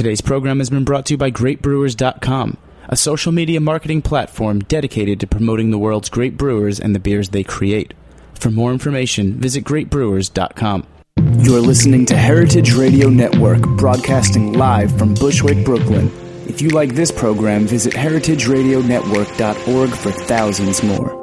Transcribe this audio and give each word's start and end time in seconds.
Today's 0.00 0.22
program 0.22 0.60
has 0.60 0.70
been 0.70 0.84
brought 0.84 1.04
to 1.04 1.12
you 1.12 1.18
by 1.18 1.30
GreatBrewers.com, 1.30 2.56
a 2.88 2.96
social 2.96 3.32
media 3.32 3.60
marketing 3.60 4.00
platform 4.00 4.60
dedicated 4.60 5.20
to 5.20 5.26
promoting 5.26 5.70
the 5.70 5.76
world's 5.76 6.08
great 6.08 6.38
brewers 6.38 6.80
and 6.80 6.94
the 6.94 6.98
beers 6.98 7.28
they 7.28 7.44
create. 7.44 7.92
For 8.32 8.50
more 8.50 8.72
information, 8.72 9.34
visit 9.34 9.62
GreatBrewers.com. 9.64 10.86
You're 11.40 11.60
listening 11.60 12.06
to 12.06 12.16
Heritage 12.16 12.72
Radio 12.72 13.10
Network, 13.10 13.60
broadcasting 13.76 14.54
live 14.54 14.96
from 14.96 15.12
Bushwick, 15.12 15.66
Brooklyn. 15.66 16.10
If 16.48 16.62
you 16.62 16.70
like 16.70 16.94
this 16.94 17.12
program, 17.12 17.66
visit 17.66 17.92
heritageradionetwork.org 17.92 19.90
for 19.90 20.12
thousands 20.12 20.82
more. 20.82 21.19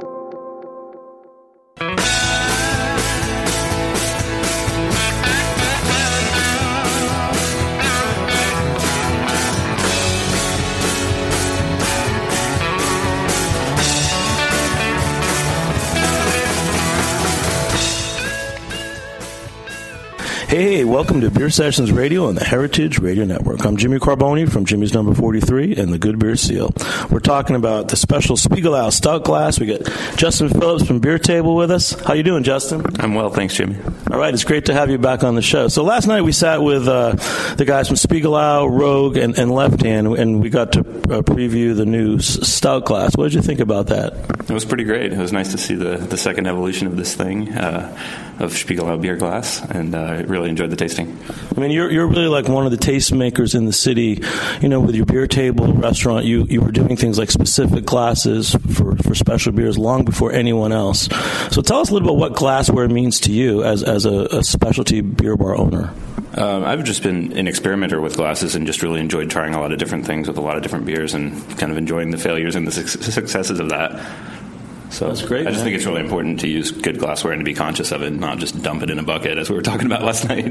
Welcome 20.98 21.22
to 21.22 21.30
Beer 21.30 21.52
Sessions 21.52 21.92
Radio 21.92 22.26
on 22.26 22.34
the 22.34 22.44
Heritage 22.44 22.98
Radio 22.98 23.24
Network. 23.24 23.64
I'm 23.64 23.78
Jimmy 23.78 24.00
Carbone 24.00 24.52
from 24.52 24.66
Jimmy's 24.66 24.96
Number 24.96 25.14
43 25.14 25.76
and 25.76 25.94
the 25.94 26.00
Good 26.00 26.18
Beer 26.18 26.36
Seal. 26.36 26.74
We're 27.12 27.20
talking 27.20 27.56
about 27.56 27.90
the 27.90 27.96
special 27.96 28.36
Spiegelau 28.36 28.92
Stout 28.92 29.24
Glass. 29.24 29.60
We 29.60 29.68
got 29.68 29.84
Justin 30.18 30.50
Phillips 30.50 30.88
from 30.88 30.98
Beer 30.98 31.20
Table 31.20 31.56
with 31.56 31.70
us. 31.70 31.92
How 31.92 32.16
you 32.16 32.24
doing, 32.24 32.42
Justin? 32.42 32.84
I'm 33.00 33.14
well, 33.14 33.30
thanks, 33.30 33.54
Jimmy. 33.54 33.78
All 34.10 34.18
right, 34.18 34.34
it's 34.34 34.44
great 34.44 34.66
to 34.66 34.74
have 34.74 34.90
you 34.90 34.98
back 34.98 35.24
on 35.24 35.36
the 35.36 35.42
show. 35.44 35.68
So 35.68 35.84
last 35.84 36.08
night 36.08 36.24
we 36.24 36.32
sat 36.32 36.64
with 36.64 36.88
uh, 36.88 37.12
the 37.58 37.66
guys 37.66 37.88
from 37.88 37.98
Spiegelau, 37.98 38.68
Rogue, 38.68 39.18
and, 39.18 39.38
and 39.38 39.52
Left 39.52 39.84
Hand, 39.84 40.08
and 40.08 40.42
we 40.42 40.50
got 40.50 40.72
to 40.72 40.80
uh, 40.80 41.22
preview 41.22 41.76
the 41.76 41.86
new 41.86 42.18
Stout 42.20 42.86
Glass. 42.86 43.16
What 43.16 43.26
did 43.26 43.36
you 43.36 43.44
think 43.44 43.60
about 43.60 43.88
that? 43.88 44.14
It 44.50 44.54
was 44.54 44.66
pretty 44.66 44.86
great. 44.86 45.14
It 45.14 45.20
was 45.20 45.34
nice 45.34 45.52
to 45.52 45.60
see 45.60 45.76
the, 45.76 45.98
the 45.98 46.18
second 46.18 46.48
evolution 46.48 46.88
of 46.88 46.98
this 46.98 47.14
thing, 47.14 47.54
uh, 47.54 47.96
of 48.40 48.54
Spiegelau 48.54 49.02
beer 49.02 49.16
glass, 49.16 49.62
and 49.62 49.94
uh, 49.94 50.24
really 50.26 50.50
enjoyed 50.50 50.70
the 50.70 50.76
tasting. 50.88 51.18
I 51.56 51.60
mean, 51.60 51.72
you're, 51.72 51.92
you're 51.92 52.08
really 52.08 52.28
like 52.28 52.48
one 52.48 52.66
of 52.66 52.72
the 52.72 52.78
tastemakers 52.78 53.56
in 53.56 53.66
the 53.66 53.74
city. 53.74 54.22
You 54.62 54.70
know, 54.70 54.80
with 54.80 54.96
your 54.96 55.06
beer 55.06 55.28
table 55.28 55.72
restaurant, 55.74 56.26
you, 56.26 56.46
you 56.50 56.62
were 56.62 56.72
doing 56.72 56.96
things 56.96 57.20
like 57.20 57.30
specific 57.32 57.86
glasses 57.86 58.56
for, 58.74 58.96
for 58.98 59.16
special 59.16 59.52
beers 59.52 59.78
long 59.78 60.06
before 60.06 60.32
anyone 60.32 60.72
else. 60.72 61.10
So 61.52 61.62
tell 61.62 61.80
us 61.80 61.90
a 61.90 61.94
little 61.94 62.08
bit 62.08 62.18
what 62.18 62.34
glassware 62.34 62.88
means 62.88 63.20
to 63.22 63.32
you 63.32 63.64
as, 63.64 63.84
as 63.84 64.06
a, 64.06 64.28
a 64.32 64.44
specialty 64.44 65.02
beer 65.02 65.36
bar 65.36 65.58
owner. 65.58 65.94
Um, 66.36 66.64
I've 66.64 66.84
just 66.84 67.02
been 67.02 67.36
an 67.36 67.48
experimenter 67.48 68.00
with 68.00 68.16
glasses 68.16 68.56
and 68.56 68.68
just 68.68 68.84
really 68.84 69.00
enjoyed 69.00 69.30
trying 69.32 69.56
a 69.56 69.60
lot 69.60 69.72
of 69.72 69.80
different 69.80 70.06
things 70.06 70.28
with 70.28 70.38
a 70.38 70.42
lot 70.42 70.56
of 70.56 70.62
different 70.62 70.86
beers 70.86 71.16
and 71.16 71.34
kind 71.58 71.72
of 71.72 71.78
enjoying 71.78 72.12
the 72.12 72.18
failures 72.18 72.56
and 72.56 72.68
the 72.68 72.72
successes 72.72 73.60
of 73.60 73.70
that. 73.70 73.92
So 74.90 75.08
That's 75.08 75.22
great, 75.22 75.42
I 75.46 75.52
just 75.52 75.58
man. 75.58 75.66
think 75.66 75.76
it's 75.76 75.86
really 75.86 76.02
important 76.02 76.40
to 76.40 76.48
use 76.48 76.72
good 76.72 76.98
glassware 76.98 77.34
and 77.34 77.42
to 77.42 77.44
be 77.44 77.54
conscious 77.54 77.92
of 77.92 78.02
it, 78.02 78.12
not 78.12 78.38
just 78.40 78.62
dump 78.64 78.84
it 78.84 78.90
in 78.90 79.00
a 79.00 79.04
bucket, 79.04 79.38
as 79.38 79.50
we 79.50 79.56
were 79.56 79.62
talking 79.62 79.86
about 79.86 80.04
last 80.04 80.28
night. 80.28 80.46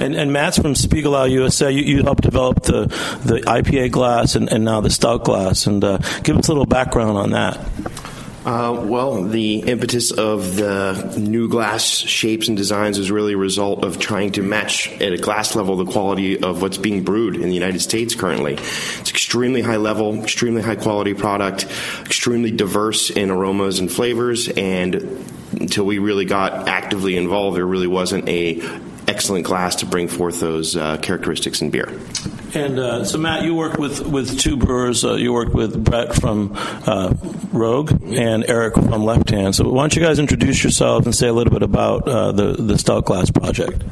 And, 0.00 0.14
and 0.14 0.32
Matt's 0.32 0.58
from 0.58 0.74
Spiegelau 0.74 1.30
USA. 1.30 1.70
You, 1.70 1.82
you 1.82 2.02
helped 2.02 2.22
develop 2.22 2.62
the, 2.62 2.86
the 3.24 3.40
IPA 3.46 3.90
glass 3.90 4.34
and, 4.36 4.50
and 4.50 4.64
now 4.64 4.80
the 4.80 4.90
stout 4.90 5.24
glass. 5.24 5.66
And 5.66 5.82
uh, 5.82 5.98
give 6.22 6.36
us 6.38 6.48
a 6.48 6.52
little 6.52 6.64
background 6.66 7.18
on 7.18 7.30
that. 7.30 7.58
Uh, 8.44 8.76
well, 8.86 9.22
the 9.22 9.60
impetus 9.60 10.10
of 10.10 10.56
the 10.56 11.14
new 11.16 11.48
glass 11.48 11.84
shapes 11.84 12.48
and 12.48 12.56
designs 12.56 12.98
is 12.98 13.08
really 13.08 13.34
a 13.34 13.36
result 13.36 13.84
of 13.84 14.00
trying 14.00 14.32
to 14.32 14.42
match 14.42 14.90
at 15.00 15.12
a 15.12 15.16
glass 15.16 15.54
level 15.54 15.76
the 15.76 15.84
quality 15.84 16.42
of 16.42 16.60
what's 16.60 16.76
being 16.76 17.04
brewed 17.04 17.36
in 17.36 17.42
the 17.42 17.54
United 17.54 17.78
States 17.78 18.16
currently. 18.16 18.54
It's 18.54 19.10
extremely 19.10 19.62
high 19.62 19.76
level, 19.76 20.20
extremely 20.20 20.60
high 20.60 20.74
quality 20.74 21.14
product, 21.14 21.66
extremely 22.00 22.50
diverse 22.50 23.10
in 23.10 23.30
aromas 23.30 23.78
and 23.78 23.90
flavors, 23.90 24.48
and 24.48 24.96
until 25.52 25.84
we 25.84 25.98
really 26.00 26.24
got 26.24 26.66
actively 26.66 27.16
involved, 27.16 27.56
there 27.56 27.66
really 27.66 27.86
wasn't 27.86 28.28
a 28.28 28.60
excellent 29.12 29.44
glass 29.44 29.76
to 29.76 29.86
bring 29.86 30.08
forth 30.08 30.40
those 30.40 30.74
uh, 30.74 30.96
characteristics 30.96 31.60
in 31.60 31.70
beer. 31.70 31.92
And 32.54 32.78
uh, 32.78 33.04
so, 33.04 33.18
Matt, 33.18 33.44
you 33.44 33.54
worked 33.54 33.78
with, 33.78 34.00
with 34.06 34.38
two 34.38 34.56
brewers. 34.56 35.04
Uh, 35.04 35.14
you 35.14 35.32
worked 35.32 35.54
with 35.54 35.84
Brett 35.84 36.14
from 36.14 36.52
uh, 36.54 37.14
Rogue 37.52 37.92
and 38.12 38.44
Eric 38.48 38.74
from 38.74 39.04
Left 39.04 39.30
Hand. 39.30 39.54
So, 39.54 39.68
why 39.68 39.82
don't 39.82 39.96
you 39.96 40.02
guys 40.02 40.18
introduce 40.18 40.62
yourselves 40.64 41.06
and 41.06 41.14
say 41.14 41.28
a 41.28 41.32
little 41.32 41.52
bit 41.52 41.62
about 41.62 42.08
uh, 42.08 42.32
the 42.32 42.52
the 42.54 42.78
Stout 42.78 43.04
Glass 43.04 43.30
project? 43.30 43.82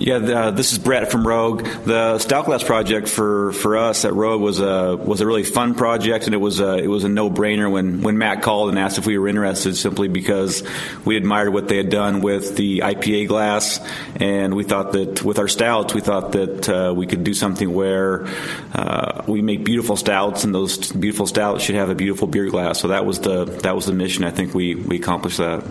Yeah, 0.00 0.18
the, 0.18 0.38
uh, 0.38 0.50
this 0.50 0.72
is 0.72 0.78
Brett 0.78 1.10
from 1.10 1.28
Rogue. 1.28 1.62
The 1.84 2.18
Stout 2.20 2.46
Glass 2.46 2.64
project 2.64 3.06
for, 3.06 3.52
for 3.52 3.76
us 3.76 4.06
at 4.06 4.14
Rogue 4.14 4.40
was 4.40 4.58
a 4.58 4.96
was 4.96 5.20
a 5.20 5.26
really 5.26 5.44
fun 5.44 5.74
project, 5.74 6.24
and 6.24 6.32
it 6.32 6.38
was 6.38 6.58
a, 6.58 6.78
it 6.78 6.86
was 6.86 7.04
a 7.04 7.08
no 7.10 7.28
brainer 7.28 7.70
when, 7.70 8.00
when 8.00 8.16
Matt 8.16 8.40
called 8.40 8.70
and 8.70 8.78
asked 8.78 8.96
if 8.96 9.06
we 9.06 9.18
were 9.18 9.28
interested, 9.28 9.76
simply 9.76 10.08
because 10.08 10.62
we 11.04 11.18
admired 11.18 11.52
what 11.52 11.68
they 11.68 11.76
had 11.76 11.90
done 11.90 12.22
with 12.22 12.56
the 12.56 12.78
IPA 12.78 13.28
glass, 13.28 13.78
and 14.16 14.54
we 14.54 14.64
thought 14.64 14.92
that 14.92 15.22
with 15.22 15.38
our 15.38 15.48
stouts, 15.48 15.92
we 15.92 16.00
thought 16.00 16.32
that 16.32 16.66
uh, 16.66 16.94
we 16.96 17.06
could 17.06 17.22
do 17.22 17.34
something 17.34 17.70
where 17.70 18.26
uh, 18.72 19.22
we 19.26 19.42
make 19.42 19.64
beautiful 19.64 19.96
stouts, 19.96 20.44
and 20.44 20.54
those 20.54 20.90
beautiful 20.92 21.26
stouts 21.26 21.62
should 21.62 21.74
have 21.74 21.90
a 21.90 21.94
beautiful 21.94 22.26
beer 22.26 22.48
glass. 22.48 22.80
So 22.80 22.88
that 22.88 23.04
was 23.04 23.20
the 23.20 23.44
that 23.44 23.76
was 23.76 23.84
the 23.84 23.92
mission. 23.92 24.24
I 24.24 24.30
think 24.30 24.54
we 24.54 24.76
we 24.76 24.96
accomplished 24.96 25.36
that. 25.36 25.62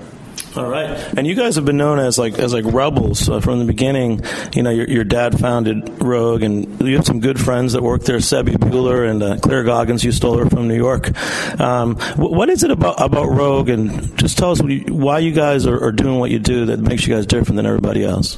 All 0.55 0.67
right, 0.67 0.89
and 1.15 1.27
you 1.27 1.35
guys 1.35 1.55
have 1.57 1.65
been 1.65 1.77
known 1.77 1.99
as 1.99 2.17
like 2.17 2.39
as 2.39 2.53
like 2.53 2.65
rebels 2.65 3.29
uh, 3.29 3.39
from 3.39 3.59
the 3.59 3.65
beginning. 3.65 4.21
You 4.53 4.63
know, 4.63 4.71
your, 4.71 4.89
your 4.89 5.03
dad 5.03 5.39
founded 5.39 6.01
Rogue, 6.01 6.41
and 6.41 6.81
you 6.81 6.95
have 6.95 7.05
some 7.05 7.19
good 7.19 7.39
friends 7.39 7.73
that 7.73 7.83
work 7.83 8.01
there. 8.03 8.19
Sebbie 8.19 8.53
Buhler 8.53 9.07
and 9.07 9.21
uh, 9.21 9.37
Claire 9.37 9.63
Goggins. 9.63 10.03
You 10.03 10.11
stole 10.11 10.37
her 10.39 10.49
from 10.49 10.67
New 10.67 10.75
York. 10.75 11.11
Um, 11.59 11.95
wh- 11.95 12.31
what 12.31 12.49
is 12.49 12.63
it 12.63 12.71
about 12.71 12.99
about 12.99 13.27
Rogue? 13.27 13.69
And 13.69 14.17
just 14.17 14.39
tell 14.39 14.49
us 14.51 14.61
you, 14.61 14.85
why 14.93 15.19
you 15.19 15.31
guys 15.31 15.67
are, 15.67 15.81
are 15.83 15.91
doing 15.91 16.17
what 16.17 16.31
you 16.31 16.39
do 16.39 16.65
that 16.65 16.79
makes 16.79 17.05
you 17.05 17.13
guys 17.13 17.27
different 17.27 17.57
than 17.57 17.67
everybody 17.67 18.03
else. 18.03 18.37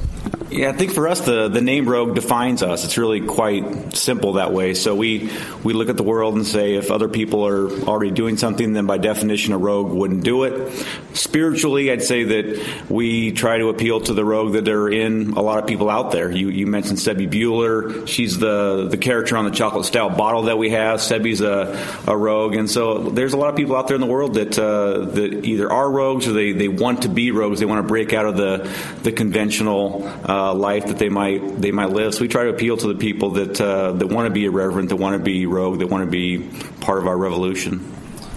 Yeah, 0.50 0.68
I 0.68 0.72
think 0.72 0.92
for 0.92 1.08
us 1.08 1.22
the, 1.22 1.48
the 1.48 1.62
name 1.62 1.88
Rogue 1.88 2.14
defines 2.14 2.62
us. 2.62 2.84
It's 2.84 2.98
really 2.98 3.22
quite 3.22 3.96
simple 3.96 4.34
that 4.34 4.52
way. 4.52 4.74
So 4.74 4.94
we 4.94 5.30
we 5.64 5.72
look 5.72 5.88
at 5.88 5.96
the 5.96 6.02
world 6.02 6.34
and 6.34 6.46
say 6.46 6.74
if 6.74 6.90
other 6.90 7.08
people 7.08 7.46
are 7.46 7.70
already 7.84 8.10
doing 8.10 8.36
something, 8.36 8.74
then 8.74 8.84
by 8.84 8.98
definition 8.98 9.54
a 9.54 9.58
rogue 9.58 9.90
wouldn't 9.90 10.24
do 10.24 10.44
it. 10.44 10.86
Spiritually, 11.14 11.90
I'd 11.90 12.01
say 12.02 12.24
that 12.24 12.90
we 12.90 13.32
try 13.32 13.58
to 13.58 13.68
appeal 13.68 14.00
to 14.00 14.14
the 14.14 14.24
rogue 14.24 14.52
that 14.54 14.68
are 14.68 14.88
in 14.88 15.32
a 15.32 15.42
lot 15.42 15.58
of 15.58 15.66
people 15.66 15.88
out 15.88 16.12
there. 16.12 16.30
You 16.30 16.48
you 16.48 16.66
mentioned 16.66 16.98
Sebbie 16.98 17.26
Buhler. 17.26 18.06
She's 18.06 18.38
the 18.38 18.88
the 18.88 18.96
character 18.96 19.36
on 19.36 19.44
the 19.44 19.50
chocolate 19.50 19.86
stout 19.86 20.16
bottle 20.16 20.42
that 20.42 20.58
we 20.58 20.70
have. 20.70 21.00
Sebbie's 21.00 21.40
a, 21.40 22.02
a 22.06 22.16
rogue, 22.16 22.54
and 22.54 22.70
so 22.70 23.10
there's 23.10 23.32
a 23.32 23.36
lot 23.36 23.50
of 23.50 23.56
people 23.56 23.76
out 23.76 23.88
there 23.88 23.94
in 23.94 24.00
the 24.00 24.06
world 24.06 24.34
that 24.34 24.58
uh, 24.58 25.04
that 25.06 25.44
either 25.44 25.70
are 25.70 25.90
rogues 25.90 26.26
or 26.26 26.32
they, 26.32 26.52
they 26.52 26.68
want 26.68 27.02
to 27.02 27.08
be 27.08 27.30
rogues. 27.30 27.60
They 27.60 27.66
want 27.66 27.82
to 27.82 27.88
break 27.88 28.12
out 28.12 28.26
of 28.26 28.36
the 28.36 28.70
the 29.02 29.12
conventional 29.12 30.06
uh, 30.28 30.54
life 30.54 30.86
that 30.86 30.98
they 30.98 31.08
might 31.08 31.60
they 31.60 31.70
might 31.70 31.90
live. 31.90 32.14
So 32.14 32.20
we 32.20 32.28
try 32.28 32.44
to 32.44 32.50
appeal 32.50 32.76
to 32.76 32.88
the 32.88 32.98
people 32.98 33.30
that 33.30 33.60
uh, 33.60 33.92
that 33.92 34.06
want 34.08 34.26
to 34.26 34.32
be 34.32 34.44
irreverent, 34.44 34.88
that 34.90 34.96
want 34.96 35.16
to 35.16 35.22
be 35.22 35.46
rogue, 35.46 35.78
that 35.80 35.88
want 35.88 36.04
to 36.04 36.10
be 36.10 36.48
part 36.80 36.98
of 36.98 37.06
our 37.06 37.16
revolution. 37.16 37.92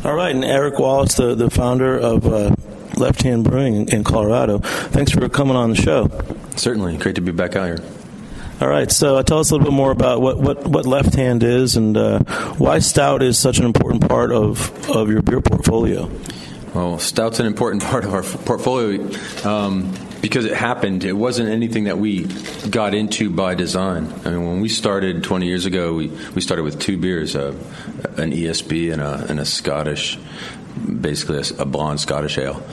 All 0.06 0.14
right, 0.14 0.36
and 0.36 0.46
Eric 0.46 0.78
Wallace, 0.78 1.16
the, 1.16 1.34
the 1.34 1.50
founder 1.50 1.98
of 1.98 2.28
uh, 2.28 2.56
Left 2.98 3.22
Hand 3.24 3.44
Brewing 3.44 3.88
in, 3.90 4.04
Colorado. 4.04 4.60
Thanks 4.60 5.12
for 5.12 5.28
coming 5.30 5.56
on 5.56 5.72
the 5.72 5.76
show. 5.76 6.10
Certainly, 6.56 6.98
great 6.98 7.16
to 7.16 7.22
be 7.22 7.32
back 7.32 7.56
out 7.56 7.66
here. 7.66 7.80
All 8.62 8.70
right, 8.70 8.90
so 8.90 9.18
uh, 9.18 9.24
tell 9.24 9.40
us 9.40 9.52
a 9.52 9.56
little 9.56 9.70
bit 9.70 9.76
more 9.76 9.92
about 9.92 10.22
what, 10.22 10.38
what, 10.38 10.66
what 10.66 10.86
Left 10.86 11.14
Hand 11.14 11.44
is 11.44 11.76
and 11.76 11.98
uh, 11.98 12.20
why 12.54 12.80
stout 12.80 13.22
is 13.22 13.38
such 13.38 13.60
an 13.60 13.66
important 13.66 14.08
part 14.08 14.32
of, 14.32 14.90
of 14.90 15.10
your 15.10 15.22
beer 15.22 15.42
portfolio. 15.42 16.10
Well, 16.74 17.00
stout's 17.00 17.40
an 17.40 17.46
important 17.46 17.84
part 17.92 18.06
of 18.06 18.14
our 18.14 18.20
f- 18.20 18.46
portfolio 18.46 19.10
um, 19.46 19.94
because 20.22 20.46
it 20.46 20.54
happened. 20.54 21.04
It 21.04 21.14
wasn't 21.14 21.50
anything 21.50 21.86
that 21.86 21.98
we 21.98 22.26
got 22.70 22.94
into 22.94 23.30
by 23.30 23.56
design. 23.56 24.14
I 24.26 24.30
mean, 24.32 24.46
when 24.46 24.60
we 24.62 24.70
started 24.70 25.24
20 25.24 25.46
years 25.46 25.66
ago, 25.66 25.94
we, 25.94 26.08
we 26.34 26.42
started 26.42 26.64
with 26.64 26.80
two 26.80 26.98
beers, 26.98 27.36
uh, 27.36 27.54
an 28.18 28.32
ESB 28.32 28.92
and 28.92 29.02
a, 29.02 29.26
and 29.30 29.40
a 29.40 29.46
Scottish, 29.46 30.18
basically 30.76 31.38
a, 31.38 31.62
a 31.62 31.66
blonde 31.66 32.00
Scottish 32.00 32.38
ale. 32.38 32.64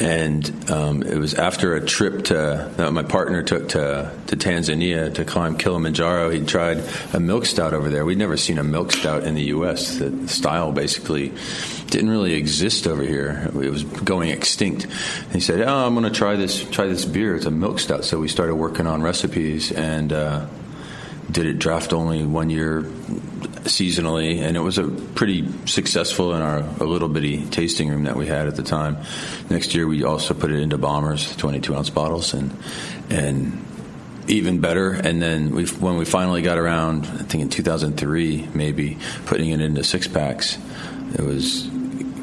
And 0.00 0.70
um, 0.70 1.02
it 1.02 1.16
was 1.16 1.34
after 1.34 1.76
a 1.76 1.84
trip 1.84 2.24
to 2.24 2.72
that 2.76 2.92
my 2.92 3.02
partner 3.02 3.42
took 3.42 3.70
to, 3.70 4.12
to 4.28 4.36
Tanzania 4.36 5.14
to 5.14 5.24
climb 5.24 5.56
Kilimanjaro. 5.56 6.30
He 6.30 6.44
tried 6.44 6.82
a 7.12 7.20
milk 7.20 7.46
stout 7.46 7.74
over 7.74 7.88
there. 7.88 8.04
We'd 8.04 8.18
never 8.18 8.36
seen 8.36 8.58
a 8.58 8.64
milk 8.64 8.92
stout 8.92 9.24
in 9.24 9.34
the 9.34 9.44
U.S. 9.44 9.98
The 9.98 10.26
style 10.28 10.72
basically 10.72 11.32
didn't 11.86 12.10
really 12.10 12.32
exist 12.32 12.86
over 12.86 13.02
here. 13.02 13.48
It 13.48 13.70
was 13.70 13.84
going 13.84 14.30
extinct. 14.30 14.84
And 14.84 15.32
he 15.32 15.40
said, 15.40 15.60
"Oh, 15.60 15.86
I'm 15.86 15.94
going 15.94 16.10
to 16.10 16.18
try 16.18 16.36
this 16.36 16.64
try 16.70 16.86
this 16.86 17.04
beer. 17.04 17.36
It's 17.36 17.46
a 17.46 17.50
milk 17.50 17.78
stout." 17.78 18.04
So 18.04 18.18
we 18.18 18.28
started 18.28 18.54
working 18.56 18.86
on 18.86 19.02
recipes 19.02 19.70
and 19.70 20.12
uh, 20.12 20.46
did 21.30 21.46
it 21.46 21.58
draft 21.58 21.92
only 21.92 22.24
one 22.24 22.50
year 22.50 22.80
seasonally, 23.64 24.40
and 24.40 24.56
it 24.56 24.60
was 24.60 24.78
a 24.78 24.88
pretty 24.88 25.48
successful 25.66 26.34
in 26.34 26.42
our 26.42 26.58
a 26.80 26.84
little 26.84 27.08
bitty 27.08 27.44
tasting 27.46 27.88
room 27.88 28.04
that 28.04 28.16
we 28.16 28.26
had 28.26 28.48
at 28.48 28.56
the 28.56 28.62
time. 28.62 28.98
Next 29.50 29.74
year, 29.74 29.86
we 29.86 30.04
also 30.04 30.34
put 30.34 30.50
it 30.50 30.60
into 30.60 30.78
bombers, 30.78 31.34
22 31.36 31.74
ounce 31.74 31.90
bottles, 31.90 32.34
and 32.34 32.56
and 33.10 33.64
even 34.28 34.60
better. 34.60 34.92
And 34.92 35.20
then 35.20 35.54
we, 35.54 35.66
when 35.66 35.96
we 35.96 36.04
finally 36.04 36.42
got 36.42 36.58
around, 36.58 37.06
I 37.06 37.24
think 37.24 37.42
in 37.42 37.48
2003, 37.48 38.48
maybe 38.54 38.98
putting 39.26 39.50
it 39.50 39.60
into 39.60 39.82
six 39.82 40.06
packs, 40.06 40.58
it 41.14 41.20
was 41.20 41.68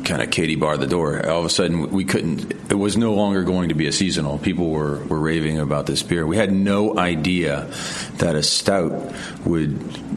kind 0.09 0.21
of 0.23 0.31
Katie 0.31 0.55
barred 0.55 0.79
the 0.79 0.87
door. 0.87 1.25
All 1.29 1.39
of 1.39 1.45
a 1.45 1.49
sudden, 1.49 1.91
we 1.91 2.03
couldn't. 2.03 2.51
It 2.71 2.77
was 2.77 2.97
no 2.97 3.13
longer 3.13 3.43
going 3.43 3.69
to 3.69 3.75
be 3.75 3.87
a 3.87 3.91
seasonal. 3.91 4.39
People 4.39 4.69
were 4.69 5.03
were 5.05 5.19
raving 5.19 5.59
about 5.59 5.85
this 5.85 6.01
beer. 6.01 6.25
We 6.25 6.37
had 6.37 6.51
no 6.51 6.97
idea 6.97 7.71
that 8.17 8.35
a 8.35 8.43
stout 8.43 9.13
would 9.45 10.08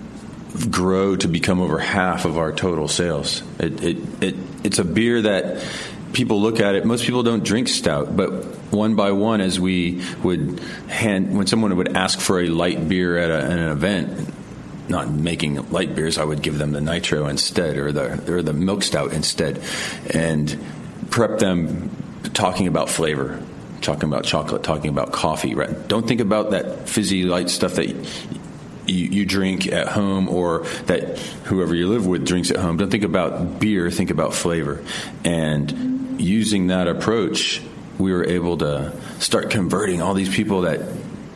grow 0.70 1.16
to 1.16 1.28
become 1.28 1.60
over 1.60 1.78
half 1.78 2.24
of 2.24 2.38
our 2.38 2.52
total 2.52 2.88
sales. 2.88 3.42
It, 3.58 3.82
it, 3.82 4.22
it 4.22 4.34
it's 4.64 4.78
a 4.78 4.84
beer 4.84 5.22
that 5.22 5.64
people 6.12 6.40
look 6.40 6.60
at 6.60 6.74
it. 6.74 6.84
Most 6.84 7.04
people 7.04 7.22
don't 7.22 7.44
drink 7.44 7.68
stout, 7.68 8.16
but 8.16 8.30
one 8.72 8.94
by 8.94 9.12
one, 9.12 9.40
as 9.40 9.58
we 9.58 10.02
would 10.22 10.60
hand 10.88 11.36
when 11.36 11.46
someone 11.46 11.76
would 11.76 11.96
ask 11.96 12.20
for 12.20 12.40
a 12.40 12.48
light 12.48 12.88
beer 12.88 13.18
at, 13.18 13.30
a, 13.30 13.44
at 13.44 13.58
an 13.58 13.70
event, 13.70 14.34
not 14.88 15.10
making 15.10 15.70
light 15.70 15.94
beers, 15.94 16.18
I 16.18 16.24
would 16.24 16.42
give 16.42 16.58
them 16.58 16.72
the 16.72 16.80
nitro 16.80 17.26
instead, 17.26 17.76
or 17.76 17.92
the 17.92 18.32
or 18.32 18.42
the 18.42 18.52
milk 18.52 18.82
stout 18.82 19.12
instead, 19.12 19.62
and 20.12 20.58
prep 21.10 21.38
them 21.38 21.90
talking 22.34 22.66
about 22.66 22.88
flavor, 22.88 23.42
talking 23.80 24.04
about 24.04 24.24
chocolate, 24.24 24.62
talking 24.62 24.90
about 24.90 25.12
coffee. 25.12 25.54
Right? 25.54 25.88
Don't 25.88 26.06
think 26.06 26.20
about 26.20 26.50
that 26.50 26.88
fizzy 26.88 27.24
light 27.24 27.48
stuff 27.50 27.74
that. 27.74 28.40
You, 28.92 29.06
you 29.08 29.26
drink 29.26 29.66
at 29.66 29.88
home, 29.88 30.28
or 30.28 30.64
that 30.86 31.18
whoever 31.44 31.74
you 31.74 31.88
live 31.88 32.06
with 32.06 32.26
drinks 32.26 32.50
at 32.50 32.58
home. 32.58 32.76
Don't 32.76 32.90
think 32.90 33.04
about 33.04 33.58
beer. 33.58 33.90
Think 33.90 34.10
about 34.10 34.34
flavor, 34.34 34.82
and 35.24 36.20
using 36.20 36.68
that 36.68 36.88
approach, 36.88 37.60
we 37.98 38.12
were 38.12 38.24
able 38.24 38.58
to 38.58 38.92
start 39.18 39.50
converting 39.50 40.02
all 40.02 40.14
these 40.14 40.34
people 40.34 40.62
that 40.62 40.80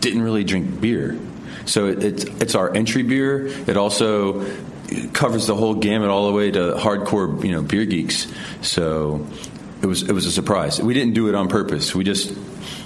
didn't 0.00 0.22
really 0.22 0.44
drink 0.44 0.80
beer 0.80 1.18
so 1.66 1.86
it, 1.86 2.02
it's 2.02 2.24
it's 2.24 2.54
our 2.54 2.74
entry 2.74 3.02
beer. 3.02 3.46
It 3.46 3.76
also 3.76 4.46
covers 5.12 5.46
the 5.46 5.54
whole 5.54 5.74
gamut 5.74 6.08
all 6.08 6.26
the 6.26 6.32
way 6.32 6.50
to 6.52 6.74
hardcore, 6.74 7.44
you 7.44 7.52
know, 7.52 7.62
beer 7.62 7.84
geeks. 7.84 8.32
So 8.62 9.26
it 9.82 9.86
was 9.86 10.02
it 10.02 10.12
was 10.12 10.26
a 10.26 10.32
surprise. 10.32 10.80
We 10.80 10.94
didn't 10.94 11.14
do 11.14 11.28
it 11.28 11.34
on 11.34 11.48
purpose. 11.48 11.94
We 11.94 12.04
just 12.04 12.32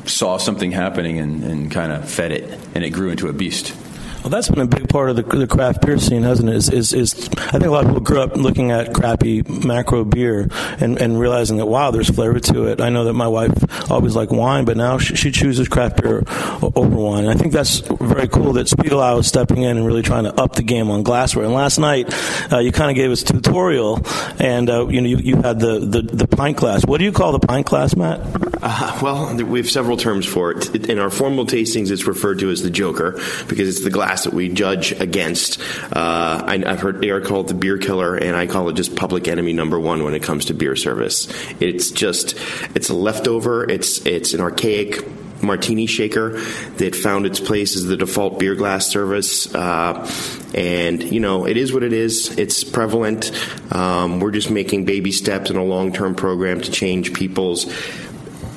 saw 0.08 0.38
something 0.38 0.72
happening 0.72 1.18
and, 1.18 1.44
and 1.44 1.70
kind 1.70 1.92
of 1.92 2.10
fed 2.10 2.32
it, 2.32 2.58
and 2.74 2.82
it 2.82 2.90
grew 2.90 3.10
into 3.10 3.28
a 3.28 3.32
beast. 3.32 3.76
Well, 4.22 4.28
that's 4.28 4.50
been 4.50 4.60
a 4.60 4.66
big 4.66 4.88
part 4.90 5.08
of 5.08 5.16
the, 5.16 5.22
the 5.22 5.46
craft 5.46 5.84
beer 5.84 5.96
scene, 5.98 6.22
hasn't 6.22 6.50
it? 6.50 6.54
Is, 6.54 6.68
is, 6.68 6.92
is, 6.92 7.28
I 7.38 7.52
think 7.52 7.64
a 7.64 7.70
lot 7.70 7.84
of 7.84 7.90
people 7.90 8.02
grew 8.02 8.20
up 8.20 8.36
looking 8.36 8.70
at 8.70 8.92
crappy 8.92 9.42
macro 9.42 10.04
beer 10.04 10.48
and, 10.78 11.00
and 11.00 11.18
realizing 11.18 11.56
that 11.56 11.66
wow, 11.66 11.90
there's 11.90 12.10
flavor 12.10 12.38
to 12.38 12.66
it. 12.66 12.82
I 12.82 12.90
know 12.90 13.04
that 13.04 13.14
my 13.14 13.28
wife 13.28 13.90
always 13.90 14.14
liked 14.14 14.30
wine, 14.30 14.66
but 14.66 14.76
now 14.76 14.98
she, 14.98 15.16
she 15.16 15.30
chooses 15.30 15.68
craft 15.68 16.02
beer 16.02 16.22
over 16.62 16.96
wine. 16.96 17.24
And 17.24 17.30
I 17.30 17.34
think 17.34 17.54
that's 17.54 17.78
very 17.78 18.28
cool 18.28 18.52
that 18.54 18.66
Spiegelau 18.66 19.20
is 19.20 19.26
stepping 19.26 19.62
in 19.62 19.78
and 19.78 19.86
really 19.86 20.02
trying 20.02 20.24
to 20.24 20.38
up 20.38 20.54
the 20.54 20.64
game 20.64 20.90
on 20.90 21.02
glassware. 21.02 21.46
And 21.46 21.54
last 21.54 21.78
night, 21.78 22.12
uh, 22.52 22.58
you 22.58 22.72
kind 22.72 22.90
of 22.90 22.96
gave 22.96 23.10
us 23.10 23.22
a 23.22 23.24
tutorial, 23.24 24.00
and 24.38 24.68
uh, 24.68 24.86
you 24.88 25.00
know 25.00 25.08
you, 25.08 25.16
you 25.16 25.36
had 25.36 25.60
the, 25.60 25.78
the, 25.78 26.02
the 26.02 26.28
pint 26.28 26.58
glass. 26.58 26.84
What 26.84 26.98
do 26.98 27.04
you 27.04 27.12
call 27.12 27.32
the 27.32 27.40
pint 27.40 27.66
glass, 27.66 27.96
Matt? 27.96 28.20
Uh, 28.62 28.98
well, 29.02 29.34
we 29.34 29.58
have 29.58 29.70
several 29.70 29.96
terms 29.96 30.26
for 30.26 30.50
it. 30.50 30.90
In 30.90 30.98
our 30.98 31.08
formal 31.08 31.46
tastings, 31.46 31.90
it's 31.90 32.06
referred 32.06 32.40
to 32.40 32.50
as 32.50 32.62
the 32.62 32.70
Joker 32.70 33.12
because 33.48 33.66
it's 33.66 33.82
the 33.82 33.90
glass 33.90 34.09
class 34.10 34.24
that 34.24 34.34
we 34.34 34.48
judge 34.48 34.90
against. 34.90 35.60
Uh, 35.92 36.42
I, 36.44 36.58
have 36.66 36.80
heard 36.80 37.04
Eric 37.04 37.26
call 37.26 37.42
it 37.42 37.46
the 37.46 37.54
beer 37.54 37.78
killer, 37.78 38.16
and 38.16 38.34
I 38.34 38.48
call 38.48 38.68
it 38.68 38.74
just 38.74 38.96
public 38.96 39.28
enemy 39.28 39.52
number 39.52 39.78
one 39.78 40.02
when 40.02 40.14
it 40.14 40.22
comes 40.22 40.46
to 40.46 40.54
beer 40.54 40.74
service. 40.74 41.28
It's 41.60 41.92
just 41.92 42.34
it's 42.74 42.88
a 42.88 42.94
leftover. 42.94 43.70
It's 43.70 44.04
it's 44.04 44.34
an 44.34 44.40
archaic 44.40 45.06
martini 45.44 45.86
shaker 45.86 46.40
that 46.78 46.96
found 46.96 47.24
its 47.24 47.38
place 47.38 47.76
as 47.76 47.84
the 47.84 47.96
default 47.96 48.40
beer 48.40 48.56
glass 48.56 48.88
service. 48.88 49.54
Uh, 49.54 50.10
and, 50.54 51.02
you 51.02 51.20
know, 51.20 51.46
it 51.46 51.56
is 51.56 51.72
what 51.72 51.82
it 51.82 51.92
is. 51.92 52.36
It's 52.36 52.64
prevalent. 52.64 53.30
Um, 53.72 54.18
we're 54.20 54.32
just 54.32 54.50
making 54.50 54.86
baby 54.86 55.12
steps 55.12 55.50
in 55.50 55.56
a 55.56 55.64
long 55.64 55.92
term 55.92 56.16
program 56.16 56.60
to 56.60 56.70
change 56.70 57.14
people's 57.14 57.72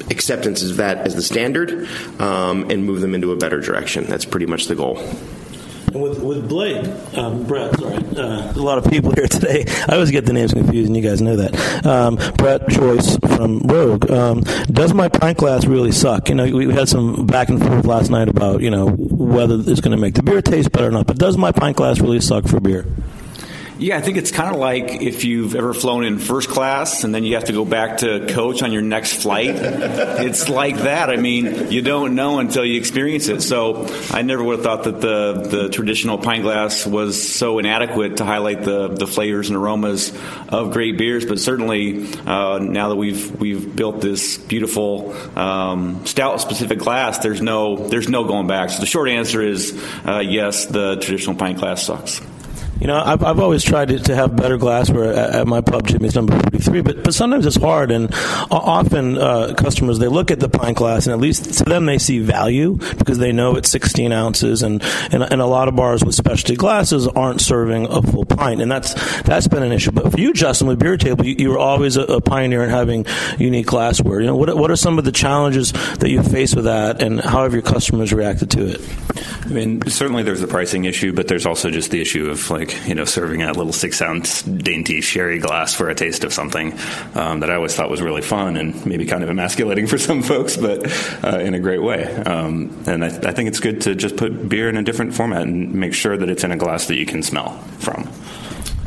acceptance 0.09 0.61
of 0.63 0.77
that 0.77 0.97
as 1.07 1.15
the 1.15 1.21
standard 1.21 1.87
um, 2.19 2.69
and 2.69 2.85
move 2.85 2.99
them 2.99 3.15
into 3.15 3.31
a 3.31 3.37
better 3.37 3.61
direction. 3.61 4.03
That's 4.05 4.25
pretty 4.25 4.47
much 4.47 4.65
the 4.65 4.75
goal. 4.75 4.97
With, 5.93 6.23
with 6.23 6.49
Blake, 6.49 6.85
um, 7.15 7.43
Brett, 7.43 7.77
sorry, 7.79 7.97
uh, 7.97 8.51
a 8.51 8.57
lot 8.57 8.79
of 8.79 8.89
people 8.89 9.11
here 9.11 9.27
today. 9.27 9.63
I 9.87 9.93
always 9.93 10.09
get 10.09 10.25
the 10.25 10.33
names 10.33 10.51
confused, 10.51 10.87
and 10.87 10.97
you 10.97 11.03
guys 11.03 11.21
know 11.21 11.35
that. 11.35 11.85
Um, 11.85 12.15
Brett 12.35 12.67
Joyce 12.67 13.15
from 13.17 13.59
Rogue. 13.59 14.09
Um, 14.09 14.41
does 14.71 14.91
my 14.93 15.07
pint 15.07 15.37
glass 15.37 15.65
really 15.65 15.91
suck? 15.91 16.29
You 16.29 16.35
know, 16.35 16.45
we 16.45 16.73
had 16.73 16.89
some 16.89 17.27
back 17.27 17.49
and 17.49 17.63
forth 17.63 17.85
last 17.85 18.09
night 18.09 18.27
about 18.27 18.61
you 18.61 18.71
know 18.71 18.89
whether 18.89 19.55
it's 19.55 19.81
going 19.81 19.95
to 19.95 20.01
make 20.01 20.15
the 20.15 20.23
beer 20.23 20.41
taste 20.41 20.71
better 20.71 20.87
or 20.87 20.91
not. 20.91 21.05
But 21.05 21.17
does 21.17 21.37
my 21.37 21.51
pint 21.51 21.77
glass 21.77 21.99
really 21.99 22.21
suck 22.21 22.47
for 22.47 22.59
beer? 22.59 22.85
Yeah, 23.79 23.97
I 23.97 24.01
think 24.01 24.17
it's 24.17 24.31
kind 24.31 24.53
of 24.53 24.59
like 24.59 25.01
if 25.01 25.25
you've 25.25 25.55
ever 25.55 25.73
flown 25.73 26.03
in 26.03 26.19
first 26.19 26.47
class 26.47 27.03
and 27.03 27.13
then 27.13 27.23
you 27.23 27.33
have 27.35 27.45
to 27.45 27.53
go 27.53 27.65
back 27.65 27.97
to 27.97 28.27
coach 28.29 28.61
on 28.61 28.71
your 28.71 28.83
next 28.83 29.21
flight. 29.21 29.49
it's 29.55 30.47
like 30.47 30.77
that. 30.77 31.09
I 31.09 31.15
mean, 31.15 31.71
you 31.71 31.81
don't 31.81 32.13
know 32.13 32.37
until 32.37 32.63
you 32.63 32.77
experience 32.77 33.29
it. 33.29 33.41
So 33.41 33.87
I 34.11 34.21
never 34.21 34.43
would 34.43 34.57
have 34.57 34.63
thought 34.63 34.83
that 34.83 35.01
the, 35.01 35.33
the 35.33 35.69
traditional 35.69 36.19
pint 36.19 36.43
glass 36.43 36.85
was 36.85 37.27
so 37.27 37.57
inadequate 37.57 38.17
to 38.17 38.25
highlight 38.25 38.63
the, 38.63 38.89
the 38.89 39.07
flavors 39.07 39.49
and 39.49 39.57
aromas 39.57 40.13
of 40.49 40.71
great 40.71 40.97
beers. 40.99 41.25
But 41.25 41.39
certainly 41.39 42.07
uh, 42.27 42.59
now 42.59 42.89
that 42.89 42.95
we've 42.95 43.39
we've 43.39 43.75
built 43.75 44.01
this 44.01 44.37
beautiful 44.37 45.13
um, 45.37 46.05
stout 46.05 46.41
specific 46.41 46.77
glass, 46.77 47.19
there's 47.19 47.41
no 47.41 47.87
there's 47.87 48.07
no 48.07 48.23
going 48.25 48.45
back. 48.45 48.69
So 48.69 48.81
the 48.81 48.85
short 48.85 49.09
answer 49.09 49.41
is 49.41 49.73
uh, 50.05 50.19
yes, 50.19 50.67
the 50.67 50.97
traditional 50.97 51.35
pint 51.35 51.57
glass 51.57 51.81
sucks. 51.81 52.21
You 52.83 52.87
know, 52.87 53.01
I've, 53.01 53.23
I've 53.23 53.39
always 53.39 53.63
tried 53.63 53.87
to, 53.87 53.99
to 53.99 54.13
have 54.13 54.35
better 54.35 54.57
glassware 54.57 55.13
at, 55.13 55.35
at, 55.35 55.47
my 55.47 55.61
pub, 55.61 55.87
Jimmy's 55.87 56.15
number 56.15 56.37
43, 56.37 56.81
but, 56.81 57.01
but 57.01 57.13
sometimes 57.13 57.45
it's 57.45 57.55
hard. 57.55 57.91
And 57.91 58.13
often 58.51 59.17
uh, 59.17 59.53
customers, 59.53 59.99
they 59.99 60.09
look 60.09 60.31
at 60.31 60.41
the 60.41 60.49
pint 60.49 60.75
glass, 60.75 61.05
and 61.05 61.13
at 61.13 61.19
least 61.21 61.59
to 61.59 61.63
them, 61.63 61.85
they 61.85 61.97
see 61.97 62.19
value 62.19 62.75
because 62.97 63.19
they 63.19 63.31
know 63.31 63.55
it's 63.55 63.69
16 63.69 64.11
ounces. 64.11 64.63
And, 64.63 64.83
and, 65.13 65.23
and 65.23 65.39
a 65.39 65.45
lot 65.45 65.69
of 65.69 65.77
bars 65.77 66.03
with 66.03 66.13
specialty 66.13 66.57
glasses 66.57 67.07
aren't 67.07 67.39
serving 67.39 67.85
a 67.85 68.01
full 68.01 68.25
pint. 68.25 68.59
And 68.59 68.69
that's 68.69 68.95
that's 69.21 69.47
been 69.47 69.63
an 69.63 69.71
issue. 69.71 69.91
But 69.91 70.11
for 70.11 70.19
you, 70.19 70.33
Justin, 70.33 70.67
with 70.67 70.79
Beer 70.79 70.97
Table, 70.97 71.25
you, 71.25 71.35
you 71.39 71.49
were 71.51 71.59
always 71.59 71.95
a, 71.95 72.01
a, 72.01 72.19
pioneer 72.19 72.65
in 72.65 72.69
having 72.69 73.05
unique 73.39 73.67
glassware. 73.67 74.19
You 74.19 74.27
know, 74.27 74.35
what, 74.35 74.57
what 74.57 74.69
are 74.69 74.75
some 74.75 74.99
of 74.99 75.05
the 75.05 75.13
challenges 75.13 75.71
that 75.71 76.09
you 76.09 76.21
face 76.21 76.53
with 76.53 76.65
that, 76.65 77.01
and 77.01 77.21
how 77.21 77.43
have 77.43 77.53
your 77.53 77.61
customers 77.61 78.11
reacted 78.11 78.51
to 78.51 78.73
it? 78.73 78.81
I 79.45 79.47
mean, 79.47 79.89
certainly 79.89 80.23
there's 80.23 80.41
the 80.41 80.47
pricing 80.47 80.83
issue, 80.83 81.13
but 81.13 81.29
there's 81.29 81.45
also 81.45 81.69
just 81.69 81.91
the 81.91 82.01
issue 82.01 82.29
of 82.29 82.49
like 82.49 82.72
you 82.85 82.95
know, 82.95 83.05
serving 83.05 83.41
a 83.41 83.51
little 83.53 83.73
six 83.73 84.01
ounce 84.01 84.41
dainty 84.41 85.01
sherry 85.01 85.39
glass 85.39 85.73
for 85.73 85.89
a 85.89 85.95
taste 85.95 86.23
of 86.23 86.33
something 86.33 86.73
um, 87.15 87.39
that 87.39 87.49
I 87.49 87.55
always 87.55 87.75
thought 87.75 87.89
was 87.89 88.01
really 88.01 88.21
fun 88.21 88.57
and 88.57 88.85
maybe 88.85 89.05
kind 89.05 89.23
of 89.23 89.29
emasculating 89.29 89.87
for 89.93 89.97
some 89.97 90.21
folks, 90.21 90.57
but 90.57 90.85
uh, 91.23 91.39
in 91.39 91.53
a 91.53 91.59
great 91.59 91.81
way. 91.81 92.05
Um, 92.05 92.83
and 92.87 93.03
I, 93.03 93.07
I 93.07 93.33
think 93.33 93.49
it's 93.49 93.59
good 93.59 93.81
to 93.81 93.95
just 93.95 94.17
put 94.17 94.49
beer 94.49 94.69
in 94.69 94.77
a 94.77 94.83
different 94.83 95.13
format 95.13 95.43
and 95.43 95.73
make 95.73 95.93
sure 95.93 96.17
that 96.17 96.29
it's 96.29 96.43
in 96.43 96.51
a 96.51 96.57
glass 96.57 96.87
that 96.87 96.95
you 96.95 97.05
can 97.05 97.23
smell 97.23 97.57
from. 97.79 98.09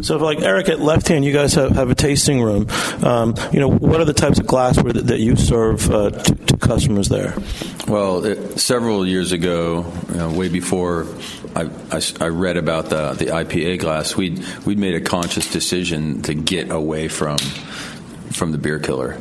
So, 0.02 0.18
like 0.18 0.40
Eric 0.40 0.68
at 0.68 0.78
Left 0.78 1.08
Hand, 1.08 1.24
you 1.24 1.32
guys 1.32 1.54
have, 1.54 1.72
have 1.72 1.90
a 1.90 1.94
tasting 1.94 2.42
room. 2.42 2.68
Um, 3.02 3.34
you 3.50 3.60
know, 3.60 3.68
what 3.68 3.98
are 3.98 4.04
the 4.04 4.12
types 4.12 4.38
of 4.38 4.46
glassware 4.46 4.92
that, 4.92 5.06
that 5.06 5.20
you 5.20 5.36
serve 5.36 5.90
uh, 5.90 6.10
to, 6.10 6.34
to, 6.34 6.56
customers 6.58 7.08
there? 7.08 7.34
Well, 7.88 8.24
it, 8.24 8.58
several 8.60 9.06
years 9.06 9.32
ago, 9.32 9.90
you 10.10 10.16
know, 10.16 10.30
way 10.32 10.48
before 10.48 11.06
I, 11.56 12.02
I, 12.20 12.28
read 12.28 12.56
about 12.58 12.90
the 12.90 13.12
the 13.12 13.26
IPA 13.26 13.78
glass, 13.80 14.14
we'd 14.14 14.44
we'd 14.66 14.78
made 14.78 14.94
a 14.94 15.00
conscious 15.00 15.50
decision 15.50 16.22
to 16.22 16.34
get 16.34 16.70
away 16.70 17.08
from 17.08 17.38
from 18.32 18.52
the 18.52 18.58
beer 18.58 18.78
killer, 18.78 19.18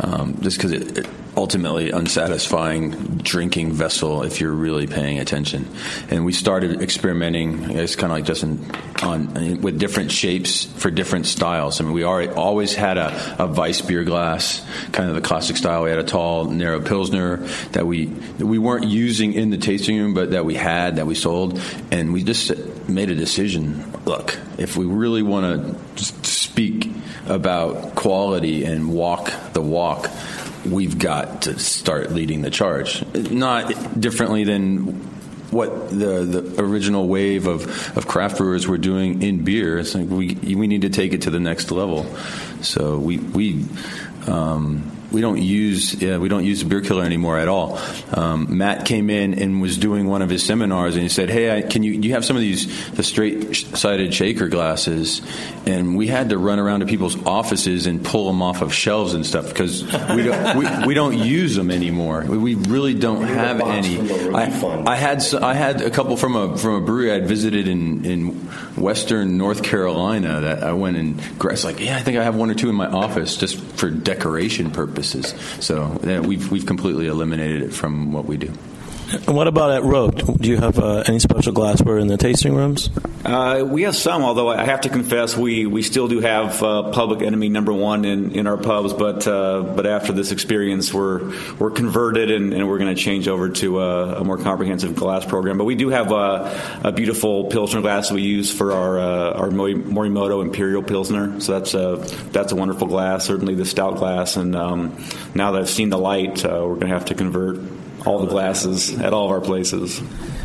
um, 0.00 0.40
just 0.40 0.56
because 0.56 0.72
it, 0.72 0.98
it 0.98 1.06
ultimately 1.36 1.90
unsatisfying 1.90 3.18
drinking 3.18 3.72
vessel 3.72 4.22
if 4.22 4.40
you're 4.40 4.52
really 4.52 4.86
paying 4.86 5.18
attention. 5.18 5.68
And 6.08 6.24
we 6.24 6.32
started 6.32 6.80
experimenting. 6.80 7.70
It's 7.76 7.94
kind 7.94 8.10
of 8.10 8.16
like 8.16 8.24
just 8.24 8.42
in, 8.42 8.64
on 9.02 9.60
with 9.60 9.78
different 9.78 10.10
shapes 10.10 10.64
for 10.64 10.90
different 10.90 11.26
styles. 11.26 11.80
I 11.80 11.84
mean, 11.84 11.92
we 11.92 12.04
already, 12.04 12.32
always 12.32 12.74
had 12.74 12.96
a, 12.96 13.42
a 13.42 13.46
Weiss 13.46 13.82
beer 13.82 14.04
glass, 14.04 14.64
kind 14.92 15.10
of 15.10 15.14
the 15.14 15.20
classic 15.20 15.56
style. 15.56 15.84
We 15.84 15.90
had 15.90 15.98
a 15.98 16.04
tall, 16.04 16.46
narrow 16.46 16.80
pilsner 16.80 17.36
that 17.72 17.86
we 17.86 18.06
that 18.06 18.46
we 18.46 18.58
weren't 18.58 18.86
using 18.86 19.34
in 19.34 19.50
the 19.50 19.58
tasting 19.58 19.98
room, 19.98 20.14
but 20.14 20.30
that 20.30 20.44
we 20.44 20.54
had 20.54 20.96
that 20.96 21.06
we 21.06 21.14
sold, 21.14 21.60
and 21.90 22.12
we 22.12 22.22
just 22.22 22.52
made 22.88 23.10
a 23.10 23.14
decision. 23.14 23.92
Look, 24.06 24.38
if 24.56 24.76
we 24.76 24.86
really 24.86 25.22
want 25.22 25.96
to 25.96 26.04
speak 26.24 26.90
about 27.26 27.94
quality 27.94 28.64
and 28.64 28.90
walk 28.90 29.32
the 29.52 29.60
walk 29.60 30.10
we've 30.64 30.98
got 30.98 31.42
to 31.42 31.58
start 31.58 32.12
leading 32.12 32.42
the 32.42 32.50
charge. 32.50 33.04
Not 33.30 34.00
differently 34.00 34.44
than 34.44 35.02
what 35.50 35.90
the, 35.90 36.24
the 36.24 36.62
original 36.62 37.06
wave 37.06 37.46
of, 37.46 37.96
of 37.96 38.06
craft 38.06 38.38
brewers 38.38 38.66
were 38.66 38.78
doing 38.78 39.22
in 39.22 39.44
beer. 39.44 39.78
It's 39.78 39.94
like 39.94 40.08
we 40.08 40.34
we 40.34 40.66
need 40.66 40.82
to 40.82 40.90
take 40.90 41.12
it 41.12 41.22
to 41.22 41.30
the 41.30 41.40
next 41.40 41.70
level. 41.70 42.04
So 42.62 42.98
we 42.98 43.18
we 43.18 43.64
um, 44.26 44.95
we 45.12 45.20
don't 45.20 45.40
use 45.40 45.94
we 46.00 46.28
don't 46.28 46.44
use 46.44 46.62
the 46.62 46.68
beer 46.68 46.80
killer 46.80 47.04
anymore 47.04 47.38
at 47.38 47.48
all. 47.48 47.78
Um, 48.12 48.58
Matt 48.58 48.84
came 48.84 49.10
in 49.10 49.34
and 49.34 49.60
was 49.60 49.78
doing 49.78 50.06
one 50.06 50.22
of 50.22 50.30
his 50.30 50.42
seminars, 50.42 50.94
and 50.94 51.02
he 51.02 51.08
said, 51.08 51.30
"Hey, 51.30 51.56
I, 51.56 51.62
can 51.62 51.82
you 51.82 51.92
you 51.92 52.12
have 52.12 52.24
some 52.24 52.36
of 52.36 52.42
these 52.42 52.90
the 52.90 53.02
straight 53.02 53.54
sided 53.54 54.12
shaker 54.12 54.48
glasses?" 54.48 55.22
And 55.66 55.96
we 55.96 56.06
had 56.06 56.30
to 56.30 56.38
run 56.38 56.58
around 56.58 56.80
to 56.80 56.86
people's 56.86 57.24
offices 57.26 57.86
and 57.86 58.04
pull 58.04 58.26
them 58.26 58.42
off 58.42 58.62
of 58.62 58.72
shelves 58.72 59.14
and 59.14 59.24
stuff 59.24 59.48
because 59.48 59.82
we 59.84 60.22
don't 60.22 60.58
we, 60.58 60.86
we, 60.86 60.94
don't 60.94 61.18
use 61.18 61.56
them 61.56 61.70
anymore. 61.70 62.24
We 62.26 62.54
really 62.54 62.94
don't 62.94 63.24
have 63.24 63.60
any. 63.60 63.98
I, 64.32 64.44
I, 64.86 64.96
had 64.96 65.22
I 65.34 65.54
had 65.54 65.82
a 65.82 65.90
couple 65.90 66.16
from 66.16 66.36
a 66.36 66.56
from 66.56 66.74
a 66.74 66.80
brewery 66.80 67.12
I'd 67.12 67.26
visited 67.26 67.68
in 67.68 68.04
in 68.04 68.26
Western 68.76 69.38
North 69.38 69.62
Carolina 69.62 70.40
that 70.42 70.62
I 70.62 70.72
went 70.72 70.96
and 70.96 71.20
it's 71.44 71.64
like, 71.64 71.80
yeah, 71.80 71.96
I 71.96 72.00
think 72.00 72.18
I 72.18 72.24
have 72.24 72.36
one 72.36 72.50
or 72.50 72.54
two 72.54 72.68
in 72.68 72.74
my 72.74 72.86
office 72.86 73.36
just 73.36 73.58
for 73.58 73.90
decoration 73.90 74.70
purposes. 74.70 74.95
So 75.60 76.00
yeah, 76.04 76.20
we've 76.20 76.50
we've 76.50 76.66
completely 76.66 77.06
eliminated 77.06 77.62
it 77.62 77.72
from 77.72 78.12
what 78.12 78.26
we 78.26 78.36
do. 78.36 78.52
And 79.12 79.36
what 79.36 79.46
about 79.46 79.70
at 79.70 79.84
Rogue? 79.84 80.40
Do 80.40 80.48
you 80.48 80.56
have 80.56 80.78
uh, 80.78 81.04
any 81.06 81.20
special 81.20 81.52
glassware 81.52 81.98
in 81.98 82.08
the 82.08 82.16
tasting 82.16 82.54
rooms? 82.54 82.90
Uh, 83.24 83.64
we 83.64 83.82
have 83.82 83.94
some, 83.94 84.22
although 84.22 84.48
I 84.48 84.64
have 84.64 84.80
to 84.82 84.88
confess 84.88 85.36
we, 85.36 85.66
we 85.66 85.82
still 85.82 86.08
do 86.08 86.20
have 86.20 86.60
uh, 86.62 86.90
Public 86.90 87.22
Enemy 87.22 87.48
number 87.48 87.72
one 87.72 88.04
in, 88.04 88.32
in 88.32 88.46
our 88.46 88.56
pubs. 88.56 88.92
But 88.92 89.26
uh, 89.26 89.62
but 89.62 89.86
after 89.86 90.12
this 90.12 90.32
experience, 90.32 90.92
we're 90.92 91.32
we're 91.58 91.70
converted 91.70 92.30
and, 92.30 92.52
and 92.52 92.68
we're 92.68 92.78
going 92.78 92.94
to 92.94 93.00
change 93.00 93.28
over 93.28 93.48
to 93.48 93.80
a, 93.80 94.20
a, 94.20 94.24
more 94.24 94.38
comprehensive 94.38 94.96
glass 94.96 95.24
program. 95.24 95.58
But 95.58 95.64
we 95.64 95.76
do 95.76 95.88
have 95.90 96.10
a, 96.10 96.80
a 96.84 96.92
beautiful 96.92 97.44
Pilsner 97.44 97.82
glass 97.82 98.08
that 98.08 98.14
we 98.14 98.22
use 98.22 98.52
for 98.52 98.72
our 98.72 98.98
uh, 98.98 99.32
our 99.32 99.48
Morimoto 99.50 100.42
Imperial 100.42 100.82
Pilsner. 100.82 101.40
So 101.40 101.52
that's 101.52 101.74
a 101.74 101.96
that's 102.30 102.52
a 102.52 102.56
wonderful 102.56 102.88
glass. 102.88 103.24
Certainly 103.24 103.54
the 103.54 103.66
stout 103.66 103.96
glass. 103.96 104.36
And 104.36 104.56
um, 104.56 104.96
now 105.34 105.52
that 105.52 105.62
I've 105.62 105.70
seen 105.70 105.90
the 105.90 105.98
light, 105.98 106.44
uh, 106.44 106.60
we're 106.62 106.74
going 106.74 106.88
to 106.88 106.94
have 106.94 107.06
to 107.06 107.14
convert 107.14 107.58
all 108.06 108.18
the 108.18 108.26
glasses 108.26 108.98
at 108.98 109.12
all 109.12 109.26
of 109.26 109.30
our 109.32 109.40
places. 109.40 110.00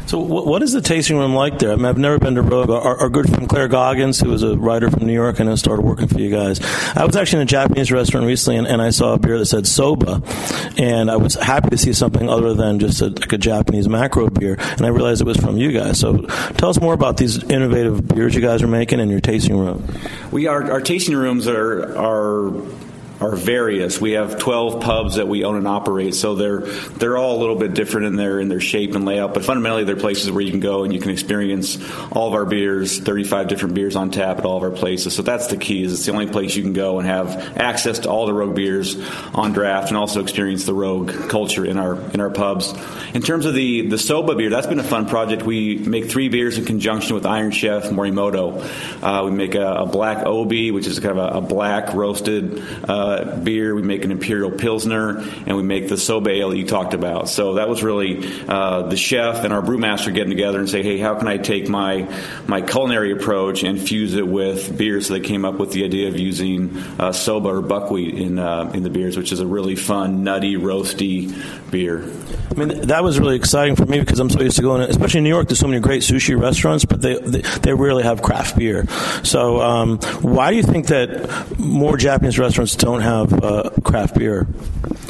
So, 0.07 0.19
what 0.19 0.61
is 0.61 0.73
the 0.73 0.81
tasting 0.81 1.17
room 1.17 1.33
like 1.33 1.59
there? 1.59 1.71
I 1.71 1.75
mean, 1.77 1.85
I've 1.85 1.97
never 1.97 2.19
been 2.19 2.35
to 2.35 2.41
Rogue. 2.41 2.69
Our, 2.69 2.97
our, 2.99 3.09
good 3.09 3.29
friend 3.29 3.47
Claire 3.47 3.69
Goggins, 3.69 4.19
who 4.19 4.33
is 4.33 4.43
a 4.43 4.57
writer 4.57 4.91
from 4.91 5.05
New 5.05 5.13
York 5.13 5.39
and 5.39 5.47
has 5.47 5.59
started 5.59 5.83
working 5.83 6.07
for 6.07 6.19
you 6.19 6.29
guys. 6.29 6.59
I 6.97 7.05
was 7.05 7.15
actually 7.15 7.43
in 7.43 7.43
a 7.43 7.49
Japanese 7.49 7.93
restaurant 7.93 8.25
recently, 8.25 8.57
and, 8.57 8.67
and 8.67 8.81
I 8.81 8.89
saw 8.89 9.13
a 9.13 9.19
beer 9.19 9.37
that 9.37 9.45
said 9.45 9.67
soba, 9.67 10.21
and 10.77 11.09
I 11.09 11.15
was 11.15 11.35
happy 11.35 11.69
to 11.69 11.77
see 11.77 11.93
something 11.93 12.27
other 12.27 12.53
than 12.53 12.79
just 12.79 12.99
a, 13.01 13.07
like 13.07 13.31
a 13.31 13.37
Japanese 13.37 13.87
macro 13.87 14.29
beer, 14.29 14.57
and 14.59 14.81
I 14.81 14.89
realized 14.89 15.21
it 15.21 15.27
was 15.27 15.37
from 15.37 15.55
you 15.55 15.71
guys. 15.71 15.99
So, 15.99 16.17
tell 16.57 16.69
us 16.69 16.81
more 16.81 16.93
about 16.93 17.15
these 17.15 17.41
innovative 17.43 18.05
beers 18.09 18.35
you 18.35 18.41
guys 18.41 18.61
are 18.63 18.67
making 18.67 18.99
in 18.99 19.09
your 19.09 19.21
tasting 19.21 19.57
room. 19.57 19.87
We 20.31 20.47
are 20.47 20.69
our 20.71 20.81
tasting 20.81 21.15
rooms 21.15 21.47
are 21.47 21.97
are 21.97 22.51
are 23.21 23.35
various. 23.35 24.01
We 24.01 24.13
have 24.13 24.39
12 24.39 24.81
pubs 24.81 25.15
that 25.15 25.27
we 25.27 25.43
own 25.43 25.55
and 25.55 25.67
operate, 25.67 26.15
so 26.15 26.35
they're 26.35 26.61
they're 26.61 27.17
all 27.17 27.37
a 27.37 27.39
little 27.39 27.55
bit 27.55 27.73
different 27.73 28.07
in 28.07 28.15
their 28.15 28.39
in 28.39 28.49
their 28.49 28.59
shape 28.59 28.95
and 28.95 29.05
layout. 29.05 29.33
But 29.33 29.45
fundamentally, 29.45 29.83
they're 29.83 29.95
places 29.95 30.31
where 30.31 30.41
you 30.41 30.51
can 30.51 30.59
go 30.59 30.83
and 30.83 30.91
you 30.91 30.99
can 30.99 31.11
experience 31.11 31.77
all 32.11 32.27
of 32.27 32.33
our 32.33 32.45
beers, 32.45 32.99
35 32.99 33.47
different 33.47 33.75
beers 33.75 33.95
on 33.95 34.09
tap 34.09 34.39
at 34.39 34.45
all 34.45 34.57
of 34.57 34.63
our 34.63 34.71
places. 34.71 35.15
So 35.15 35.21
that's 35.21 35.47
the 35.47 35.57
key. 35.57 35.83
Is 35.83 35.93
it's 35.93 36.05
the 36.05 36.11
only 36.11 36.27
place 36.27 36.55
you 36.55 36.63
can 36.63 36.73
go 36.73 36.99
and 36.99 37.07
have 37.07 37.57
access 37.57 37.99
to 37.99 38.09
all 38.09 38.25
the 38.25 38.33
Rogue 38.33 38.55
beers 38.55 38.97
on 39.33 39.53
draft, 39.53 39.89
and 39.89 39.97
also 39.97 40.21
experience 40.21 40.65
the 40.65 40.73
Rogue 40.73 41.11
culture 41.29 41.65
in 41.65 41.77
our 41.77 41.95
in 42.11 42.19
our 42.19 42.31
pubs. 42.31 42.73
In 43.13 43.21
terms 43.21 43.45
of 43.45 43.53
the 43.53 43.87
the 43.87 43.97
Soba 43.97 44.35
beer, 44.35 44.49
that's 44.49 44.67
been 44.67 44.79
a 44.79 44.83
fun 44.83 45.05
project. 45.05 45.43
We 45.43 45.77
make 45.77 46.09
three 46.09 46.29
beers 46.29 46.57
in 46.57 46.65
conjunction 46.65 47.13
with 47.15 47.25
Iron 47.25 47.51
Chef 47.51 47.85
Morimoto. 47.89 48.61
Uh, 49.03 49.25
we 49.25 49.31
make 49.31 49.55
a, 49.55 49.67
a, 49.73 49.85
black 49.85 50.25
Obi, 50.25 50.71
which 50.71 50.87
is 50.87 50.99
kind 50.99 51.17
of 51.17 51.35
a, 51.35 51.37
a 51.37 51.41
black 51.41 51.93
roasted. 51.93 52.63
Uh, 52.87 53.10
beer. 53.43 53.75
We 53.75 53.81
make 53.81 54.05
an 54.05 54.11
imperial 54.11 54.51
pilsner, 54.51 55.19
and 55.19 55.55
we 55.55 55.63
make 55.63 55.89
the 55.89 55.97
soba 55.97 56.29
ale 56.29 56.49
that 56.49 56.57
you 56.57 56.65
talked 56.65 56.93
about. 56.93 57.29
So 57.29 57.55
that 57.55 57.69
was 57.69 57.83
really 57.83 58.29
uh, 58.47 58.83
the 58.83 58.97
chef 58.97 59.43
and 59.43 59.53
our 59.53 59.61
brewmaster 59.61 60.13
getting 60.13 60.29
together 60.29 60.59
and 60.59 60.69
say, 60.69 60.83
hey, 60.83 60.97
how 60.97 61.15
can 61.15 61.27
I 61.27 61.37
take 61.37 61.69
my 61.69 62.07
my 62.47 62.61
culinary 62.61 63.11
approach 63.11 63.63
and 63.63 63.79
fuse 63.79 64.13
it 64.13 64.27
with 64.27 64.77
beer? 64.77 65.01
So 65.01 65.13
they 65.13 65.19
came 65.19 65.45
up 65.45 65.55
with 65.55 65.71
the 65.71 65.83
idea 65.83 66.07
of 66.07 66.19
using 66.19 66.77
uh, 66.99 67.11
soba 67.11 67.49
or 67.49 67.61
buckwheat 67.61 68.15
in 68.15 68.39
uh, 68.39 68.71
in 68.73 68.83
the 68.83 68.89
beers, 68.89 69.17
which 69.17 69.31
is 69.31 69.39
a 69.39 69.47
really 69.47 69.75
fun, 69.75 70.23
nutty, 70.23 70.55
roasty 70.55 71.31
beer. 71.71 72.09
I 72.51 72.53
mean, 72.53 72.81
that 72.87 73.03
was 73.03 73.19
really 73.19 73.35
exciting 73.35 73.75
for 73.75 73.85
me 73.85 73.99
because 73.99 74.19
I'm 74.19 74.29
so 74.29 74.41
used 74.41 74.57
to 74.57 74.61
going, 74.61 74.81
especially 74.81 75.19
in 75.19 75.23
New 75.23 75.29
York. 75.29 75.47
There's 75.47 75.59
so 75.59 75.67
many 75.67 75.79
great 75.79 76.01
sushi 76.01 76.39
restaurants, 76.39 76.85
but 76.85 77.01
they 77.01 77.17
they, 77.17 77.41
they 77.41 77.73
rarely 77.73 78.03
have 78.03 78.21
craft 78.21 78.57
beer. 78.57 78.87
So 79.23 79.61
um, 79.61 79.99
why 80.21 80.51
do 80.51 80.57
you 80.57 80.63
think 80.63 80.87
that 80.87 81.59
more 81.59 81.97
Japanese 81.97 82.37
restaurants 82.37 82.75
don't 82.75 83.01
have 83.01 83.43
uh, 83.43 83.69
craft 83.83 84.17
beer. 84.17 84.47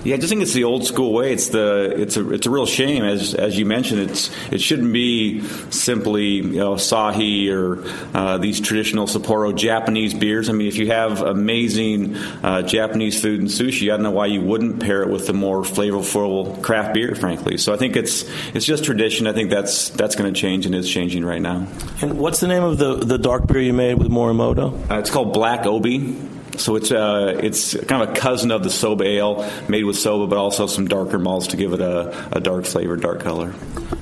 Yeah, 0.04 0.16
I 0.16 0.18
just 0.18 0.30
think 0.30 0.42
it's 0.42 0.54
the 0.54 0.64
old 0.64 0.86
school 0.86 1.14
way. 1.14 1.32
It's 1.32 1.50
the 1.50 1.94
it's 1.96 2.18
a 2.18 2.32
it's 2.32 2.48
a 2.48 2.50
real 2.50 2.66
shame, 2.66 3.04
as 3.04 3.36
as 3.36 3.58
you 3.58 3.68
mentioned. 3.68 4.10
It's 4.10 4.32
it 4.52 4.60
shouldn't 4.60 4.92
be 4.92 5.44
simply 5.70 6.38
you 6.38 6.60
know 6.60 6.74
Asahi 6.74 7.52
or 7.52 7.84
uh, 8.18 8.40
these 8.40 8.60
traditional 8.60 9.06
Sapporo 9.06 9.56
Japanese 9.56 10.16
beers. 10.16 10.50
I 10.50 10.54
mean, 10.54 10.68
if 10.68 10.78
you 10.78 10.88
have 10.88 11.22
amazing 11.22 12.16
uh, 12.18 12.64
Japanese 12.64 13.22
food 13.22 13.42
and 13.42 13.50
sushi, 13.50 13.94
I 13.94 13.98
don't 13.98 14.04
know 14.04 14.12
why 14.12 14.26
you 14.26 14.42
wouldn't 14.42 14.80
pair 14.80 15.04
it 15.04 15.10
with 15.10 15.28
the 15.28 15.34
more 15.34 15.62
flavorful 15.62 16.62
craft 16.64 16.96
beer. 16.96 17.14
Frankly, 17.14 17.31
so 17.58 17.74
I 17.74 17.78
think 17.78 17.96
it's 17.96 18.26
it's 18.54 18.66
just 18.66 18.84
tradition. 18.84 19.28
I 19.28 19.34
think 19.34 19.50
that's 19.50 19.90
that's 19.90 20.16
going 20.16 20.34
to 20.34 20.40
change 20.40 20.66
and 20.66 20.76
is 20.76 20.90
changing 20.90 21.26
right 21.26 21.42
now. 21.42 21.68
And 22.02 22.18
what's 22.20 22.40
the 22.40 22.48
name 22.48 22.64
of 22.64 22.78
the 22.78 22.96
the 22.96 23.18
dark 23.18 23.48
beer 23.48 23.62
you 23.62 23.74
made 23.74 23.98
with 23.98 24.10
Morimoto? 24.10 24.90
Uh, 24.90 25.00
it's 25.00 25.10
called 25.10 25.34
Black 25.34 25.66
Obi. 25.66 26.18
So 26.58 26.76
it's 26.76 26.92
uh, 26.92 27.40
it's 27.42 27.76
kind 27.86 28.04
of 28.04 28.10
a 28.10 28.14
cousin 28.14 28.52
of 28.52 28.64
the 28.64 28.70
soba 28.70 29.06
ale, 29.06 29.50
made 29.68 29.84
with 29.84 29.98
soba, 29.98 30.28
but 30.28 30.38
also 30.38 30.68
some 30.68 30.88
darker 30.88 31.18
malts 31.18 31.48
to 31.48 31.58
give 31.58 31.74
it 31.74 31.82
a, 31.82 32.36
a 32.36 32.40
dark 32.40 32.66
flavor, 32.66 32.98
dark 32.98 33.22
color. 33.22 33.54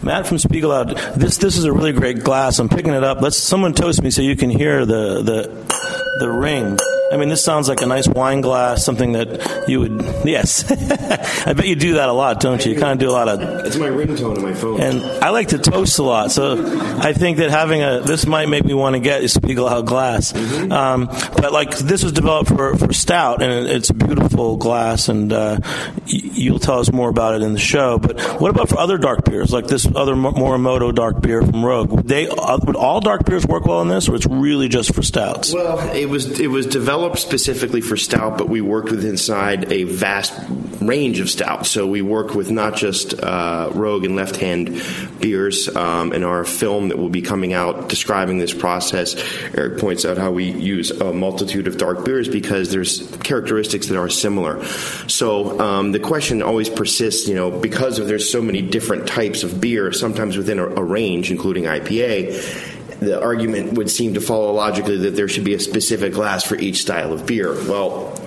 Matt 0.02 0.28
from 0.28 0.38
Spiegelau, 0.38 1.16
this 1.16 1.38
this 1.38 1.58
is 1.58 1.66
a 1.66 1.72
really 1.72 1.94
great 1.94 2.24
glass. 2.24 2.60
I'm 2.60 2.70
picking 2.70 2.94
it 2.94 3.04
up. 3.04 3.22
Let's 3.22 3.38
someone 3.38 3.74
toast 3.74 4.02
me 4.02 4.12
so 4.12 4.22
you 4.22 4.36
can 4.36 4.50
hear 4.50 4.86
the 4.86 5.22
the 5.22 6.18
the 6.20 6.30
ring. 6.30 6.78
I 7.12 7.18
mean, 7.18 7.30
this 7.30 7.44
sounds 7.44 7.68
like 7.68 7.82
a 7.82 7.88
nice 7.88 8.08
wine 8.08 8.42
glass, 8.42 8.86
something 8.86 9.14
that 9.14 9.68
you 9.68 9.80
would. 9.80 10.02
Yes, 10.26 10.70
I 11.48 11.54
bet 11.54 11.66
you 11.66 11.76
do 11.76 11.94
that 11.96 12.08
a 12.08 12.14
lot, 12.14 12.40
don't 12.40 12.64
you? 12.64 12.74
You 12.74 12.80
kind 12.80 12.94
of 12.94 13.00
do 13.00 13.10
a 13.10 13.12
lot 13.12 13.28
of. 13.28 13.66
It's 13.66 13.78
my 13.78 13.88
ringtone 13.88 14.38
on 14.38 14.44
my 14.44 14.54
phone. 14.54 14.80
And 14.80 15.02
I 15.24 15.30
like 15.30 15.48
to 15.50 15.58
toast 15.58 15.98
a 15.98 16.04
lot, 16.04 16.32
so 16.32 16.64
I 17.00 17.14
think 17.14 17.38
that 17.38 17.50
having 17.50 17.82
a 17.82 18.02
this 18.02 18.28
might 18.28 18.48
make 18.48 18.64
me 18.64 18.76
want 18.76 18.96
to 18.96 19.00
get 19.00 19.22
a 19.22 19.26
Spiegelau 19.26 19.84
glass. 19.86 20.34
Mm-hmm. 20.34 20.72
Um, 20.72 21.06
but 21.08 21.52
like 21.52 21.76
this 21.80 22.04
was 22.04 22.12
developed 22.12 22.50
for, 22.50 22.78
for 22.78 22.94
stout, 22.94 23.42
and 23.42 23.68
it's 23.68 23.90
a 23.90 23.96
beautiful 23.96 24.58
glass, 24.58 25.10
and 25.10 25.34
uh, 25.34 25.60
you'll 26.06 26.60
tell 26.60 26.80
us 26.80 26.92
more 26.92 27.10
about 27.10 27.34
it 27.34 27.42
in 27.42 27.54
the 27.54 27.60
show. 27.60 27.98
But 27.98 28.22
what 28.40 28.52
about 28.52 28.70
for 28.70 28.78
other 28.78 29.00
dark 29.00 29.26
beers, 29.26 29.52
like 29.52 29.66
this 29.66 29.88
other 29.96 30.14
Morimoto 30.14 30.94
dark 30.94 31.22
beer 31.22 31.42
from 31.42 31.66
Rogue? 31.66 31.90
Would 31.90 32.08
they 32.08 32.28
uh, 32.28 32.60
would 32.68 32.76
all 32.76 33.02
dark 33.02 33.26
beers 33.26 33.48
work 33.48 33.66
well 33.66 33.82
in 33.82 33.88
this, 33.88 34.08
or 34.08 34.16
it's 34.16 34.28
really 34.28 34.68
just 34.68 34.94
for 34.94 35.02
stouts? 35.02 35.52
Well, 35.52 35.80
it 35.96 36.06
was 36.06 36.40
it 36.40 36.48
was 36.48 36.68
developed 36.68 36.99
developed 37.00 37.20
specifically 37.20 37.80
for 37.80 37.96
stout, 37.96 38.38
but 38.38 38.50
we 38.50 38.60
worked 38.60 38.92
with 38.92 39.06
inside 39.06 39.72
a 39.72 39.84
vast 39.84 40.34
range 40.82 41.22
of 41.22 41.30
stouts. 41.30 41.70
So 41.70 41.88
we 41.88 42.02
work 42.02 42.34
with 42.36 42.52
not 42.52 42.76
just 42.76 43.18
uh, 43.24 43.72
Rogue 43.74 44.04
and 44.04 44.18
Left 44.18 44.36
Hand 44.36 44.82
beers. 45.22 45.74
Um, 45.74 46.12
in 46.12 46.24
our 46.26 46.44
film 46.44 46.90
that 46.90 46.98
will 46.98 47.10
be 47.10 47.22
coming 47.22 47.54
out 47.54 47.88
describing 47.88 48.38
this 48.38 48.54
process, 48.54 49.16
Eric 49.56 49.80
points 49.80 50.04
out 50.04 50.18
how 50.18 50.32
we 50.32 50.52
use 50.52 50.92
a 50.92 51.14
multitude 51.14 51.68
of 51.68 51.78
dark 51.78 52.04
beers 52.04 52.28
because 52.28 52.70
there's 52.70 53.10
characteristics 53.24 53.88
that 53.88 53.98
are 53.98 54.10
similar. 54.10 54.62
So 55.08 55.58
um, 55.62 55.94
the 55.94 56.00
question 56.00 56.42
always 56.42 56.68
persists, 56.68 57.30
you 57.30 57.36
know, 57.36 57.50
because 57.50 57.98
of 57.98 58.08
there's 58.08 58.30
so 58.30 58.42
many 58.42 58.62
different 58.62 59.08
types 59.08 59.44
of 59.44 59.62
beer, 59.62 59.94
sometimes 59.94 60.36
within 60.36 60.60
a, 60.60 60.66
a 60.66 60.84
range, 60.84 61.32
including 61.32 61.64
IPA 61.64 62.76
the 63.00 63.22
argument 63.22 63.74
would 63.74 63.90
seem 63.90 64.14
to 64.14 64.22
follow 64.22 64.52
logically 64.52 64.98
that 64.98 65.16
there 65.16 65.28
should 65.28 65.44
be 65.44 65.54
a 65.54 65.60
specific 65.60 66.14
glass 66.14 66.44
for 66.44 66.56
each 66.56 66.82
style 66.82 67.14
of 67.14 67.26
beer. 67.26 67.54
Well, 67.54 68.20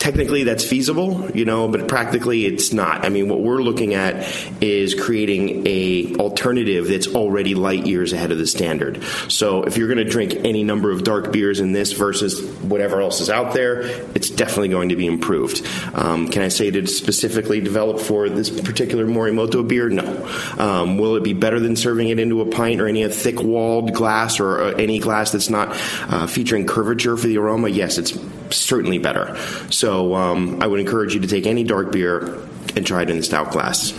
technically 0.00 0.44
that's 0.44 0.64
feasible, 0.64 1.30
you 1.32 1.44
know, 1.44 1.68
but 1.68 1.86
practically 1.86 2.46
it's 2.46 2.72
not. 2.72 3.04
I 3.04 3.10
mean, 3.10 3.28
what 3.28 3.42
we're 3.42 3.60
looking 3.60 3.94
at 3.94 4.26
is 4.62 4.94
creating 4.94 5.66
a 5.66 6.16
alternative 6.16 6.88
that's 6.88 7.06
already 7.08 7.54
light 7.54 7.86
years 7.86 8.14
ahead 8.14 8.32
of 8.32 8.38
the 8.38 8.46
standard. 8.46 9.04
So 9.28 9.62
if 9.62 9.76
you're 9.76 9.88
going 9.88 10.04
to 10.04 10.10
drink 10.10 10.34
any 10.36 10.64
number 10.64 10.90
of 10.90 11.04
dark 11.04 11.32
beers 11.32 11.60
in 11.60 11.72
this 11.72 11.92
versus 11.92 12.42
whatever 12.62 13.02
else 13.02 13.20
is 13.20 13.28
out 13.28 13.52
there, 13.52 13.82
it's 14.14 14.30
definitely 14.30 14.70
going 14.70 14.88
to 14.88 14.96
be 14.96 15.06
improved. 15.06 15.64
Um, 15.92 16.28
can 16.28 16.42
I 16.42 16.48
say 16.48 16.68
it 16.68 16.76
is 16.76 16.96
specifically 16.96 17.60
developed 17.60 18.00
for 18.00 18.30
this 18.30 18.48
particular 18.48 19.04
Morimoto 19.06 19.66
beer? 19.68 19.90
No. 19.90 20.26
Um, 20.56 20.96
will 20.96 21.16
it 21.16 21.24
be 21.24 21.34
better 21.34 21.60
than 21.60 21.76
serving 21.76 22.08
it 22.08 22.18
into 22.18 22.40
a 22.40 22.46
pint 22.46 22.80
or 22.80 22.88
any 22.88 23.06
thick 23.08 23.42
walled 23.42 23.92
glass 23.92 24.40
or 24.40 24.62
uh, 24.62 24.70
any 24.72 24.98
glass 24.98 25.32
that's 25.32 25.50
not 25.50 25.68
uh, 26.10 26.26
featuring 26.26 26.66
curvature 26.66 27.18
for 27.18 27.26
the 27.26 27.36
aroma? 27.36 27.68
Yes, 27.68 27.98
it's 27.98 28.18
certainly 28.50 28.98
better. 28.98 29.36
So 29.70 29.89
um, 30.14 30.62
I 30.62 30.66
would 30.66 30.80
encourage 30.80 31.14
you 31.14 31.20
to 31.20 31.26
take 31.26 31.46
any 31.46 31.64
dark 31.64 31.92
beer 31.92 32.38
and 32.76 32.86
try 32.86 33.02
it 33.02 33.10
in 33.10 33.16
the 33.16 33.22
stout 33.22 33.52
glass. 33.52 33.92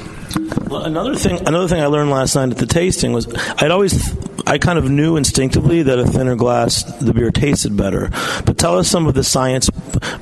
Well, 0.70 0.84
another 0.84 1.16
thing, 1.16 1.46
another 1.48 1.68
thing 1.68 1.82
I 1.82 1.88
learned 1.88 2.10
last 2.10 2.36
night 2.36 2.52
at 2.52 2.58
the 2.58 2.66
tasting 2.66 3.12
was 3.12 3.28
I'd 3.58 3.72
always, 3.72 4.16
I 4.48 4.58
kind 4.58 4.80
of 4.80 4.90
knew 4.90 5.18
instinctively 5.18 5.84
that 5.84 6.00
a 6.00 6.06
thinner 6.06 6.36
glass 6.36 6.84
the 7.00 7.14
beer 7.14 7.32
tasted 7.32 7.76
better. 7.76 8.10
But 8.46 8.58
tell 8.58 8.78
us 8.78 8.88
some 8.88 9.08
of 9.08 9.14
the 9.14 9.24
science 9.24 9.70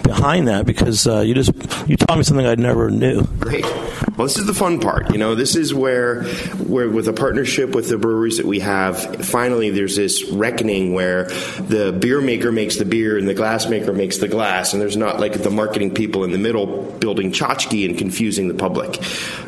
behind 0.03 0.47
that 0.47 0.65
because 0.65 1.05
uh, 1.05 1.19
you 1.19 1.35
just 1.35 1.51
you 1.87 1.95
taught 1.97 2.17
me 2.17 2.23
something 2.23 2.45
I'd 2.45 2.59
never 2.59 2.89
knew. 2.89 3.23
Great. 3.39 3.65
Well, 4.19 4.27
this 4.27 4.37
is 4.37 4.47
the 4.47 4.53
fun 4.53 4.81
part. 4.81 5.13
You 5.13 5.17
know, 5.17 5.33
this 5.33 5.55
is 5.55 5.73
where, 5.73 6.23
where 6.57 6.89
with 6.89 7.07
a 7.07 7.13
partnership 7.13 7.73
with 7.73 7.87
the 7.87 7.97
breweries 7.97 8.35
that 8.35 8.45
we 8.45 8.59
have, 8.59 9.25
finally 9.25 9.69
there's 9.69 9.95
this 9.95 10.29
reckoning 10.29 10.91
where 10.91 11.29
the 11.59 11.97
beer 11.97 12.19
maker 12.19 12.51
makes 12.51 12.75
the 12.75 12.83
beer 12.83 13.17
and 13.17 13.29
the 13.29 13.33
glass 13.33 13.69
maker 13.69 13.93
makes 13.93 14.17
the 14.17 14.27
glass, 14.27 14.73
and 14.73 14.81
there's 14.81 14.97
not 14.97 15.21
like 15.21 15.41
the 15.41 15.49
marketing 15.49 15.93
people 15.93 16.25
in 16.25 16.33
the 16.33 16.37
middle 16.37 16.91
building 16.99 17.31
tchotchke 17.31 17.87
and 17.87 17.97
confusing 17.97 18.49
the 18.49 18.55
public. 18.55 18.99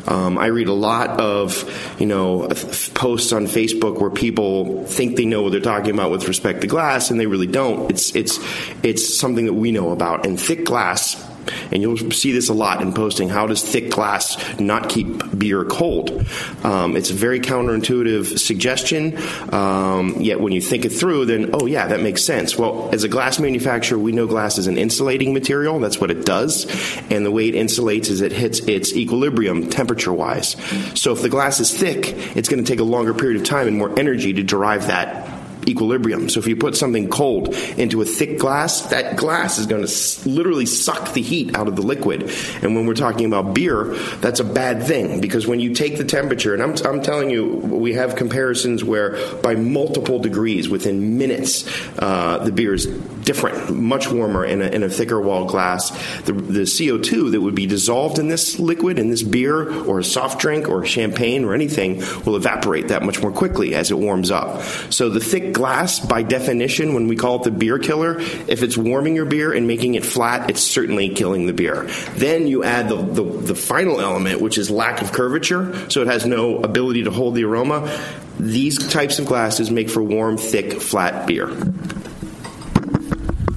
Um, 0.08 0.38
I 0.38 0.46
read 0.46 0.68
a 0.68 0.72
lot 0.72 1.20
of, 1.20 1.70
you 2.00 2.06
know, 2.06 2.48
posts 2.94 3.34
on 3.34 3.48
Facebook 3.48 4.00
where 4.00 4.08
people 4.08 4.86
think 4.86 5.16
they 5.16 5.26
know 5.26 5.42
what 5.42 5.52
they're 5.52 5.60
talking 5.60 5.90
about 5.90 6.10
with 6.10 6.26
respect 6.28 6.62
to 6.62 6.66
glass, 6.66 7.10
and 7.10 7.20
they 7.20 7.26
really 7.26 7.46
don't. 7.46 7.90
It's 7.90 8.16
it's 8.16 8.38
it's 8.82 9.18
something 9.18 9.44
that 9.44 9.52
we 9.52 9.70
know 9.70 9.90
about, 9.90 10.24
and 10.24 10.40
thick 10.40 10.64
glass 10.64 11.22
and 11.70 11.82
you'll 11.82 12.10
see 12.10 12.32
this 12.32 12.48
a 12.48 12.54
lot 12.54 12.82
in 12.82 12.92
posting. 12.92 13.28
How 13.28 13.46
does 13.46 13.62
thick 13.62 13.90
glass 13.90 14.36
not 14.58 14.88
keep 14.88 15.38
beer 15.38 15.64
cold? 15.64 16.26
Um, 16.62 16.96
it's 16.96 17.10
a 17.10 17.14
very 17.14 17.40
counterintuitive 17.40 18.38
suggestion, 18.38 19.18
um, 19.52 20.20
yet 20.20 20.40
when 20.40 20.52
you 20.52 20.60
think 20.60 20.84
it 20.84 20.90
through, 20.90 21.26
then, 21.26 21.50
oh, 21.52 21.66
yeah, 21.66 21.88
that 21.88 22.00
makes 22.00 22.24
sense. 22.24 22.58
Well, 22.58 22.90
as 22.92 23.04
a 23.04 23.08
glass 23.08 23.38
manufacturer, 23.38 23.98
we 23.98 24.12
know 24.12 24.26
glass 24.26 24.58
is 24.58 24.66
an 24.66 24.78
insulating 24.78 25.32
material. 25.32 25.78
That's 25.80 26.00
what 26.00 26.10
it 26.10 26.24
does. 26.24 26.66
And 27.10 27.24
the 27.24 27.30
way 27.30 27.48
it 27.48 27.54
insulates 27.54 28.10
is 28.10 28.20
it 28.20 28.32
hits 28.32 28.60
its 28.60 28.94
equilibrium 28.94 29.68
temperature 29.70 30.12
wise. 30.12 30.56
So 30.94 31.12
if 31.12 31.22
the 31.22 31.28
glass 31.28 31.60
is 31.60 31.76
thick, 31.76 32.08
it's 32.36 32.48
going 32.48 32.62
to 32.62 32.70
take 32.70 32.80
a 32.80 32.84
longer 32.84 33.14
period 33.14 33.40
of 33.40 33.46
time 33.46 33.68
and 33.68 33.76
more 33.76 33.98
energy 33.98 34.32
to 34.32 34.42
derive 34.42 34.86
that 34.88 35.31
equilibrium. 35.68 36.28
So 36.28 36.40
if 36.40 36.46
you 36.46 36.56
put 36.56 36.76
something 36.76 37.08
cold 37.08 37.54
into 37.76 38.02
a 38.02 38.04
thick 38.04 38.38
glass, 38.38 38.82
that 38.86 39.16
glass 39.16 39.58
is 39.58 39.66
going 39.66 39.86
to 39.86 40.28
literally 40.28 40.66
suck 40.66 41.12
the 41.12 41.22
heat 41.22 41.56
out 41.56 41.68
of 41.68 41.76
the 41.76 41.82
liquid. 41.82 42.30
And 42.62 42.74
when 42.74 42.86
we're 42.86 42.94
talking 42.94 43.26
about 43.26 43.54
beer, 43.54 43.84
that's 44.20 44.40
a 44.40 44.44
bad 44.44 44.84
thing 44.84 45.20
because 45.20 45.46
when 45.46 45.60
you 45.60 45.74
take 45.74 45.98
the 45.98 46.04
temperature, 46.04 46.54
and 46.54 46.62
I'm, 46.62 46.74
I'm 46.86 47.02
telling 47.02 47.30
you, 47.30 47.46
we 47.46 47.94
have 47.94 48.16
comparisons 48.16 48.84
where 48.84 49.16
by 49.36 49.54
multiple 49.54 50.18
degrees, 50.18 50.68
within 50.68 51.18
minutes, 51.18 51.66
uh, 51.98 52.38
the 52.38 52.52
beer 52.52 52.74
is 52.74 52.86
different, 52.86 53.74
much 53.74 54.10
warmer 54.10 54.44
in 54.44 54.62
a, 54.62 54.66
in 54.66 54.82
a 54.82 54.88
thicker 54.88 55.20
wall 55.20 55.44
glass. 55.44 55.90
The, 56.22 56.32
the 56.32 56.60
CO2 56.60 57.32
that 57.32 57.40
would 57.40 57.54
be 57.54 57.66
dissolved 57.66 58.18
in 58.18 58.28
this 58.28 58.58
liquid, 58.58 58.98
in 58.98 59.10
this 59.10 59.22
beer 59.22 59.72
or 59.84 60.00
a 60.00 60.04
soft 60.04 60.40
drink 60.40 60.68
or 60.68 60.84
champagne 60.84 61.44
or 61.44 61.54
anything, 61.54 62.02
will 62.24 62.36
evaporate 62.36 62.88
that 62.88 63.02
much 63.02 63.22
more 63.22 63.32
quickly 63.32 63.74
as 63.74 63.90
it 63.90 63.98
warms 63.98 64.30
up. 64.30 64.62
So 64.90 65.08
the 65.08 65.20
thick 65.20 65.51
glass, 65.52 66.00
by 66.00 66.22
definition, 66.22 66.94
when 66.94 67.08
we 67.08 67.16
call 67.16 67.36
it 67.36 67.42
the 67.44 67.50
beer 67.50 67.78
killer, 67.78 68.20
if 68.20 68.62
it's 68.62 68.76
warming 68.76 69.14
your 69.14 69.24
beer 69.24 69.52
and 69.52 69.66
making 69.66 69.94
it 69.94 70.04
flat, 70.04 70.50
it's 70.50 70.62
certainly 70.62 71.08
killing 71.10 71.46
the 71.46 71.52
beer. 71.52 71.88
Then 72.14 72.46
you 72.46 72.64
add 72.64 72.88
the, 72.88 72.96
the, 72.96 73.22
the 73.22 73.54
final 73.54 74.00
element, 74.00 74.40
which 74.40 74.58
is 74.58 74.70
lack 74.70 75.02
of 75.02 75.12
curvature, 75.12 75.90
so 75.90 76.02
it 76.02 76.08
has 76.08 76.26
no 76.26 76.58
ability 76.58 77.04
to 77.04 77.10
hold 77.10 77.34
the 77.34 77.44
aroma. 77.44 78.00
These 78.38 78.88
types 78.88 79.18
of 79.18 79.26
glasses 79.26 79.70
make 79.70 79.90
for 79.90 80.02
warm, 80.02 80.36
thick, 80.38 80.80
flat 80.80 81.26
beer. 81.26 81.48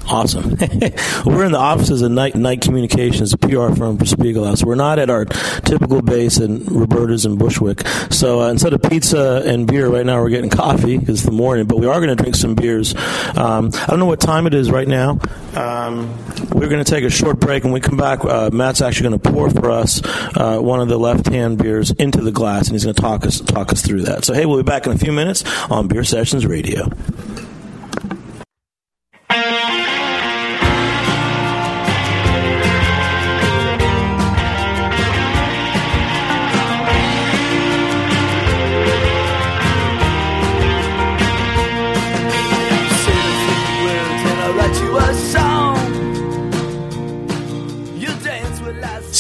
Awesome. 0.08 0.52
we're 1.26 1.46
in 1.46 1.52
the 1.52 1.58
offices 1.58 2.02
of 2.04 2.12
Night 2.12 2.36
Knight 2.36 2.62
Communications, 2.62 3.34
a 3.34 3.38
PR 3.38 3.74
firm 3.74 3.98
for 3.98 4.06
Spiegelau's. 4.06 4.64
We're 4.64 4.76
not 4.76 5.00
at 5.00 5.10
our 5.10 5.26
typical 5.26 6.02
base 6.02 6.38
in 6.38 6.64
Roberta's 6.66 7.26
and 7.26 7.40
Bushwick. 7.40 7.86
So 8.12 8.42
uh, 8.42 8.50
instead 8.50 8.74
of 8.74 8.84
pizza 8.84 9.42
and 9.46 9.66
beer, 9.68 9.90
right 9.90 10.06
now 10.06 10.22
we're 10.22 10.30
getting 10.30 10.52
coffee 10.52 10.98
because 10.98 11.16
it's 11.16 11.26
the 11.26 11.32
morning, 11.32 11.66
but 11.66 11.80
we 11.80 11.88
are 11.88 12.00
going 12.00 12.16
to 12.16 12.16
drink 12.16 12.36
some 12.36 12.54
beers. 12.54 12.94
Um, 13.36 13.72
I 13.74 13.88
don't 13.88 14.00
know 14.00 14.06
what 14.06 14.20
time 14.20 14.46
it 14.46 14.54
is 14.54 14.70
right 14.70 14.88
now. 14.88 15.20
Um, 15.56 16.16
we're 16.52 16.70
going 16.70 16.84
to 16.84 16.90
take 16.90 17.04
a 17.04 17.10
short 17.10 17.40
break. 17.40 17.64
and 17.64 17.74
we 17.74 17.80
come 17.80 17.98
back, 17.98 18.24
uh, 18.24 18.52
Matt's 18.54 18.82
actually 18.82 19.10
going 19.10 19.20
to 19.20 19.32
pour 19.32 19.50
for 19.50 19.72
us 19.72 20.02
uh, 20.36 20.60
one 20.60 20.82
of 20.82 20.88
the 20.88 21.00
left 21.00 21.28
hand 21.28 21.58
beers 21.58 21.92
into 21.92 22.22
the 22.22 22.32
glass, 22.32 22.68
and 22.68 22.74
he's 22.74 22.84
going 22.84 22.96
to 22.96 23.02
talk 23.02 23.26
us, 23.26 23.40
talk 23.42 23.72
us 23.72 23.82
through 23.82 24.04
that. 24.04 24.24
So, 24.24 24.34
hey, 24.34 24.46
we'll 24.46 24.58
be 24.58 24.64
back 24.64 24.86
in 24.86 24.92
a 24.92 24.98
few 24.98 25.12
minutes 25.12 25.44
on 25.72 25.88
Beer 25.88 26.04
Sessions 26.04 26.46
Radio. 26.46 26.90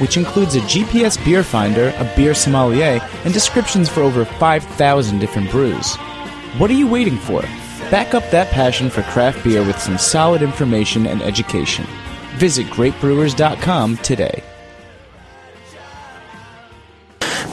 which 0.00 0.16
includes 0.16 0.54
a 0.56 0.60
GPS 0.60 1.22
beer 1.24 1.44
finder, 1.44 1.94
a 1.98 2.12
beer 2.16 2.34
sommelier, 2.34 3.00
and 3.24 3.32
descriptions 3.32 3.88
for 3.88 4.02
over 4.02 4.24
5,000 4.24 5.18
different 5.18 5.50
brews. 5.50 5.96
What 6.58 6.70
are 6.70 6.74
you 6.74 6.88
waiting 6.88 7.16
for? 7.16 7.42
Back 7.90 8.14
up 8.14 8.28
that 8.30 8.50
passion 8.50 8.90
for 8.90 9.02
craft 9.02 9.44
beer 9.44 9.64
with 9.64 9.80
some 9.80 9.98
solid 9.98 10.42
information 10.42 11.06
and 11.06 11.22
education. 11.22 11.86
Visit 12.36 12.66
greatbrewers.com 12.68 13.98
today. 13.98 14.42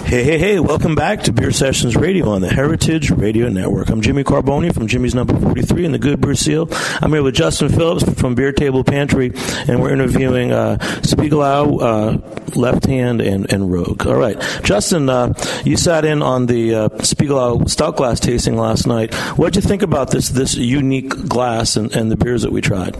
Hey, 0.07 0.23
hey, 0.23 0.37
hey, 0.37 0.59
welcome 0.61 0.95
back 0.95 1.23
to 1.23 1.33
Beer 1.33 1.51
Sessions 1.51 1.97
Radio 1.97 2.29
on 2.29 2.39
the 2.39 2.47
Heritage 2.47 3.11
Radio 3.11 3.49
Network. 3.49 3.89
I'm 3.89 3.99
Jimmy 3.99 4.23
Carbone 4.23 4.73
from 4.73 4.87
Jimmy's 4.87 5.13
Number 5.13 5.37
43 5.37 5.83
in 5.83 5.91
the 5.91 5.99
Good 5.99 6.21
Brew 6.21 6.33
Seal. 6.33 6.69
I'm 7.01 7.11
here 7.11 7.21
with 7.21 7.35
Justin 7.35 7.67
Phillips 7.67 8.09
from 8.17 8.33
Beer 8.33 8.53
Table 8.53 8.85
Pantry, 8.85 9.33
and 9.67 9.81
we're 9.81 9.91
interviewing 9.91 10.53
uh, 10.53 10.77
Spiegelau, 11.01 11.81
uh, 11.81 12.57
Left 12.57 12.85
Hand, 12.85 13.19
and, 13.19 13.51
and 13.51 13.69
Rogue. 13.69 14.07
All 14.07 14.15
right. 14.15 14.39
Justin, 14.63 15.09
uh, 15.09 15.33
you 15.65 15.75
sat 15.75 16.05
in 16.05 16.21
on 16.21 16.45
the 16.45 16.73
uh, 16.73 16.89
Spiegelau 16.99 17.69
Stout 17.69 17.97
Glass 17.97 18.21
tasting 18.21 18.55
last 18.55 18.87
night. 18.87 19.13
What 19.37 19.51
did 19.51 19.61
you 19.61 19.67
think 19.67 19.81
about 19.81 20.11
this 20.11 20.29
this 20.29 20.55
unique 20.55 21.27
glass 21.27 21.75
and, 21.75 21.93
and 21.93 22.09
the 22.09 22.15
beers 22.15 22.43
that 22.43 22.53
we 22.53 22.61
tried? 22.61 22.95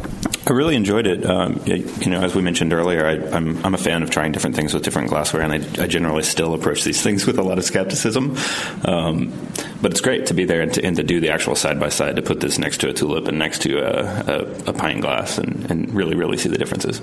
I 0.48 0.54
really 0.54 0.78
enjoyed 0.78 1.08
it. 1.08 1.26
Um, 1.26 1.62
you 1.66 2.10
know, 2.10 2.22
as 2.22 2.34
we 2.34 2.42
mentioned 2.42 2.72
earlier, 2.72 3.06
I, 3.06 3.16
am 3.16 3.34
I'm, 3.34 3.66
I'm 3.66 3.74
a 3.74 3.78
fan 3.78 4.02
of 4.02 4.10
trying 4.10 4.32
different 4.32 4.56
things 4.56 4.74
with 4.74 4.82
different 4.82 5.10
glassware, 5.10 5.42
and 5.42 5.52
I, 5.52 5.84
I 5.84 5.88
generally 5.88 6.24
still 6.24 6.54
approach 6.54 6.86
these 6.86 7.02
things 7.02 7.28
with 7.28 7.38
a 7.38 7.44
lot 7.44 7.58
of 7.58 7.66
skepticism. 7.66 8.38
Um, 8.86 9.34
but 9.82 9.92
it's 9.92 10.00
great 10.00 10.28
to 10.28 10.34
be 10.34 10.46
there 10.46 10.62
and 10.62 10.74
to, 10.74 10.84
and 10.86 10.96
to 10.96 11.04
do 11.04 11.20
the 11.20 11.32
actual 11.32 11.56
side 11.56 11.82
by 11.82 11.90
side 11.90 12.16
to 12.16 12.22
put 12.22 12.40
this 12.40 12.58
next 12.58 12.80
to 12.82 12.90
a 12.90 12.94
tulip 12.94 13.28
and 13.28 13.38
next 13.38 13.62
to 13.64 13.78
a, 13.80 14.40
a, 14.40 14.70
a 14.70 14.74
pint 14.74 15.02
glass 15.02 15.38
and, 15.38 15.70
and, 15.70 15.94
really, 15.94 16.16
really 16.16 16.38
see 16.38 16.50
the 16.50 16.58
differences. 16.58 17.02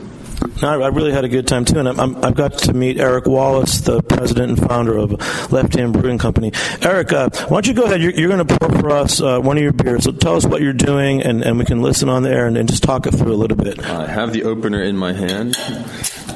No, 0.62 0.83
I 0.83 0.88
really 0.88 1.12
had 1.12 1.24
a 1.24 1.28
good 1.28 1.46
time 1.46 1.64
too, 1.64 1.78
and 1.78 1.88
i 1.88 1.94
have 2.26 2.35
got 2.35 2.59
to 2.59 2.72
meet 2.72 2.98
Eric 2.98 3.26
Wallace, 3.26 3.80
the 3.80 4.02
president 4.02 4.59
and 4.59 4.68
founder 4.68 4.96
of 4.96 5.12
Left 5.52 5.74
Hand 5.74 5.92
Brewing 5.92 6.18
Company. 6.18 6.52
Eric, 6.80 7.12
uh, 7.12 7.28
why 7.48 7.57
don't 7.57 7.66
you 7.66 7.74
go 7.74 7.85
ahead? 7.85 8.00
You're, 8.00 8.12
you're 8.12 8.28
going 8.28 8.46
to 8.46 8.59
pour 8.59 8.70
for 8.80 8.90
us 8.90 9.20
uh, 9.20 9.40
one 9.40 9.57
of 9.57 9.62
your 9.62 9.72
beers. 9.72 10.04
So 10.04 10.12
tell 10.12 10.37
us 10.37 10.46
what 10.46 10.62
you're 10.62 10.72
doing, 10.72 11.22
and, 11.22 11.42
and 11.42 11.59
we 11.59 11.64
can 11.64 11.83
listen 11.83 12.09
on 12.09 12.22
the 12.22 12.30
air 12.30 12.46
and, 12.46 12.57
and 12.57 12.68
just 12.68 12.83
talk 12.83 13.07
it 13.07 13.12
through 13.12 13.34
a 13.35 13.37
little 13.37 13.57
bit. 13.57 13.85
I 13.85 14.07
have 14.07 14.33
the 14.33 14.44
opener 14.44 14.83
in 14.83 14.97
my 14.97 15.12
hand. 15.12 15.57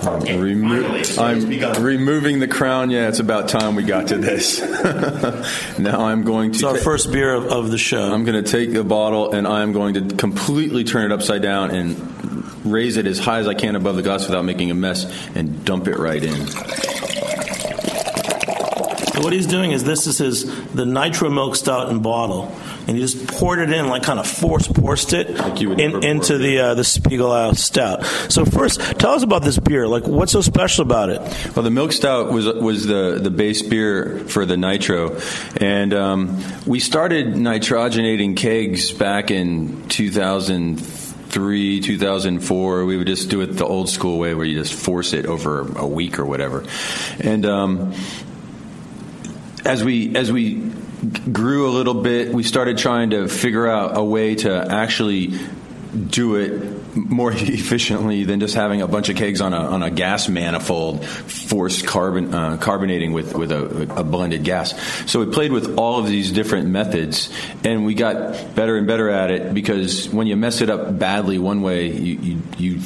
I'm, 0.02 0.40
remo- 0.40 1.02
I'm 1.18 1.82
removing 1.82 2.40
the 2.40 2.48
crown. 2.48 2.90
Yeah, 2.90 3.08
it's 3.08 3.20
about 3.20 3.48
time 3.48 3.76
we 3.76 3.84
got 3.84 4.08
to 4.08 4.18
this. 4.18 4.60
now 5.78 6.00
I'm 6.06 6.24
going 6.24 6.52
to. 6.52 6.56
It's 6.56 6.64
our 6.64 6.76
ta- 6.76 6.82
first 6.82 7.12
beer 7.12 7.32
of, 7.34 7.46
of, 7.46 7.70
the 7.70 7.78
show. 7.78 8.12
I'm 8.12 8.24
going 8.24 8.42
to 8.42 8.50
take 8.50 8.72
the 8.72 8.84
bottle 8.84 9.32
and 9.32 9.46
I'm 9.46 9.72
going 9.72 9.94
to 9.94 10.16
completely 10.16 10.84
turn 10.84 11.10
it 11.10 11.14
upside 11.14 11.42
down 11.42 11.70
and 11.70 12.66
raise 12.66 12.96
it 12.96 13.06
as 13.06 13.18
high 13.18 13.38
as 13.38 13.48
I 13.48 13.54
can 13.54 13.76
above 13.76 13.96
the 13.96 14.02
glass 14.02 14.26
without 14.26 14.44
making 14.44 14.70
a 14.70 14.74
mess 14.74 15.06
and 15.34 15.64
dump 15.64 15.88
it 15.88 15.98
right 15.98 16.22
in. 16.22 16.46
So 19.18 19.24
what 19.24 19.32
he's 19.32 19.48
doing 19.48 19.72
is 19.72 19.82
this 19.82 20.06
is 20.06 20.18
his 20.18 20.72
the 20.72 20.86
nitro 20.86 21.28
milk 21.28 21.56
stout 21.56 21.88
in 21.88 22.02
bottle 22.02 22.56
and 22.86 22.96
he 22.96 23.02
just 23.02 23.26
poured 23.26 23.58
it 23.58 23.72
in, 23.72 23.88
like 23.88 24.04
kind 24.04 24.20
of 24.20 24.28
force 24.28 24.68
forced 24.68 25.12
it 25.12 25.34
like 25.34 25.60
in, 25.60 26.04
into 26.04 26.38
the 26.38 26.60
uh, 26.60 26.74
the 26.74 26.82
Spiegelau 26.82 27.56
stout. 27.56 28.04
So 28.30 28.44
first, 28.44 28.80
tell 28.80 29.14
us 29.14 29.24
about 29.24 29.42
this 29.42 29.58
beer. 29.58 29.88
Like, 29.88 30.06
what's 30.06 30.30
so 30.30 30.40
special 30.40 30.82
about 30.82 31.08
it? 31.10 31.20
Well, 31.56 31.64
the 31.64 31.70
milk 31.70 31.90
stout 31.90 32.30
was 32.30 32.46
was 32.46 32.86
the 32.86 33.18
the 33.20 33.30
base 33.30 33.60
beer 33.60 34.20
for 34.20 34.46
the 34.46 34.56
nitro, 34.56 35.18
and 35.56 35.92
um, 35.94 36.40
we 36.64 36.78
started 36.78 37.34
nitrogenating 37.34 38.36
kegs 38.36 38.92
back 38.92 39.32
in 39.32 39.88
2000 39.88 40.78
2003, 41.30 41.80
2004, 41.80 42.84
we 42.86 42.96
would 42.96 43.06
just 43.06 43.28
do 43.28 43.42
it 43.42 43.48
the 43.48 43.66
old 43.66 43.88
school 43.88 44.18
way 44.18 44.34
where 44.34 44.46
you 44.46 44.58
just 44.58 44.72
force 44.72 45.12
it 45.12 45.26
over 45.26 45.70
a 45.76 45.86
week 45.86 46.18
or 46.18 46.24
whatever. 46.24 46.64
And 47.20 47.44
um, 47.44 47.92
as 49.68 49.84
we 49.84 50.16
as 50.16 50.32
we 50.32 50.54
grew 51.30 51.68
a 51.68 51.72
little 51.72 51.94
bit, 51.94 52.32
we 52.32 52.42
started 52.42 52.78
trying 52.78 53.10
to 53.10 53.28
figure 53.28 53.68
out 53.68 53.96
a 53.96 54.02
way 54.02 54.34
to 54.34 54.50
actually 54.50 55.38
do 55.92 56.36
it 56.36 56.96
more 56.96 57.32
efficiently 57.34 58.24
than 58.24 58.40
just 58.40 58.54
having 58.54 58.82
a 58.82 58.88
bunch 58.88 59.10
of 59.10 59.16
kegs 59.16 59.40
on 59.40 59.52
a, 59.52 59.58
on 59.58 59.82
a 59.82 59.90
gas 59.90 60.28
manifold 60.28 61.04
forced 61.04 61.86
carbon 61.86 62.34
uh, 62.34 62.56
carbonating 62.56 63.12
with 63.12 63.34
with 63.34 63.52
a, 63.52 64.00
a, 64.00 64.04
blended 64.04 64.42
gas. 64.42 64.74
So 65.10 65.20
we 65.20 65.32
played 65.32 65.52
with 65.52 65.78
all 65.78 65.98
of 65.98 66.06
these 66.06 66.32
different 66.32 66.68
methods, 66.68 67.30
and 67.62 67.84
we 67.84 67.94
got 67.94 68.54
better 68.54 68.78
and 68.78 68.86
better 68.86 69.10
at 69.10 69.30
it 69.30 69.52
because 69.52 70.08
when 70.08 70.26
you 70.26 70.36
mess 70.36 70.62
it 70.62 70.70
up 70.70 70.98
badly 70.98 71.38
one 71.38 71.60
way, 71.60 71.92
you 71.92 72.18
you, 72.18 72.42
you 72.56 72.80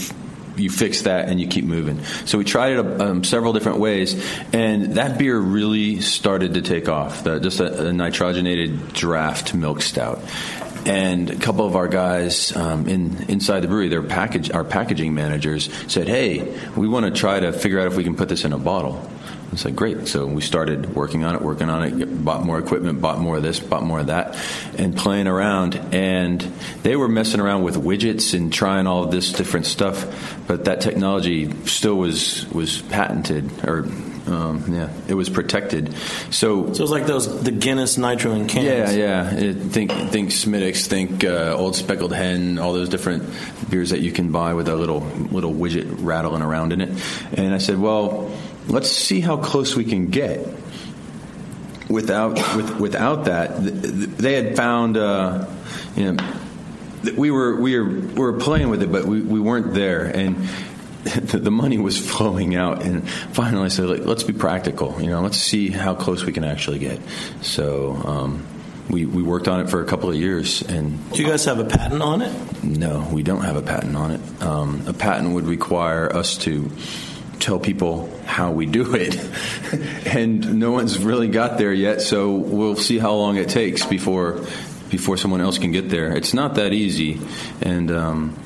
you 0.57 0.71
fix 0.71 1.03
that 1.03 1.29
and 1.29 1.41
you 1.41 1.47
keep 1.47 1.65
moving. 1.65 2.03
So 2.27 2.38
we 2.38 2.45
tried 2.45 2.73
it 2.73 3.01
um, 3.01 3.25
several 3.25 3.53
different 3.53 3.79
ways, 3.79 4.15
and 4.53 4.95
that 4.95 5.19
beer 5.19 5.38
really 5.38 6.01
started 6.01 6.55
to 6.55 6.62
take 6.62 6.88
off. 6.88 7.25
The, 7.25 7.38
just 7.41 7.61
a, 7.61 7.88
a, 7.88 7.93
nitrogenated 7.93 8.93
draft 8.93 9.55
milk 9.55 9.83
stout. 9.83 10.21
And 10.85 11.31
a 11.31 11.37
couple 11.37 11.65
of 11.65 11.77
our 11.77 11.87
guys 11.87 12.55
um, 12.57 12.88
in 12.88 13.25
inside 13.29 13.61
the 13.61 13.69
brewery, 13.69 13.88
their 13.88 14.03
package, 14.03 14.51
our 14.51 14.65
packaging 14.65 15.15
managers 15.15 15.71
said, 15.87 16.09
"Hey, 16.09 16.59
we 16.77 16.88
want 16.88 17.07
to 17.07 17.12
try 17.12 17.38
to 17.38 17.53
figure 17.53 17.79
out 17.79 17.87
if 17.87 17.97
we 17.97 18.03
can 18.03 18.17
put 18.17 18.29
this 18.29 18.45
in 18.45 18.53
a 18.53 18.59
bottle." 18.59 19.12
It's 19.53 19.67
like 19.67 19.77
great. 19.77 20.09
So 20.09 20.27
we 20.27 20.41
started 20.41 20.95
working 20.95 21.25
on 21.25 21.35
it, 21.35 21.43
working 21.43 21.69
on 21.69 21.85
it, 21.85 22.25
bought 22.25 22.43
more 22.43 22.59
equipment, 22.59 23.03
bought 23.03 23.19
more 23.19 23.37
of 23.37 23.43
this, 23.43 23.61
bought 23.61 23.83
more 23.83 24.01
of 24.01 24.07
that, 24.07 24.37
and 24.79 24.97
playing 24.97 25.27
around. 25.27 25.77
And 25.93 26.41
they 26.83 26.97
were 26.97 27.09
messing 27.09 27.41
around 27.41 27.62
with 27.62 27.77
widgets 27.77 28.33
and 28.33 28.53
trying 28.53 28.87
all 28.87 29.05
of 29.05 29.11
this 29.11 29.33
different 29.33 29.67
stuff, 29.67 30.41
but 30.47 30.65
that 30.65 30.81
technology 30.81 31.53
still 31.67 31.97
was 31.97 32.47
was 32.51 32.81
patented 32.83 33.51
or 33.69 33.87
um, 34.27 34.65
yeah, 34.73 34.88
it 35.09 35.15
was 35.15 35.29
protected. 35.29 35.95
So, 36.31 36.67
so 36.67 36.71
it 36.71 36.81
was 36.81 36.91
like 36.91 37.07
those 37.07 37.43
the 37.43 37.51
Guinness 37.51 37.99
Nitro 37.99 38.33
in 38.33 38.47
cans. 38.47 38.95
Yeah, 38.97 39.33
yeah. 39.33 39.35
It, 39.35 39.55
think 39.55 39.91
think 39.93 40.31
Smithwick's, 40.31 40.87
think 40.87 41.25
uh, 41.25 41.55
Old 41.57 41.77
Speckled 41.77 42.15
Hen, 42.15 42.59
all 42.59 42.73
those 42.73 42.88
different 42.88 43.25
beers 43.69 43.91
that 43.91 44.01
you 44.01 44.12
can 44.12 44.33
buy 44.33 44.55
with 44.55 44.69
a 44.69 44.77
little 44.77 45.01
little 45.01 45.53
widget 45.53 45.97
rattling 45.99 46.43
around 46.43 46.73
in 46.73 46.81
it. 46.81 46.91
And 47.35 47.53
I 47.53 47.59
said, 47.59 47.79
well 47.79 48.31
let's 48.68 48.90
see 48.90 49.20
how 49.20 49.37
close 49.37 49.77
we 49.77 49.85
can 49.85 50.09
get. 50.11 50.46
Without 51.88 52.35
with, 52.57 52.81
without 52.81 53.27
that, 53.27 53.62
they 53.62 54.35
had 54.35 54.57
found 54.57 54.96
uh, 54.96 55.46
you 55.94 56.12
know 56.12 56.35
we 57.16 57.31
were 57.31 57.61
we 57.61 57.79
were 57.79 57.85
we 57.85 58.14
were 58.14 58.33
playing 58.35 58.70
with 58.70 58.83
it, 58.83 58.90
but 58.90 59.05
we, 59.05 59.20
we 59.20 59.40
weren't 59.40 59.75
there, 59.75 60.05
and 60.05 60.37
the 61.05 61.51
money 61.51 61.79
was 61.79 61.98
flowing 61.98 62.55
out. 62.55 62.83
And 62.83 63.09
finally, 63.09 63.64
I 63.64 63.68
said, 63.68 64.07
let's 64.07 64.22
be 64.22 64.33
practical. 64.33 65.01
You 65.03 65.11
know, 65.11 65.20
let's 65.20 65.38
see 65.38 65.70
how 65.70 65.94
close 65.94 66.25
we 66.25 66.33
can 66.33 66.44
actually 66.44 66.79
get. 66.79 67.01
So. 67.42 67.94
Um, 67.94 68.46
we, 68.90 69.07
we 69.07 69.22
worked 69.22 69.46
on 69.46 69.61
it 69.61 69.70
for 69.70 69.81
a 69.81 69.87
couple 69.87 70.11
of 70.11 70.16
years 70.16 70.61
and 70.61 71.12
do 71.12 71.22
you 71.22 71.29
guys 71.29 71.44
have 71.44 71.61
a 71.61 71.64
patent 71.64 72.03
on 72.03 72.20
it 72.20 72.64
no 72.64 73.09
we 73.12 73.22
don't 73.22 73.42
have 73.42 73.55
a 73.55 73.62
patent 73.62 73.96
on 73.96 74.11
it 74.11 74.42
um, 74.42 74.83
a 74.88 74.92
patent 74.92 75.33
would 75.33 75.46
require 75.46 76.14
us 76.14 76.37
to 76.38 76.68
tell 77.38 77.59
people 77.59 78.11
how 78.25 78.53
we 78.53 78.66
do 78.66 78.95
it. 78.95 79.18
and 80.07 80.59
no 80.59 80.73
one's 80.73 80.99
really 80.99 81.29
got 81.29 81.59
there 81.59 81.73
yet, 81.73 82.01
so 82.01 82.33
we'll 82.33 82.77
see 82.77 82.99
how 82.99 83.14
long 83.14 83.37
it 83.37 83.49
takes 83.49 83.85
before 83.87 84.45
before 84.90 85.16
someone 85.16 85.40
else 85.40 85.59
can 85.59 85.73
get 85.73 85.88
there. 85.88 86.14
It's 86.14 86.35
not 86.35 86.57
that 86.57 86.73
easy, 86.73 87.21
and 87.62 87.90
um, 87.90 88.38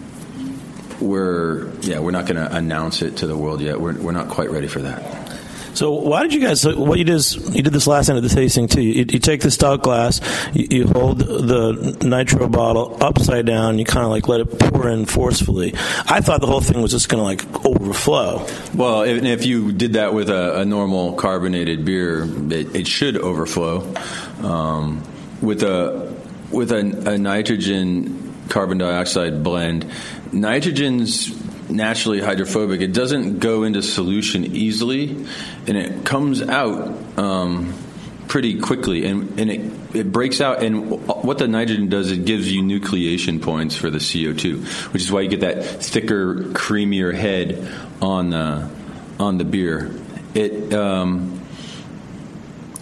we're 1.00 1.70
yeah 1.80 1.98
we're 1.98 2.12
not 2.12 2.26
going 2.26 2.36
to 2.36 2.54
announce 2.54 3.02
it 3.02 3.18
to 3.18 3.26
the 3.26 3.36
world 3.36 3.60
yet. 3.60 3.80
We're 3.80 3.98
we're 3.98 4.12
not 4.12 4.28
quite 4.28 4.50
ready 4.50 4.68
for 4.68 4.80
that. 4.82 5.25
So 5.76 5.92
why 5.92 6.22
did 6.22 6.32
you 6.32 6.40
guys? 6.40 6.64
What 6.64 6.98
you 6.98 7.04
did 7.04 7.16
is 7.16 7.36
you 7.54 7.62
did 7.62 7.72
this 7.74 7.86
last 7.86 8.08
night 8.08 8.16
of 8.16 8.22
the 8.22 8.30
tasting 8.30 8.66
too. 8.66 8.80
You, 8.80 9.04
you 9.10 9.18
take 9.18 9.42
the 9.42 9.50
stout 9.50 9.82
glass, 9.82 10.22
you, 10.54 10.66
you, 10.70 10.86
hold 10.86 11.18
the 11.18 11.98
nitro 12.02 12.48
bottle 12.48 12.96
upside 13.04 13.44
down, 13.44 13.78
you 13.78 13.84
kind 13.84 14.02
of 14.02 14.10
like 14.10 14.26
let 14.26 14.40
it 14.40 14.58
pour 14.58 14.88
in 14.88 15.04
forcefully. 15.04 15.74
I 16.06 16.22
thought 16.22 16.40
the 16.40 16.46
whole 16.46 16.62
thing 16.62 16.80
was 16.80 16.92
just 16.92 17.10
going 17.10 17.18
to 17.18 17.24
like 17.24 17.66
overflow. 17.66 18.46
Well, 18.74 19.02
if, 19.02 19.22
if, 19.22 19.44
you 19.44 19.70
did 19.70 19.92
that 19.92 20.14
with 20.14 20.30
a, 20.30 20.60
a 20.60 20.64
normal 20.64 21.12
carbonated 21.12 21.84
beer, 21.84 22.24
it, 22.24 22.74
it 22.74 22.86
should 22.86 23.18
overflow. 23.18 23.94
Um, 24.42 25.02
with 25.42 25.62
a 25.62 26.14
with 26.50 26.72
a, 26.72 26.78
a 27.10 27.18
nitrogen 27.18 28.34
carbon 28.48 28.78
dioxide 28.78 29.42
blend, 29.42 29.84
nitrogen's 30.32 31.45
naturally 31.68 32.20
hydrophobic. 32.20 32.80
It 32.80 32.92
doesn't 32.92 33.38
go 33.38 33.64
into 33.64 33.82
solution 33.82 34.44
easily, 34.44 35.10
and 35.66 35.76
it 35.76 36.04
comes 36.04 36.42
out 36.42 37.18
um, 37.18 37.74
pretty 38.28 38.60
quickly, 38.60 39.06
and, 39.06 39.38
and 39.38 39.50
it, 39.50 39.96
it 39.96 40.12
breaks 40.12 40.40
out. 40.40 40.62
And 40.62 40.90
what 41.06 41.38
the 41.38 41.48
nitrogen 41.48 41.88
does, 41.88 42.10
it 42.10 42.24
gives 42.24 42.50
you 42.50 42.62
nucleation 42.62 43.40
points 43.42 43.76
for 43.76 43.90
the 43.90 43.98
CO2, 43.98 44.92
which 44.92 45.02
is 45.02 45.12
why 45.12 45.22
you 45.22 45.28
get 45.28 45.40
that 45.40 45.64
thicker, 45.64 46.36
creamier 46.36 47.14
head 47.14 47.68
on 48.00 48.30
the 48.30 48.70
on 49.18 49.38
the 49.38 49.44
beer. 49.44 49.90
It 50.34 50.74
um, 50.74 51.35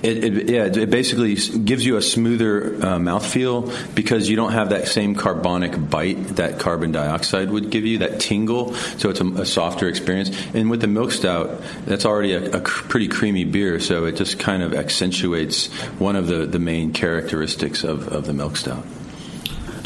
it, 0.04 0.24
it, 0.24 0.50
yeah, 0.50 0.64
it 0.64 0.90
basically 0.90 1.34
gives 1.34 1.84
you 1.84 1.96
a 1.96 2.02
smoother 2.02 2.74
uh, 2.74 2.98
mouthfeel 2.98 3.94
because 3.94 4.28
you 4.28 4.36
don't 4.36 4.52
have 4.52 4.70
that 4.70 4.86
same 4.86 5.14
carbonic 5.14 5.72
bite 5.90 6.36
that 6.36 6.58
carbon 6.58 6.92
dioxide 6.92 7.50
would 7.50 7.70
give 7.70 7.86
you, 7.86 7.98
that 7.98 8.20
tingle. 8.20 8.74
So 8.74 9.10
it's 9.10 9.20
a, 9.20 9.26
a 9.26 9.46
softer 9.46 9.88
experience. 9.88 10.30
And 10.54 10.70
with 10.70 10.80
the 10.80 10.88
milk 10.88 11.12
stout, 11.12 11.62
that's 11.86 12.04
already 12.04 12.34
a, 12.34 12.58
a, 12.58 12.60
pretty 12.60 13.08
creamy 13.08 13.44
beer, 13.44 13.80
so 13.80 14.04
it 14.04 14.16
just 14.16 14.38
kind 14.38 14.62
of 14.62 14.74
accentuates 14.74 15.72
one 15.98 16.16
of 16.16 16.26
the, 16.26 16.46
the 16.46 16.58
main 16.58 16.92
characteristics 16.92 17.82
of, 17.82 18.08
of 18.08 18.26
the 18.26 18.32
milk 18.32 18.56
stout. 18.56 18.84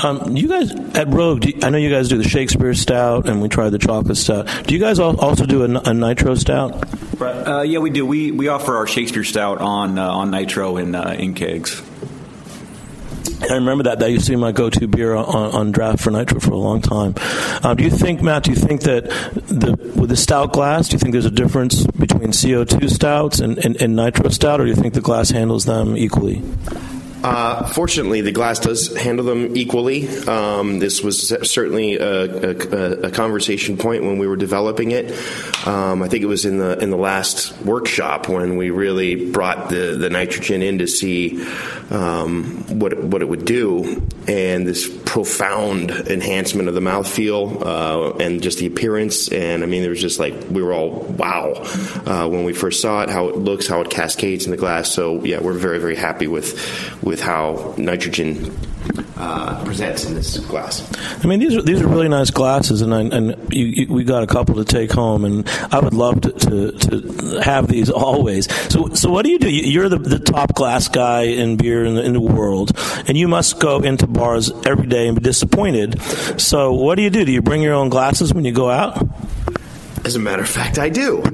Um, 0.03 0.37
you 0.37 0.49
guys 0.49 0.73
at 0.95 1.09
Rogue, 1.09 1.45
you, 1.45 1.59
I 1.63 1.71
know 1.71 1.79
you 1.79 1.91
guys 1.91 2.09
do 2.09 2.19
the 2.19 2.29
Shakespeare 2.29 2.73
Stout, 2.75 3.29
and 3.29 3.43
we 3.43 3.49
tried 3.49 3.71
the 3.71 3.79
chocolate 3.79 4.17
stout. 4.17 4.47
Do 4.67 4.75
you 4.75 4.81
guys 4.81 4.99
also 4.99 5.45
do 5.45 5.65
a, 5.65 5.81
a 5.91 5.95
nitro 5.95 6.35
stout? 6.37 7.21
Uh, 7.21 7.63
yeah, 7.63 7.81
we 7.81 7.91
do. 7.91 8.07
We 8.07 8.31
we 8.31 8.49
offer 8.49 8.77
our 8.77 8.87
Shakespeare 8.87 9.25
Stout 9.25 9.59
on 9.59 9.99
uh, 9.99 10.09
on 10.09 10.31
nitro 10.31 10.77
in 10.77 10.95
uh, 10.95 11.17
in 11.19 11.35
kegs. 11.35 11.83
I 13.51 13.55
remember 13.55 13.85
that. 13.85 14.01
That 14.01 14.11
used 14.11 14.27
to 14.27 14.33
be 14.33 14.37
my 14.37 14.53
go-to 14.53 14.87
beer 14.89 15.15
on, 15.15 15.25
on 15.27 15.73
draft 15.73 16.01
for 16.01 16.11
nitro 16.11 16.41
for 16.41 16.51
a 16.51 16.57
long 16.57 16.81
time. 16.81 17.15
Um, 17.63 17.77
do 17.77 17.85
you 17.85 17.91
think, 17.91 18.21
Matt? 18.21 18.45
Do 18.45 18.51
you 18.51 18.57
think 18.57 18.83
that 18.83 19.05
the 19.49 19.77
with 19.97 20.11
the 20.11 20.17
stout 20.17 20.53
glass, 20.53 20.89
do 20.89 20.95
you 20.95 20.99
think 20.99 21.13
there's 21.13 21.25
a 21.25 21.31
difference 21.31 21.87
between 21.87 22.29
CO2 22.31 22.91
stouts 22.91 23.41
and, 23.41 23.59
and, 23.59 23.81
and 23.81 23.97
nitro 23.97 24.29
stout, 24.29 24.61
or 24.61 24.65
do 24.65 24.71
you 24.71 24.77
think 24.77 24.95
the 24.95 25.01
glass 25.01 25.31
handles 25.31 25.65
them 25.65 25.97
equally? 25.97 26.43
Uh, 27.23 27.67
fortunately, 27.67 28.21
the 28.21 28.31
glass 28.31 28.61
does 28.61 28.97
handle 28.97 29.25
them 29.25 29.57
equally. 29.57 30.09
Um, 30.27 30.79
this 30.79 31.03
was 31.03 31.29
certainly 31.51 31.97
a, 31.97 32.25
a, 32.25 32.93
a, 33.07 33.11
conversation 33.11 33.77
point 33.77 34.05
when 34.05 34.19
we 34.19 34.29
were 34.29 34.37
developing 34.37 34.93
it. 34.93 35.11
Um, 35.67 36.03
I 36.03 36.09
think 36.09 36.23
it 36.23 36.27
was 36.27 36.45
in 36.45 36.59
the 36.59 36.79
in 36.79 36.91
the 36.91 36.97
last 36.97 37.61
workshop 37.63 38.29
when 38.29 38.57
we 38.57 38.71
really 38.71 39.31
brought 39.31 39.69
the, 39.69 39.97
the 39.99 40.11
nitrogen 40.11 40.63
in 40.63 40.79
to 40.79 40.87
see 40.87 41.43
um, 41.91 42.79
what 42.79 42.97
what 43.03 43.21
it 43.21 43.29
would 43.29 43.45
do, 43.45 44.07
and 44.29 44.65
this 44.65 44.89
profound 45.05 45.91
enhancement 45.91 46.69
of 46.69 46.75
the 46.75 46.81
mouthfeel 46.81 47.63
uh, 47.65 48.17
and 48.19 48.43
just 48.43 48.59
the 48.59 48.67
appearance. 48.67 49.29
And 49.29 49.65
I 49.65 49.67
mean, 49.67 49.83
there 49.83 49.91
was 49.91 50.01
just 50.01 50.21
like 50.21 50.35
we 50.51 50.63
were 50.63 50.73
all 50.73 51.01
wow 51.01 51.55
uh, 52.07 52.29
when 52.29 52.45
we 52.45 52.53
first 52.53 52.81
saw 52.81 53.03
it, 53.03 53.11
how 53.11 53.29
it 53.29 53.37
looks, 53.37 53.67
how 53.67 53.81
it 53.81 53.91
cascades 53.91 54.45
in 54.45 54.53
the 54.53 54.57
glass. 54.57 54.93
So 54.93 55.25
yeah, 55.25 55.41
we're 55.41 55.55
very 55.55 55.81
very 55.81 55.97
happy 55.97 56.29
with 56.29 57.03
with 57.09 57.23
how 57.23 57.75
nitrogen 57.79 58.55
uh, 59.17 59.65
presents 59.65 60.05
in 60.05 60.15
this 60.15 60.37
glass. 60.41 60.87
I 61.25 61.27
mean, 61.27 61.41
these 61.41 61.57
are 61.57 61.63
these 61.63 61.81
are 61.81 61.89
really 61.89 62.09
nice 62.09 62.31
glasses, 62.31 62.83
and 62.83 62.95
I, 62.95 63.01
and 63.01 63.35
you, 63.51 63.65
you, 63.65 63.93
we 63.93 64.05
got 64.05 64.23
a 64.23 64.27
couple 64.27 64.57
to 64.57 64.65
take 64.65 64.93
home, 64.93 65.25
and 65.25 65.49
I 65.73 65.81
would 65.81 65.95
love 65.95 66.21
to, 66.21 66.33
to, 66.33 66.73
to, 66.73 67.41
have 67.41 67.67
these 67.67 67.89
always. 68.07 68.53
So, 68.71 68.91
so 68.91 69.11
what 69.11 69.25
do 69.25 69.31
you 69.31 69.39
do? 69.39 69.49
You're 69.49 69.89
the, 69.89 69.99
the 69.99 70.19
top 70.19 70.55
glass 70.55 70.89
guy 70.89 71.23
in 71.23 71.57
beer 71.57 71.83
in 71.83 71.95
the, 71.95 72.03
in 72.05 72.13
the 72.13 72.21
world, 72.21 72.73
and 73.09 73.17
you 73.17 73.27
must 73.27 73.59
go 73.59 73.81
into 73.81 74.07
bars 74.07 74.53
every 74.67 74.87
day 74.87 75.09
and 75.09 75.17
be 75.17 75.25
disappointed. 75.25 76.01
So, 76.39 76.75
what 76.75 76.97
do 76.97 77.03
you 77.03 77.11
do? 77.11 77.25
Do 77.25 77.33
you 77.33 77.41
bring 77.41 77.63
your 77.63 77.75
own 77.75 77.89
glasses 77.89 78.35
when 78.35 78.45
you 78.45 78.53
go 78.53 78.71
out? 78.71 79.03
As 80.05 80.15
a 80.15 80.21
matter 80.21 80.43
of 80.43 80.49
fact, 80.49 80.79
I 80.79 80.91
do. 80.91 81.25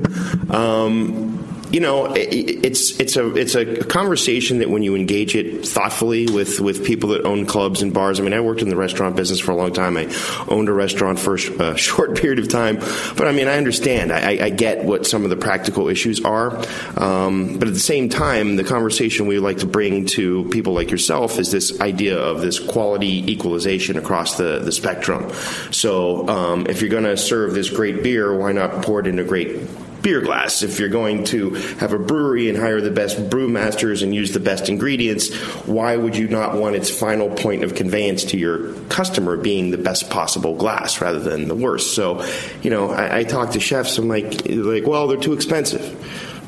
Um, 0.51 1.34
you 1.75 1.81
know, 1.81 2.15
it, 2.15 2.29
it's 2.65 3.01
it's 3.01 3.17
a 3.17 3.35
it's 3.35 3.57
a 3.57 3.83
conversation 3.87 4.61
that 4.61 4.71
when 4.71 4.85
you 4.85 4.95
engage 4.95 5.35
it 5.35 5.67
thoughtfully 5.67 6.29
with 6.29 6.61
with 6.61 6.87
people 6.87 7.09
that 7.09 7.25
own 7.25 7.47
clubs 7.47 7.83
and 7.83 7.93
bars. 7.93 8.21
I 8.21 8.23
mean, 8.23 8.33
I 8.33 8.39
worked 8.39 8.63
in 8.63 8.69
the 8.69 8.77
restaurant 8.77 9.17
business 9.17 9.41
for 9.41 9.51
a 9.51 9.57
long 9.57 9.73
time. 9.73 9.97
I 9.97 10.05
owned 10.47 10.69
a 10.69 10.73
restaurant 10.73 11.19
for 11.19 11.35
a 11.35 11.77
short 11.77 12.17
period 12.17 12.39
of 12.39 12.49
time, 12.49 12.77
but 13.17 13.27
I 13.27 13.33
mean, 13.33 13.49
I 13.49 13.57
understand. 13.57 14.13
I, 14.13 14.45
I 14.45 14.51
get 14.51 14.85
what 14.85 15.05
some 15.05 15.25
of 15.25 15.31
the 15.31 15.37
practical 15.37 15.89
issues 15.89 16.25
are, 16.25 16.57
um, 16.97 17.59
but 17.59 17.67
at 17.67 17.75
the 17.75 17.81
same 17.81 18.09
time, 18.09 18.55
the 18.55 18.63
conversation 18.63 19.27
we 19.27 19.41
like 19.41 19.59
to 19.59 19.67
bring 19.67 20.07
to 20.07 20.49
people 20.51 20.75
like 20.75 20.93
yourself 20.93 21.41
is 21.41 21.51
this 21.51 21.81
idea 21.81 22.17
of 22.17 22.41
this 22.41 22.61
quality 22.61 23.29
equalization 23.33 23.99
across 23.99 24.37
the 24.37 24.61
the 24.61 24.71
spectrum. 24.71 25.29
So, 25.73 26.29
um, 26.29 26.69
if 26.69 26.83
you're 26.83 26.91
going 26.91 27.03
to 27.03 27.17
serve 27.17 27.53
this 27.53 27.69
great 27.69 28.05
beer, 28.05 28.33
why 28.39 28.53
not 28.53 28.85
pour 28.85 29.01
it 29.01 29.09
into 29.09 29.25
great 29.25 29.59
beer 30.05 30.21
glass. 30.21 30.63
If 30.63 30.79
you're 30.79 30.89
going 30.89 31.25
to 31.25 31.51
have 31.81 31.93
a 31.93 31.99
brewery 31.99 32.49
and 32.49 32.57
hire 32.57 32.81
the 32.81 32.93
best 32.93 33.17
brewmasters 33.29 34.05
and 34.05 34.15
use 34.15 34.33
the 34.33 34.39
best 34.39 34.69
ingredients, 34.69 35.35
why 35.67 35.97
would 35.97 36.17
you 36.17 36.29
not 36.29 36.55
want 36.57 36.77
its 36.77 36.89
final 36.91 37.29
point 37.31 37.65
of 37.65 37.75
conveyance 37.75 38.23
to 38.27 38.39
your 38.39 38.75
customer 38.85 39.37
being 39.37 39.73
the 39.73 39.79
best 39.79 40.11
possible 40.11 40.55
glass 40.55 41.01
rather 41.01 41.19
than 41.19 41.49
the 41.49 41.57
worst? 41.57 41.95
So, 41.95 42.25
you 42.63 42.71
know, 42.71 42.91
I, 42.91 43.19
I 43.19 43.25
talk 43.25 43.53
to 43.53 43.61
chefs. 43.61 43.99
I'm 43.99 44.07
like, 44.07 44.47
like, 44.47 44.87
well, 44.87 45.09
they're 45.09 45.19
too 45.19 45.33
expensive. 45.33 45.83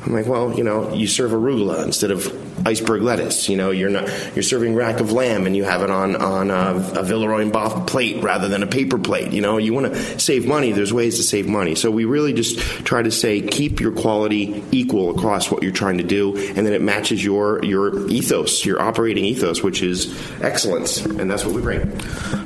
I'm 0.05 0.13
like, 0.13 0.27
well, 0.27 0.53
you 0.53 0.63
know, 0.63 0.93
you 0.93 1.07
serve 1.07 1.31
arugula 1.31 1.83
instead 1.83 2.11
of 2.11 2.46
iceberg 2.65 3.01
lettuce. 3.01 3.49
You 3.49 3.57
know, 3.57 3.71
you're 3.71 3.89
not 3.89 4.07
you're 4.35 4.43
serving 4.43 4.75
rack 4.75 4.99
of 4.99 5.11
lamb 5.11 5.45
and 5.45 5.55
you 5.55 5.63
have 5.63 5.81
it 5.81 5.89
on 5.89 6.15
on 6.15 6.49
a, 6.49 6.99
a 6.99 7.03
Villeroy 7.03 7.41
and 7.41 7.51
Boch 7.51 7.87
plate 7.87 8.23
rather 8.23 8.47
than 8.47 8.63
a 8.63 8.67
paper 8.67 8.97
plate. 8.97 9.31
You 9.31 9.41
know, 9.41 9.57
you 9.57 9.73
want 9.73 9.93
to 9.93 10.19
save 10.19 10.47
money. 10.47 10.71
There's 10.71 10.93
ways 10.93 11.17
to 11.17 11.23
save 11.23 11.47
money. 11.47 11.75
So 11.75 11.91
we 11.91 12.05
really 12.05 12.33
just 12.33 12.59
try 12.85 13.01
to 13.01 13.11
say 13.11 13.41
keep 13.41 13.79
your 13.79 13.91
quality 13.91 14.63
equal 14.71 15.15
across 15.17 15.51
what 15.51 15.63
you're 15.63 15.71
trying 15.71 15.97
to 15.97 16.03
do, 16.03 16.35
and 16.37 16.65
then 16.65 16.73
it 16.73 16.81
matches 16.81 17.23
your 17.23 17.63
your 17.63 18.07
ethos, 18.09 18.65
your 18.65 18.81
operating 18.81 19.25
ethos, 19.25 19.63
which 19.63 19.81
is 19.81 20.15
excellence, 20.41 21.05
and 21.05 21.29
that's 21.29 21.45
what 21.45 21.53
we 21.53 21.61
bring. 21.61 21.91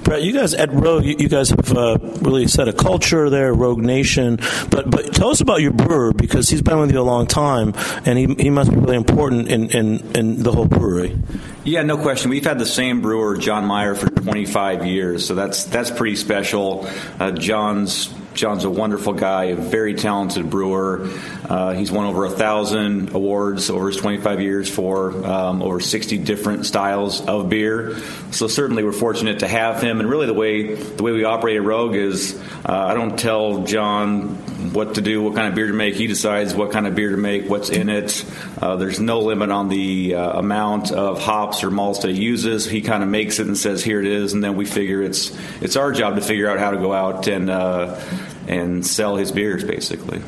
Brett, 0.03 0.23
you 0.23 0.33
guys 0.33 0.53
at 0.53 0.71
Rogue, 0.73 1.05
you, 1.05 1.15
you 1.17 1.29
guys 1.29 1.49
have 1.51 1.71
uh, 1.71 1.97
really 2.21 2.47
set 2.47 2.67
a 2.67 2.73
culture 2.73 3.29
there, 3.29 3.53
Rogue 3.53 3.79
Nation. 3.79 4.39
But 4.69 4.89
but 4.89 5.13
tell 5.13 5.29
us 5.29 5.41
about 5.41 5.61
your 5.61 5.71
brewer 5.71 6.11
because 6.13 6.49
he's 6.49 6.61
been 6.61 6.79
with 6.79 6.91
you 6.91 6.99
a 6.99 7.03
long 7.03 7.27
time, 7.27 7.73
and 8.05 8.17
he, 8.17 8.25
he 8.43 8.49
must 8.49 8.71
be 8.71 8.77
really 8.77 8.97
important 8.97 9.47
in, 9.49 9.69
in, 9.69 10.00
in 10.15 10.43
the 10.43 10.51
whole 10.51 10.65
brewery. 10.65 11.17
Yeah, 11.63 11.83
no 11.83 11.97
question. 11.97 12.31
We've 12.31 12.45
had 12.45 12.59
the 12.59 12.65
same 12.65 13.01
brewer, 13.01 13.37
John 13.37 13.65
Maier, 13.65 13.95
for 13.95 14.09
25 14.09 14.85
years, 14.85 15.25
so 15.25 15.35
that's 15.35 15.65
that's 15.65 15.91
pretty 15.91 16.15
special. 16.15 16.87
Uh, 17.19 17.31
John's 17.31 18.13
John's 18.33 18.63
a 18.63 18.69
wonderful 18.69 19.13
guy, 19.13 19.45
a 19.45 19.55
very 19.55 19.93
talented 19.93 20.49
brewer. 20.49 21.09
Uh, 21.47 21.73
he's 21.73 21.91
won 21.91 22.05
over 22.05 22.25
a 22.25 22.29
thousand 22.29 23.13
awards 23.13 23.69
over 23.69 23.87
his 23.87 23.97
25 23.97 24.41
years 24.41 24.69
for 24.69 25.11
um, 25.25 25.61
over 25.61 25.79
60 25.79 26.17
different 26.19 26.65
styles 26.65 27.25
of 27.25 27.49
beer. 27.49 27.97
So 28.31 28.47
certainly 28.47 28.83
we're 28.83 28.93
fortunate 28.93 29.39
to 29.39 29.47
have 29.47 29.81
him. 29.81 29.99
And 29.99 30.09
really, 30.09 30.27
the 30.27 30.33
way 30.33 30.75
the 30.75 31.03
way 31.03 31.11
we 31.11 31.25
operate 31.25 31.57
at 31.57 31.63
Rogue 31.63 31.95
is 31.95 32.41
uh, 32.65 32.73
I 32.73 32.93
don't 32.93 33.19
tell 33.19 33.63
John 33.65 34.37
what 34.61 34.95
to 34.95 35.01
do, 35.01 35.21
what 35.21 35.35
kind 35.35 35.47
of 35.47 35.55
beer 35.55 35.67
to 35.67 35.73
make. 35.73 35.95
He 35.95 36.07
decides 36.07 36.53
what 36.53 36.71
kind 36.71 36.87
of 36.87 36.95
beer 36.95 37.11
to 37.11 37.17
make, 37.17 37.49
what's 37.49 37.69
in 37.69 37.89
it. 37.89 38.23
Uh, 38.61 38.75
there's 38.75 38.99
no 38.99 39.19
limit 39.19 39.51
on 39.51 39.69
the 39.69 40.15
uh, 40.15 40.39
amount 40.39 40.91
of 40.91 41.19
hops 41.19 41.63
or 41.63 41.71
malts 41.71 41.99
that 41.99 42.11
he 42.11 42.21
uses. 42.21 42.65
He 42.65 42.81
kind 42.81 43.03
of 43.03 43.09
makes 43.09 43.39
it 43.39 43.47
and 43.47 43.57
says, 43.57 43.83
"Here 43.83 43.99
it 43.99 44.07
is," 44.07 44.33
and 44.33 44.43
then 44.43 44.55
we 44.55 44.65
figure 44.65 45.01
it's 45.01 45.37
it's 45.61 45.75
our 45.75 45.91
job 45.91 46.15
to 46.15 46.21
figure 46.21 46.49
out 46.49 46.59
how 46.59 46.71
to 46.71 46.77
go 46.77 46.93
out 46.93 47.27
and 47.27 47.49
uh, 47.49 47.99
and 48.47 48.85
sell 48.85 49.15
his 49.15 49.31
beers, 49.31 49.63
basically. 49.63 50.21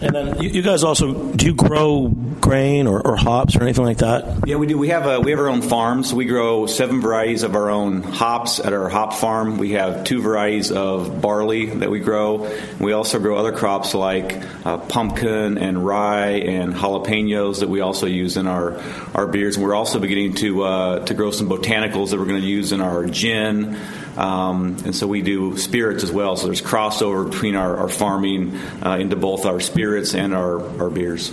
And 0.00 0.14
then 0.14 0.42
you, 0.42 0.50
you, 0.50 0.62
guys 0.62 0.84
also 0.84 1.12
do 1.32 1.46
you 1.46 1.54
grow 1.54 2.08
grain 2.40 2.86
or, 2.86 3.04
or, 3.04 3.16
hops 3.16 3.56
or 3.56 3.62
anything 3.62 3.84
like 3.84 3.98
that? 3.98 4.46
Yeah, 4.46 4.56
we 4.56 4.68
do. 4.68 4.78
We 4.78 4.88
have 4.88 5.06
a, 5.06 5.20
we 5.20 5.32
have 5.32 5.40
our 5.40 5.48
own 5.48 5.60
farm, 5.60 6.04
so 6.04 6.14
we 6.14 6.24
grow 6.24 6.66
seven 6.66 7.00
varieties 7.00 7.42
of 7.42 7.56
our 7.56 7.68
own 7.68 8.04
hops 8.04 8.60
at 8.60 8.72
our 8.72 8.88
hop 8.88 9.14
farm. 9.14 9.58
We 9.58 9.72
have 9.72 10.04
two 10.04 10.22
varieties 10.22 10.70
of 10.70 11.20
barley 11.20 11.66
that 11.66 11.90
we 11.90 11.98
grow. 11.98 12.48
We 12.78 12.92
also 12.92 13.18
grow 13.18 13.36
other 13.36 13.52
crops 13.52 13.92
like 13.92 14.40
uh, 14.64 14.78
pumpkin 14.78 15.58
and 15.58 15.84
rye 15.84 16.30
and 16.30 16.74
jalapenos 16.74 17.60
that 17.60 17.68
we 17.68 17.80
also 17.80 18.06
use 18.06 18.36
in 18.36 18.46
our 18.46 18.80
our 19.14 19.26
beers. 19.26 19.56
And 19.56 19.64
we're 19.64 19.74
also 19.74 19.98
beginning 19.98 20.34
to 20.34 20.62
uh, 20.62 21.06
to 21.06 21.14
grow 21.14 21.32
some 21.32 21.48
botanicals 21.48 22.10
that 22.10 22.18
we're 22.18 22.26
going 22.26 22.40
to 22.40 22.46
use 22.46 22.70
in 22.70 22.80
our 22.80 23.06
gin. 23.06 23.76
Um, 24.18 24.76
and 24.84 24.96
so 24.96 25.06
we 25.06 25.22
do 25.22 25.56
spirits 25.56 26.02
as 26.02 26.10
well. 26.10 26.34
So 26.36 26.46
there's 26.46 26.60
crossover 26.60 27.30
between 27.30 27.54
our, 27.54 27.76
our 27.76 27.88
farming 27.88 28.56
uh, 28.84 28.98
into 28.98 29.14
both 29.14 29.46
our 29.46 29.60
spirits 29.60 30.12
and 30.12 30.34
our, 30.34 30.60
our 30.80 30.90
beers. 30.90 31.32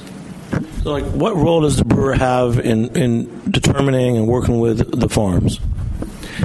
So, 0.83 0.91
like, 0.91 1.05
what 1.05 1.35
role 1.35 1.61
does 1.61 1.77
the 1.77 1.83
brewer 1.83 2.13
have 2.13 2.59
in, 2.59 2.95
in 2.95 3.49
determining 3.49 4.17
and 4.17 4.27
working 4.27 4.59
with 4.59 4.99
the 4.99 5.09
farms? 5.09 5.59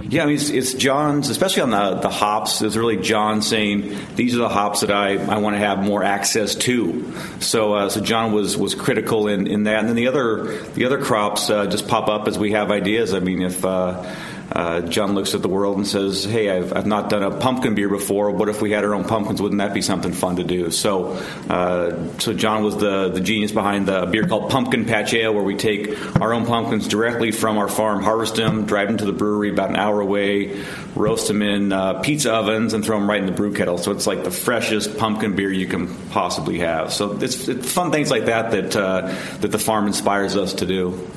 Yeah, 0.09 0.22
I 0.22 0.26
mean, 0.26 0.37
it's, 0.37 0.48
it's, 0.48 0.72
John's, 0.72 1.29
especially 1.29 1.62
on 1.62 1.70
the, 1.70 2.00
the 2.00 2.09
hops, 2.09 2.62
it's 2.62 2.74
really 2.74 2.96
John 2.96 3.42
saying, 3.42 3.96
these 4.16 4.35
are 4.35 4.38
the 4.38 4.48
hops 4.48 4.81
that 4.81 4.90
I, 4.90 5.16
I 5.16 5.38
want 5.38 5.57
to 5.57 5.61
have 5.61 5.83
more 5.83 6.03
access 6.03 6.55
to. 6.55 7.12
So, 7.40 7.74
uh, 7.74 7.88
so 7.90 8.00
John 8.00 8.33
was, 8.33 8.57
was 8.57 8.74
critical 8.74 9.29
in, 9.29 9.46
in 9.46 9.64
that. 9.64 9.81
And 9.81 9.88
then 9.88 9.96
the 9.96 10.09
other, 10.09 10.59
the 10.70 10.87
other 10.87 11.03
crops 11.03 11.50
uh, 11.50 11.66
just 11.66 11.87
pop 11.87 12.09
up 12.09 12.29
as 12.29 12.38
we 12.38 12.53
have 12.53 12.70
ideas. 12.70 13.12
I 13.12 13.20
mean, 13.20 13.42
if, 13.42 13.64
uh, 13.64 14.03
uh, 14.52 14.80
John 14.82 15.14
looks 15.14 15.34
at 15.34 15.42
the 15.42 15.48
world 15.48 15.76
and 15.76 15.86
says, 15.86 16.24
"Hey, 16.24 16.50
I've, 16.50 16.76
I've 16.76 16.86
not 16.86 17.08
done 17.08 17.22
a 17.22 17.30
pumpkin 17.30 17.74
beer 17.74 17.88
before. 17.88 18.30
What 18.30 18.48
if 18.48 18.60
we 18.60 18.72
had 18.72 18.84
our 18.84 18.94
own 18.94 19.04
pumpkins? 19.04 19.40
Wouldn't 19.40 19.60
that 19.60 19.72
be 19.72 19.82
something 19.82 20.12
fun 20.12 20.36
to 20.36 20.44
do?" 20.44 20.70
So, 20.70 21.12
uh, 21.48 22.18
so 22.18 22.34
John 22.34 22.64
was 22.64 22.76
the 22.76 23.10
the 23.10 23.20
genius 23.20 23.52
behind 23.52 23.86
the 23.86 24.06
beer 24.06 24.26
called 24.26 24.50
Pumpkin 24.50 24.86
Patch 24.86 25.14
Ale, 25.14 25.32
where 25.32 25.44
we 25.44 25.56
take 25.56 25.96
our 26.20 26.32
own 26.32 26.46
pumpkins 26.46 26.88
directly 26.88 27.30
from 27.30 27.58
our 27.58 27.68
farm, 27.68 28.02
harvest 28.02 28.36
them, 28.36 28.66
drive 28.66 28.88
them 28.88 28.96
to 28.98 29.04
the 29.04 29.12
brewery 29.12 29.50
about 29.50 29.70
an 29.70 29.76
hour 29.76 30.00
away, 30.00 30.60
roast 30.96 31.28
them 31.28 31.42
in 31.42 31.72
uh, 31.72 32.00
pizza 32.00 32.32
ovens, 32.32 32.74
and 32.74 32.84
throw 32.84 32.98
them 32.98 33.08
right 33.08 33.20
in 33.20 33.26
the 33.26 33.32
brew 33.32 33.52
kettle. 33.52 33.78
So 33.78 33.92
it's 33.92 34.06
like 34.06 34.24
the 34.24 34.30
freshest 34.32 34.98
pumpkin 34.98 35.36
beer 35.36 35.52
you 35.52 35.66
can 35.66 35.94
possibly 36.08 36.58
have. 36.58 36.92
So 36.92 37.12
it's, 37.20 37.48
it's 37.48 37.72
fun 37.72 37.92
things 37.92 38.10
like 38.10 38.24
that 38.24 38.50
that 38.50 38.76
uh, 38.76 39.14
that 39.40 39.52
the 39.52 39.58
farm 39.58 39.86
inspires 39.86 40.36
us 40.36 40.54
to 40.54 40.66
do. 40.66 41.08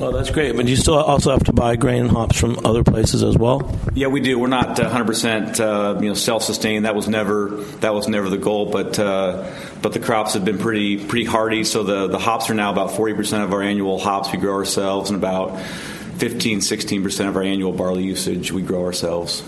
Well, 0.00 0.12
that's 0.12 0.30
great. 0.30 0.56
But 0.56 0.66
you 0.66 0.76
still 0.76 0.94
also 0.94 1.30
have 1.30 1.44
to 1.44 1.52
buy 1.52 1.76
grain 1.76 2.00
and 2.00 2.10
hops 2.10 2.40
from 2.40 2.58
other 2.64 2.82
places 2.82 3.22
as 3.22 3.36
well. 3.36 3.78
Yeah, 3.92 4.06
we 4.06 4.22
do. 4.22 4.38
We're 4.38 4.46
not 4.46 4.78
100 4.78 5.02
uh, 5.02 5.04
percent 5.04 5.60
uh, 5.60 5.98
you 6.00 6.08
know 6.08 6.14
self-sustained. 6.14 6.86
That 6.86 6.94
was 6.94 7.06
never 7.06 7.50
that 7.80 7.92
was 7.92 8.08
never 8.08 8.30
the 8.30 8.38
goal. 8.38 8.70
But 8.70 8.98
uh, 8.98 9.52
but 9.82 9.92
the 9.92 10.00
crops 10.00 10.32
have 10.32 10.44
been 10.44 10.56
pretty 10.56 11.04
pretty 11.04 11.26
hardy. 11.26 11.64
So 11.64 11.82
the 11.82 12.06
the 12.06 12.18
hops 12.18 12.48
are 12.48 12.54
now 12.54 12.72
about 12.72 12.92
40 12.92 13.12
percent 13.12 13.44
of 13.44 13.52
our 13.52 13.60
annual 13.60 13.98
hops 13.98 14.32
we 14.32 14.38
grow 14.38 14.54
ourselves, 14.54 15.10
and 15.10 15.18
about 15.18 15.60
15 15.60 16.62
16 16.62 17.02
percent 17.02 17.28
of 17.28 17.36
our 17.36 17.42
annual 17.42 17.72
barley 17.72 18.02
usage 18.02 18.52
we 18.52 18.62
grow 18.62 18.82
ourselves. 18.86 19.42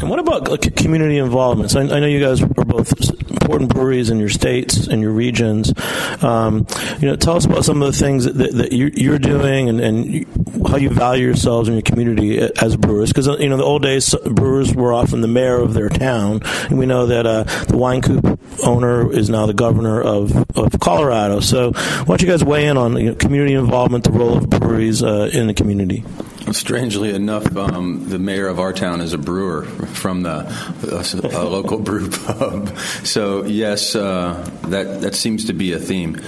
And 0.00 0.10
what 0.10 0.20
about 0.20 0.60
community 0.76 1.18
involvement? 1.18 1.72
So 1.72 1.80
I, 1.80 1.96
I, 1.96 2.00
know 2.00 2.06
you 2.06 2.20
guys 2.20 2.42
are 2.42 2.46
both 2.46 3.13
important 3.44 3.74
breweries 3.74 4.08
in 4.08 4.18
your 4.18 4.30
states 4.30 4.86
and 4.86 5.02
your 5.02 5.12
regions. 5.12 5.72
Um, 6.24 6.66
you 6.98 7.08
know, 7.08 7.16
tell 7.16 7.36
us 7.36 7.44
about 7.44 7.64
some 7.64 7.82
of 7.82 7.92
the 7.92 7.98
things 7.98 8.24
that, 8.24 8.52
that, 8.52 8.72
you're 8.72 9.18
doing 9.18 9.68
and, 9.68 9.80
and, 9.80 10.26
how 10.66 10.76
you 10.76 10.88
value 10.88 11.26
yourselves 11.26 11.68
in 11.68 11.74
your 11.74 11.82
community 11.82 12.38
as 12.38 12.74
brewers. 12.76 13.10
Because 13.10 13.26
you 13.26 13.48
know, 13.50 13.58
the 13.58 13.62
old 13.62 13.82
days 13.82 14.14
brewers 14.24 14.74
were 14.74 14.94
often 14.94 15.20
the 15.20 15.28
mayor 15.28 15.58
of 15.58 15.74
their 15.74 15.90
town, 15.90 16.40
and 16.70 16.78
we 16.78 16.86
know 16.86 17.06
that 17.06 17.26
uh, 17.26 17.44
the 17.44 17.74
Wynkoop 17.74 18.38
owner 18.64 19.12
is 19.12 19.28
now 19.28 19.44
the 19.44 19.52
governor 19.52 20.00
of, 20.00 20.34
of 20.56 20.80
Colorado. 20.80 21.40
So, 21.40 21.72
why 21.72 22.04
don't 22.04 22.22
you 22.22 22.28
guys 22.28 22.42
weigh 22.42 22.66
in 22.66 22.78
on 22.78 22.96
you 22.96 23.10
know, 23.10 23.14
community 23.14 23.54
involvement, 23.54 24.04
the 24.04 24.12
role 24.12 24.38
of 24.38 24.48
breweries 24.48 25.02
uh, 25.02 25.30
in 25.32 25.48
the 25.48 25.54
community? 25.54 26.02
Strangely 26.52 27.14
enough, 27.14 27.56
um, 27.56 28.08
the 28.08 28.18
mayor 28.18 28.48
of 28.48 28.60
our 28.60 28.72
town 28.72 29.00
is 29.00 29.12
a 29.12 29.18
brewer 29.18 29.64
from 29.64 30.22
the 30.22 30.46
a, 30.82 31.42
local 31.42 31.78
brew 31.80 32.10
pub. 32.10 32.76
So 33.04 33.44
yes, 33.44 33.94
uh, 33.94 34.48
that 34.68 35.00
that 35.00 35.14
seems 35.14 35.46
to 35.46 35.52
be 35.52 35.72
a 35.72 35.78
theme. 35.78 36.20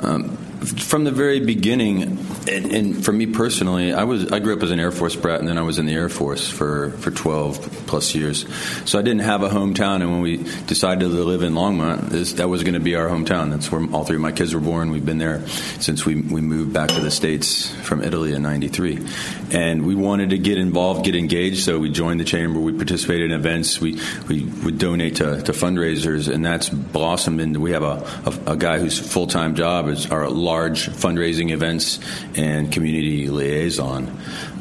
Um, 0.00 0.36
from 0.62 1.04
the 1.04 1.10
very 1.10 1.40
beginning, 1.40 2.02
and, 2.48 2.72
and, 2.72 3.04
for 3.04 3.12
me 3.12 3.26
personally, 3.26 3.92
I 3.92 4.04
was 4.04 4.30
I 4.32 4.38
grew 4.38 4.54
up 4.54 4.62
as 4.62 4.70
an 4.70 4.78
Air 4.78 4.92
Force 4.92 5.16
brat, 5.16 5.40
and 5.40 5.48
then 5.48 5.58
I 5.58 5.62
was 5.62 5.78
in 5.78 5.86
the 5.86 5.94
Air 5.94 6.08
Force 6.08 6.48
for, 6.48 6.90
for 6.92 7.10
12 7.10 7.86
plus 7.86 8.14
years. 8.14 8.46
So 8.88 8.98
I 8.98 9.02
didn't 9.02 9.22
have 9.22 9.42
a 9.42 9.48
hometown, 9.48 10.02
and 10.02 10.10
when 10.10 10.20
we 10.20 10.38
decided 10.66 11.00
to 11.00 11.08
live 11.08 11.42
in 11.42 11.54
Longmont, 11.54 12.10
this, 12.10 12.34
that 12.34 12.48
was 12.48 12.62
going 12.62 12.74
to 12.74 12.80
be 12.80 12.94
our 12.94 13.08
hometown. 13.08 13.50
That's 13.50 13.72
where 13.72 13.82
all 13.92 14.04
three 14.04 14.16
of 14.16 14.22
my 14.22 14.32
kids 14.32 14.54
were 14.54 14.60
born. 14.60 14.90
We've 14.90 15.04
been 15.04 15.18
there 15.18 15.46
since 15.80 16.04
we, 16.04 16.16
we 16.16 16.40
moved 16.40 16.72
back 16.72 16.90
to 16.90 17.00
the 17.00 17.10
States 17.10 17.70
from 17.82 18.02
Italy 18.02 18.32
in 18.32 18.42
93. 18.42 19.06
And 19.52 19.86
we 19.86 19.94
wanted 19.94 20.30
to 20.30 20.38
get 20.38 20.58
involved, 20.58 21.04
get 21.04 21.14
engaged, 21.14 21.64
so 21.64 21.78
we 21.78 21.90
joined 21.90 22.20
the 22.20 22.24
chamber. 22.24 22.60
We 22.60 22.72
participated 22.72 23.30
in 23.30 23.38
events. 23.38 23.80
We, 23.80 24.00
we 24.28 24.44
would 24.64 24.78
donate 24.78 25.16
to, 25.16 25.42
to 25.42 25.52
fundraisers, 25.52 26.32
and 26.32 26.44
that's 26.44 26.68
blossomed 26.68 27.40
into 27.40 27.60
we 27.60 27.72
have 27.72 27.82
a, 27.82 28.06
a, 28.26 28.52
a 28.52 28.56
guy 28.56 28.78
whose 28.78 28.98
full 28.98 29.26
time 29.26 29.54
job 29.54 29.88
is 29.88 30.10
our 30.10 30.28
large 30.52 30.88
fundraising 30.88 31.50
events 31.50 31.98
and 32.36 32.70
community 32.70 33.28
liaison. 33.28 34.02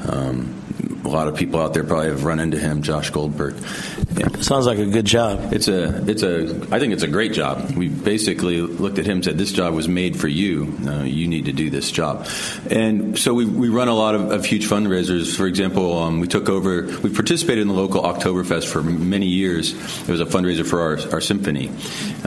Um, 0.08 0.62
a 1.04 1.10
lot 1.10 1.28
of 1.28 1.36
people 1.36 1.60
out 1.60 1.74
there 1.74 1.84
probably 1.84 2.08
have 2.08 2.24
run 2.24 2.40
into 2.40 2.58
him, 2.58 2.82
Josh 2.82 3.10
Goldberg. 3.10 3.56
Yeah. 4.18 4.30
Sounds 4.40 4.66
like 4.66 4.78
a 4.78 4.86
good 4.86 5.06
job. 5.06 5.52
It's 5.52 5.68
a, 5.68 6.10
it's 6.10 6.24
a, 6.24 6.68
I 6.72 6.80
think 6.80 6.94
it's 6.94 7.04
a 7.04 7.08
great 7.08 7.34
job. 7.34 7.72
We 7.72 7.90
basically 7.90 8.62
looked 8.62 9.00
at 9.00 9.06
him 9.06 9.18
and 9.18 9.26
said, 9.26 9.38
this 9.38 9.52
job 9.52 9.74
was 9.74 9.88
made 9.88 10.16
for 10.16 10.28
you. 10.28 10.74
Uh, 10.86 11.04
you 11.04 11.28
need 11.28 11.46
to 11.46 11.54
do 11.54 11.70
this 11.70 11.92
job. 11.92 12.28
And 12.70 13.18
so 13.18 13.34
we, 13.34 13.46
we 13.46 13.70
run 13.70 13.88
a 13.88 13.96
lot 13.96 14.16
of, 14.16 14.32
of 14.32 14.46
huge 14.46 14.68
fundraisers. 14.68 15.36
For 15.36 15.48
example, 15.48 15.98
um, 15.98 16.20
we 16.20 16.28
took 16.28 16.50
over, 16.50 16.84
we 17.02 17.10
participated 17.14 17.64
in 17.64 17.68
the 17.68 17.74
local 17.74 18.04
Oktoberfest 18.04 18.68
for 18.68 18.84
many 18.84 19.28
years. 19.28 19.74
It 20.08 20.10
was 20.10 20.22
a 20.22 20.26
fundraiser 20.26 20.66
for 20.66 20.82
our, 20.82 21.14
our 21.14 21.22
symphony. 21.22 21.72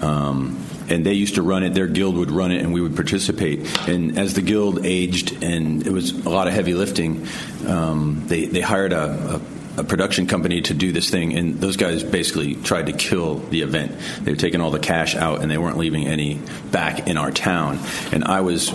Um, 0.02 0.63
and 0.88 1.04
they 1.04 1.14
used 1.14 1.36
to 1.36 1.42
run 1.42 1.62
it. 1.62 1.74
Their 1.74 1.86
guild 1.86 2.16
would 2.16 2.30
run 2.30 2.52
it, 2.52 2.62
and 2.62 2.72
we 2.72 2.80
would 2.80 2.96
participate. 2.96 3.88
And 3.88 4.18
as 4.18 4.34
the 4.34 4.42
guild 4.42 4.84
aged, 4.84 5.42
and 5.42 5.86
it 5.86 5.92
was 5.92 6.10
a 6.10 6.30
lot 6.30 6.46
of 6.48 6.54
heavy 6.54 6.74
lifting, 6.74 7.26
um, 7.66 8.24
they 8.26 8.46
they 8.46 8.60
hired 8.60 8.92
a, 8.92 9.36
a 9.36 9.40
a 9.76 9.84
production 9.84 10.26
company 10.26 10.60
to 10.62 10.74
do 10.74 10.92
this 10.92 11.10
thing, 11.10 11.36
and 11.36 11.60
those 11.60 11.76
guys 11.76 12.02
basically 12.02 12.54
tried 12.54 12.86
to 12.86 12.92
kill 12.92 13.36
the 13.36 13.62
event. 13.62 13.92
They 14.22 14.32
were 14.32 14.36
taking 14.36 14.60
all 14.60 14.70
the 14.70 14.78
cash 14.78 15.16
out, 15.16 15.42
and 15.42 15.50
they 15.50 15.58
weren't 15.58 15.78
leaving 15.78 16.06
any 16.06 16.40
back 16.70 17.08
in 17.08 17.16
our 17.16 17.32
town. 17.32 17.80
And 18.12 18.24
I 18.24 18.42
was 18.42 18.70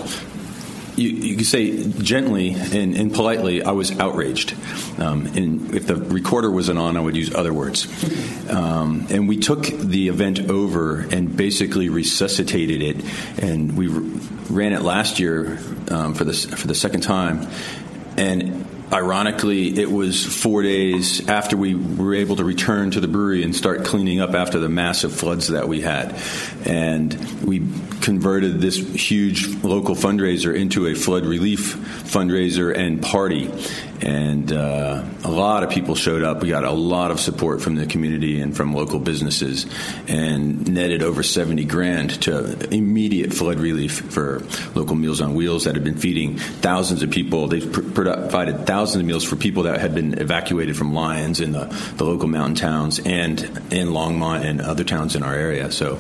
you, 1.00 1.10
you 1.10 1.38
could 1.38 1.46
say 1.46 1.90
gently 1.92 2.54
and, 2.54 2.96
and, 2.96 3.14
politely, 3.14 3.64
I 3.64 3.72
was 3.72 3.98
outraged. 4.00 4.54
Um, 5.00 5.26
and 5.28 5.74
if 5.74 5.88
the 5.88 5.96
recorder 5.96 6.52
wasn't 6.52 6.80
on, 6.80 6.98
I 6.98 7.00
would 7.00 7.16
use 7.16 7.34
other 7.34 7.54
words. 7.54 7.88
Um, 8.50 9.08
and 9.10 9.28
we 9.28 9.38
took 9.38 9.64
the 9.64 10.10
event 10.10 10.50
over 10.50 11.00
and 11.00 11.36
basically 11.36 11.90
resuscitated 11.90 12.82
it, 12.82 13.42
and 13.42 13.78
we 13.78 13.88
ran 13.88 14.74
it 14.74 14.82
last 14.82 15.20
year 15.20 15.60
um, 15.90 16.14
for 16.14 16.24
the 16.26 16.34
for 16.34 16.68
the 16.68 16.76
second 16.76 17.02
time, 17.02 17.48
and 18.18 18.66
ironically, 18.92 19.80
it 19.80 19.92
was 19.92 20.26
four 20.26 20.64
days 20.64 21.28
after 21.28 21.56
we 21.58 21.76
were 21.76 22.16
able 22.16 22.36
to 22.38 22.44
return 22.44 22.92
to 22.92 23.00
the 23.00 23.08
brewery 23.08 23.44
and 23.44 23.56
start 23.56 23.86
cleaning 23.86 24.20
up 24.20 24.34
after 24.34 24.60
the 24.60 24.70
massive 24.70 25.14
floods 25.14 25.50
that 25.50 25.68
we 25.68 25.82
had. 25.82 26.16
And 26.66 27.14
we 27.44 27.60
converted 28.02 28.62
this 28.62 28.78
huge 28.78 29.64
local 29.64 29.96
fundraiser 29.96 30.56
into 30.56 30.88
a 30.88 30.96
flood 30.96 31.26
relief 31.26 31.76
fundraiser 31.76 32.76
and 32.76 33.02
party 33.02 33.52
and 34.02 34.52
uh, 34.52 35.04
a 35.24 35.32
lot 35.32 35.64
of 35.64 35.70
people 35.70 35.96
showed 35.96 36.24
up. 36.24 36.42
We 36.42 36.50
got 36.50 36.64
a 36.64 36.72
lot 36.72 37.12
of 37.12 37.20
support 37.20 37.62
from 37.62 37.76
the 37.76 37.86
community 37.86 38.40
and 38.40 38.56
from 38.56 38.74
local 38.74 39.00
businesses, 39.00 39.66
and 40.08 40.74
netted 40.74 41.04
over 41.04 41.24
seventy 41.24 41.66
grand 41.66 42.22
to 42.24 42.74
immediate 42.74 43.34
flood 43.34 43.60
relief 43.60 44.00
for 44.12 44.42
local 44.74 44.96
Meals 44.96 45.22
on 45.22 45.34
Wheels 45.34 45.66
that 45.66 45.76
had 45.76 45.84
been 45.84 45.98
feeding 45.98 46.38
thousands 46.38 47.04
of 47.04 47.12
people. 47.12 47.48
They 47.48 47.60
provided 47.60 48.66
thousands 48.66 48.79
of 48.84 49.04
meals 49.04 49.24
for 49.24 49.36
people 49.36 49.64
that 49.64 49.80
had 49.80 49.94
been 49.94 50.20
evacuated 50.20 50.78
from 50.78 50.94
Lyons 50.94 51.40
in 51.40 51.52
the, 51.52 51.66
the 51.98 52.04
local 52.04 52.28
mountain 52.28 52.56
towns 52.56 53.00
and 53.00 53.40
in 53.72 53.90
Longmont 53.90 54.46
and 54.46 54.62
other 54.62 54.84
towns 54.84 55.16
in 55.16 55.24
our 55.24 55.34
area. 55.34 55.72
So 55.72 56.00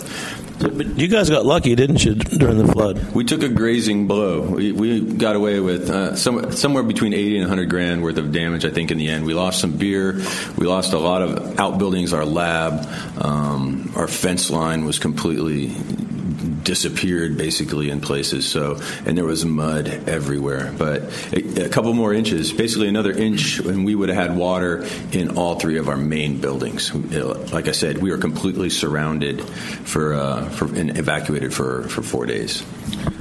but 0.59 0.97
you 0.97 1.07
guys 1.07 1.29
got 1.29 1.45
lucky, 1.45 1.73
didn't 1.75 2.03
you, 2.03 2.15
during 2.15 2.57
the 2.57 2.67
flood? 2.67 3.13
We 3.13 3.23
took 3.23 3.43
a 3.43 3.49
grazing 3.49 4.07
blow. 4.07 4.41
We, 4.41 4.73
we 4.73 4.99
got 5.01 5.37
away 5.37 5.61
with 5.61 5.89
uh, 5.89 6.15
some, 6.17 6.51
somewhere 6.51 6.83
between 6.83 7.13
80 7.13 7.37
and 7.37 7.49
100 7.49 7.69
grand 7.69 8.03
worth 8.03 8.17
of 8.17 8.33
damage, 8.33 8.65
I 8.65 8.69
think, 8.69 8.91
in 8.91 8.97
the 8.97 9.07
end. 9.07 9.25
We 9.25 9.33
lost 9.33 9.61
some 9.61 9.77
beer. 9.77 10.21
We 10.57 10.67
lost 10.67 10.91
a 10.91 10.99
lot 10.99 11.21
of 11.21 11.59
outbuildings, 11.59 12.11
our 12.11 12.25
lab. 12.25 12.85
Um, 13.17 13.93
our 13.95 14.07
fence 14.07 14.49
line 14.49 14.83
was 14.83 14.99
completely 14.99 15.67
disappeared 16.63 17.37
basically 17.37 17.89
in 17.89 18.01
places. 18.01 18.47
So, 18.47 18.79
and 19.05 19.17
there 19.17 19.25
was 19.25 19.45
mud 19.45 19.87
everywhere. 20.07 20.73
But 20.77 21.03
a, 21.33 21.65
a, 21.65 21.69
couple 21.69 21.93
more 21.93 22.13
inches, 22.13 22.51
basically 22.51 22.87
another 22.87 23.11
inch, 23.11 23.59
and 23.59 23.85
we 23.85 23.95
would 23.95 24.09
have 24.09 24.29
had 24.29 24.37
water 24.37 24.87
in 25.11 25.37
all 25.37 25.59
three 25.59 25.77
of 25.77 25.89
our 25.89 25.97
main 25.97 26.39
buildings. 26.39 26.93
Like 26.93 27.67
I 27.67 27.71
said, 27.71 27.99
we 27.99 28.11
were 28.11 28.17
completely 28.17 28.69
surrounded 28.69 29.43
for, 29.43 30.13
uh, 30.13 30.49
for 30.49 30.65
and 30.75 30.97
evacuated 30.97 31.53
for, 31.53 31.83
for 31.83 32.01
four 32.01 32.25
days. 32.25 32.63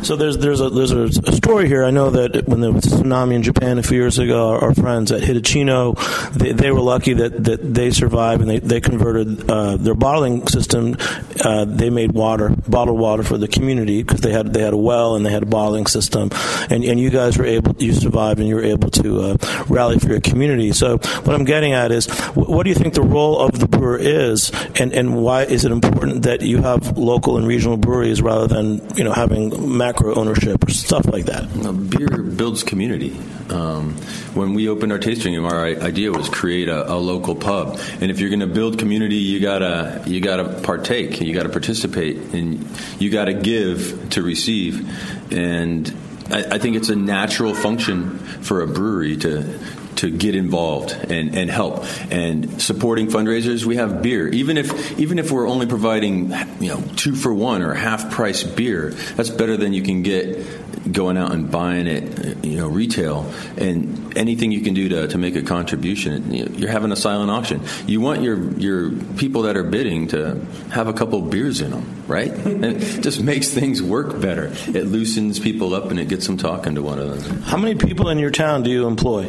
So 0.02 0.16
there's 0.16 0.38
there's 0.38 0.60
a 0.60 0.70
there's 0.70 0.92
a, 0.92 1.32
story 1.32 1.66
here. 1.66 1.84
I 1.84 1.90
know 1.90 2.10
that 2.10 2.46
when 2.46 2.60
there 2.60 2.72
was 2.72 2.86
a 2.86 2.96
tsunami 2.96 3.34
in 3.34 3.42
Japan 3.42 3.78
a 3.78 3.82
few 3.82 3.98
years 3.98 4.18
ago, 4.18 4.50
our, 4.50 4.66
our 4.66 4.74
friends 4.74 5.12
at 5.12 5.22
Hitachino, 5.22 5.96
they, 6.32 6.52
they, 6.52 6.70
were 6.70 6.80
lucky 6.80 7.14
that, 7.14 7.44
that 7.44 7.74
they 7.74 7.90
survived 7.90 8.42
and 8.42 8.50
they, 8.50 8.58
they 8.58 8.80
converted 8.80 9.48
uh, 9.50 9.76
their 9.76 9.94
bottling 9.94 10.46
system. 10.46 10.96
Uh, 11.44 11.64
they 11.64 11.90
made 11.90 12.12
water, 12.12 12.50
bottled 12.68 12.98
water 12.98 13.22
for 13.28 13.38
the 13.38 13.46
community 13.46 14.02
because 14.02 14.22
they 14.22 14.32
had 14.32 14.52
they 14.54 14.62
had 14.62 14.72
a 14.72 14.76
well 14.76 15.14
and 15.14 15.24
they 15.24 15.30
had 15.30 15.42
a 15.42 15.46
bottling 15.46 15.86
system, 15.86 16.30
and 16.70 16.82
and 16.82 16.98
you 16.98 17.10
guys 17.10 17.36
were 17.36 17.44
able 17.44 17.76
you 17.78 17.92
survived 17.92 18.40
and 18.40 18.48
you 18.48 18.54
were 18.54 18.64
able 18.64 18.90
to 18.90 19.20
uh, 19.20 19.36
rally 19.68 19.98
for 19.98 20.08
your 20.08 20.20
community. 20.20 20.72
So 20.72 20.96
what 20.96 21.34
I'm 21.34 21.44
getting 21.44 21.72
at 21.72 21.92
is, 21.92 22.06
what 22.34 22.64
do 22.64 22.70
you 22.70 22.74
think 22.74 22.94
the 22.94 23.02
role 23.02 23.38
of 23.38 23.58
the 23.58 23.68
brewer 23.68 23.98
is, 23.98 24.50
and 24.80 24.92
and 24.92 25.22
why 25.22 25.42
is 25.44 25.64
it 25.64 25.72
important 25.72 26.22
that 26.22 26.40
you 26.40 26.62
have 26.62 26.96
local 26.96 27.36
and 27.36 27.46
regional 27.46 27.76
breweries 27.76 28.22
rather 28.22 28.46
than 28.46 28.80
you 28.96 29.04
know 29.04 29.12
having 29.12 29.76
macro 29.76 30.14
ownership 30.14 30.66
or 30.66 30.70
stuff 30.70 31.06
like 31.06 31.26
that? 31.26 31.46
Well, 31.56 31.74
beer 31.74 32.22
builds 32.22 32.62
community. 32.62 33.16
Um, 33.50 33.94
when 34.34 34.54
we 34.54 34.68
opened 34.68 34.92
our 34.92 34.98
tasting 34.98 35.34
room, 35.34 35.46
our 35.46 35.64
idea 35.64 36.12
was 36.12 36.28
create 36.28 36.68
a, 36.68 36.92
a 36.92 36.96
local 36.96 37.34
pub, 37.34 37.80
and 38.00 38.10
if 38.10 38.20
you're 38.20 38.30
going 38.30 38.40
to 38.40 38.46
build 38.46 38.78
community, 38.78 39.16
you 39.16 39.40
gotta 39.40 40.02
you 40.06 40.20
gotta 40.20 40.60
partake, 40.62 41.20
you 41.20 41.32
gotta 41.32 41.48
participate, 41.48 42.16
and 42.34 42.68
you 42.98 43.10
gotta 43.10 43.34
give 43.34 44.10
to 44.10 44.22
receive, 44.22 45.32
and 45.32 45.94
I, 46.30 46.44
I 46.52 46.58
think 46.58 46.76
it's 46.76 46.90
a 46.90 46.96
natural 46.96 47.54
function 47.54 48.18
for 48.18 48.62
a 48.62 48.66
brewery 48.66 49.16
to 49.18 49.58
to 49.98 50.10
get 50.10 50.34
involved 50.34 50.92
and, 50.92 51.36
and 51.36 51.50
help 51.50 51.84
and 52.10 52.62
supporting 52.62 53.08
fundraisers. 53.08 53.64
We 53.64 53.76
have 53.76 54.02
beer, 54.02 54.28
even 54.28 54.56
if 54.56 54.98
even 54.98 55.18
if 55.18 55.30
we're 55.30 55.48
only 55.48 55.66
providing 55.66 56.30
you 56.60 56.68
know 56.68 56.82
two 56.96 57.14
for 57.14 57.34
one 57.34 57.62
or 57.62 57.74
half 57.74 58.10
price 58.10 58.44
beer, 58.44 58.90
that's 59.16 59.30
better 59.30 59.56
than 59.56 59.72
you 59.72 59.82
can 59.82 60.02
get 60.02 60.92
going 60.92 61.16
out 61.16 61.32
and 61.32 61.50
buying 61.50 61.86
it, 61.86 62.44
you 62.44 62.56
know, 62.56 62.68
retail, 62.68 63.30
and 63.56 64.16
anything 64.16 64.52
you 64.52 64.60
can 64.60 64.74
do 64.74 64.88
to, 64.88 65.08
to 65.08 65.18
make 65.18 65.36
a 65.36 65.42
contribution. 65.42 66.32
You're 66.32 66.70
having 66.70 66.92
a 66.92 66.96
silent 66.96 67.30
auction. 67.30 67.62
You 67.86 68.00
want 68.00 68.22
your 68.22 68.52
your 68.52 68.90
people 69.16 69.42
that 69.42 69.56
are 69.56 69.64
bidding 69.64 70.08
to 70.08 70.40
have 70.70 70.88
a 70.88 70.92
couple 70.92 71.20
beers 71.22 71.60
in 71.60 71.72
them, 71.72 72.04
right? 72.06 72.30
And 72.30 72.64
it 72.82 73.02
just 73.02 73.20
makes 73.20 73.48
things 73.48 73.82
work 73.82 74.20
better. 74.20 74.52
It 74.68 74.84
loosens 74.84 75.38
people 75.38 75.74
up 75.74 75.90
and 75.90 75.98
it 75.98 76.08
gets 76.08 76.26
them 76.26 76.36
talking 76.36 76.76
to 76.76 76.82
one 76.82 76.98
another. 76.98 77.34
How 77.40 77.56
many 77.56 77.74
people 77.74 78.08
in 78.08 78.18
your 78.18 78.30
town 78.30 78.62
do 78.62 78.70
you 78.70 78.86
employ? 78.86 79.28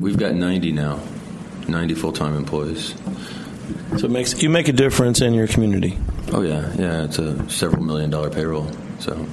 We've 0.00 0.18
got 0.18 0.34
90 0.34 0.72
now, 0.72 1.00
90 1.66 1.94
full 1.94 2.12
time 2.12 2.34
employees. 2.34 2.94
So 3.96 4.06
it 4.06 4.10
makes 4.10 4.42
you 4.42 4.48
make 4.48 4.68
a 4.68 4.72
difference 4.72 5.20
in 5.20 5.34
your 5.34 5.48
community. 5.48 5.98
Oh 6.32 6.42
yeah, 6.42 6.72
yeah. 6.76 7.04
It's 7.04 7.18
a 7.18 7.48
several 7.50 7.82
million 7.82 8.10
dollar 8.10 8.30
payroll. 8.30 8.70
So 9.00 9.26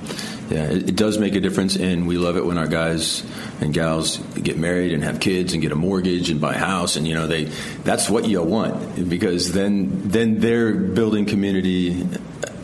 yeah, 0.49 0.65
it, 0.65 0.89
it, 0.89 0.95
does 0.95 1.17
make 1.17 1.35
a 1.35 1.39
difference, 1.39 1.75
and 1.75 2.07
we 2.07 2.17
love 2.17 2.37
it 2.37 2.45
when 2.45 2.57
our 2.57 2.67
guys 2.67 3.23
and 3.61 3.73
gals 3.73 4.17
get 4.17 4.57
married 4.57 4.93
and 4.93 5.03
have 5.03 5.19
kids 5.19 5.53
and 5.53 5.61
get 5.61 5.71
a 5.71 5.75
mortgage 5.75 6.29
and 6.29 6.39
buy 6.39 6.53
a 6.53 6.57
house, 6.57 6.95
and 6.95 7.07
you 7.07 7.13
know 7.13 7.27
they 7.27 7.45
that's 7.83 8.09
what 8.09 8.27
you 8.27 8.41
want 8.41 9.09
because 9.09 9.51
then 9.51 10.09
then 10.09 10.39
they're 10.39 10.73
building 10.73 11.25
community 11.25 12.07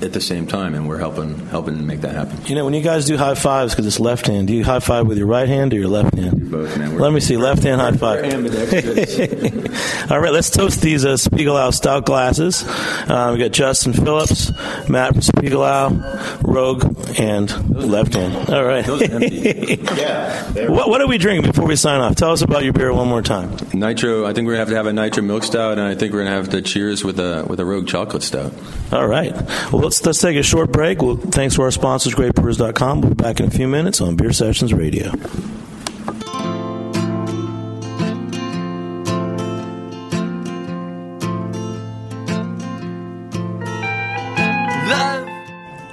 at 0.04 0.14
the 0.14 0.22
same 0.22 0.48
time, 0.48 0.76
and 0.76 0.88
we're 0.88 0.98
helping 0.98 1.38
helping 1.48 1.86
make 1.86 2.02
that 2.02 2.16
happen. 2.16 2.38
You 2.46 2.56
know, 2.56 2.66
when 2.66 2.74
you 2.74 2.82
guys 2.82 3.06
do 3.06 3.18
high 3.18 3.36
fives 3.36 3.74
because 3.74 3.86
it's 3.86 4.00
left 4.00 4.28
hand, 4.28 4.48
do 4.48 4.54
you 4.54 4.64
high 4.64 4.80
five 4.80 5.08
with 5.08 5.18
your 5.18 5.28
right 5.28 5.48
hand 5.48 5.74
or 5.74 5.78
your 5.78 5.88
left 5.88 6.16
hand? 6.16 6.52
both, 6.52 6.78
man. 6.78 6.98
Let 6.98 7.14
me 7.14 7.20
see, 7.20 7.38
left 7.38 7.64
hand 7.64 7.82
high 7.82 7.94
five. 7.94 8.24
All 10.12 10.20
right, 10.20 10.34
let's 10.34 10.50
toast 10.50 10.82
these 10.82 11.06
uh, 11.06 11.14
Spiegelau 11.14 11.74
stout 11.74 12.06
glasses. 12.06 12.64
Uh, 12.68 13.32
we 13.34 13.40
got 13.40 13.52
Justin 13.52 13.94
Phillips, 13.94 14.52
Matt 14.90 15.16
Spiegelau, 15.16 16.44
Rogue, 16.44 16.84
and 17.20 17.76
left 17.76 18.14
hand. 18.14 18.50
All 18.50 18.64
right. 18.64 18.86
yeah. 19.98 20.68
What, 20.68 20.90
what 20.90 21.02
are 21.02 21.08
we 21.08 21.18
drinking 21.18 21.50
before 21.50 21.68
we 21.68 21.76
sign 21.76 22.02
off? 22.02 22.16
Tell 22.16 22.32
us 22.32 22.42
about 22.42 22.64
your 22.64 22.74
beer 22.74 22.94
one 22.94 23.08
more 23.08 23.22
time. 23.22 23.56
Nitro. 23.74 24.26
I 24.26 24.34
think 24.34 24.46
we're 24.46 24.54
gonna 24.54 24.60
have 24.60 24.70
to 24.70 24.76
have 24.76 24.88
a 24.88 24.94
nitro 24.94 25.24
milk 25.24 25.44
stout, 25.44 25.74
and 25.74 25.82
I 25.82 25.96
think 25.96 26.14
we're 26.14 26.24
gonna 26.24 26.36
have 26.36 26.50
to 26.50 26.62
cheers 26.62 27.04
with 27.04 27.20
a 27.20 27.46
with 27.48 27.60
a 27.60 27.66
Rogue 27.66 27.88
chocolate 27.88 28.24
stout. 28.24 28.54
All 28.92 29.08
right. 29.08 29.34
Well, 29.72 29.91
let's 29.92 30.06
let's 30.06 30.22
take 30.22 30.38
a 30.38 30.44
short 30.44 30.72
break. 30.72 31.02
Well, 31.02 31.18
thanks 31.18 31.56
to 31.56 31.64
our 31.64 31.72
sponsors, 31.72 32.16
GreatBrewers.com. 32.16 33.02
We'll 33.02 33.10
be 33.10 33.16
back 33.16 33.42
in 33.42 33.48
a 33.48 33.50
few 33.50 33.68
minutes 33.68 34.00
on 34.00 34.16
Beer 34.16 34.32
Sessions 34.32 34.74
Radio. 34.74 35.12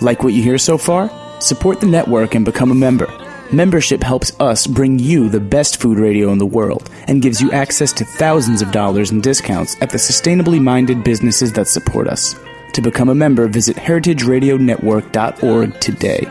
Like 0.00 0.22
what 0.22 0.32
you 0.32 0.44
hear 0.44 0.58
so 0.58 0.78
far? 0.78 1.10
Support 1.40 1.80
the 1.80 1.88
network 1.88 2.36
and 2.36 2.44
become 2.44 2.70
a 2.70 2.76
member. 2.76 3.12
Membership 3.52 4.00
helps 4.00 4.38
us 4.38 4.68
bring 4.68 5.00
you 5.00 5.28
the 5.28 5.40
best 5.40 5.80
food 5.80 5.98
radio 5.98 6.30
in 6.30 6.38
the 6.38 6.46
world 6.46 6.88
and 7.08 7.20
gives 7.20 7.40
you 7.40 7.50
access 7.50 7.92
to 7.94 8.04
thousands 8.04 8.62
of 8.62 8.70
dollars 8.70 9.10
in 9.10 9.20
discounts 9.20 9.76
at 9.80 9.90
the 9.90 9.98
sustainably 9.98 10.62
minded 10.62 11.02
businesses 11.02 11.52
that 11.54 11.66
support 11.66 12.06
us. 12.06 12.36
To 12.78 12.82
become 12.82 13.08
a 13.08 13.14
member, 13.16 13.48
visit 13.48 13.76
heritageradionetwork.org 13.76 15.80
today. 15.80 16.24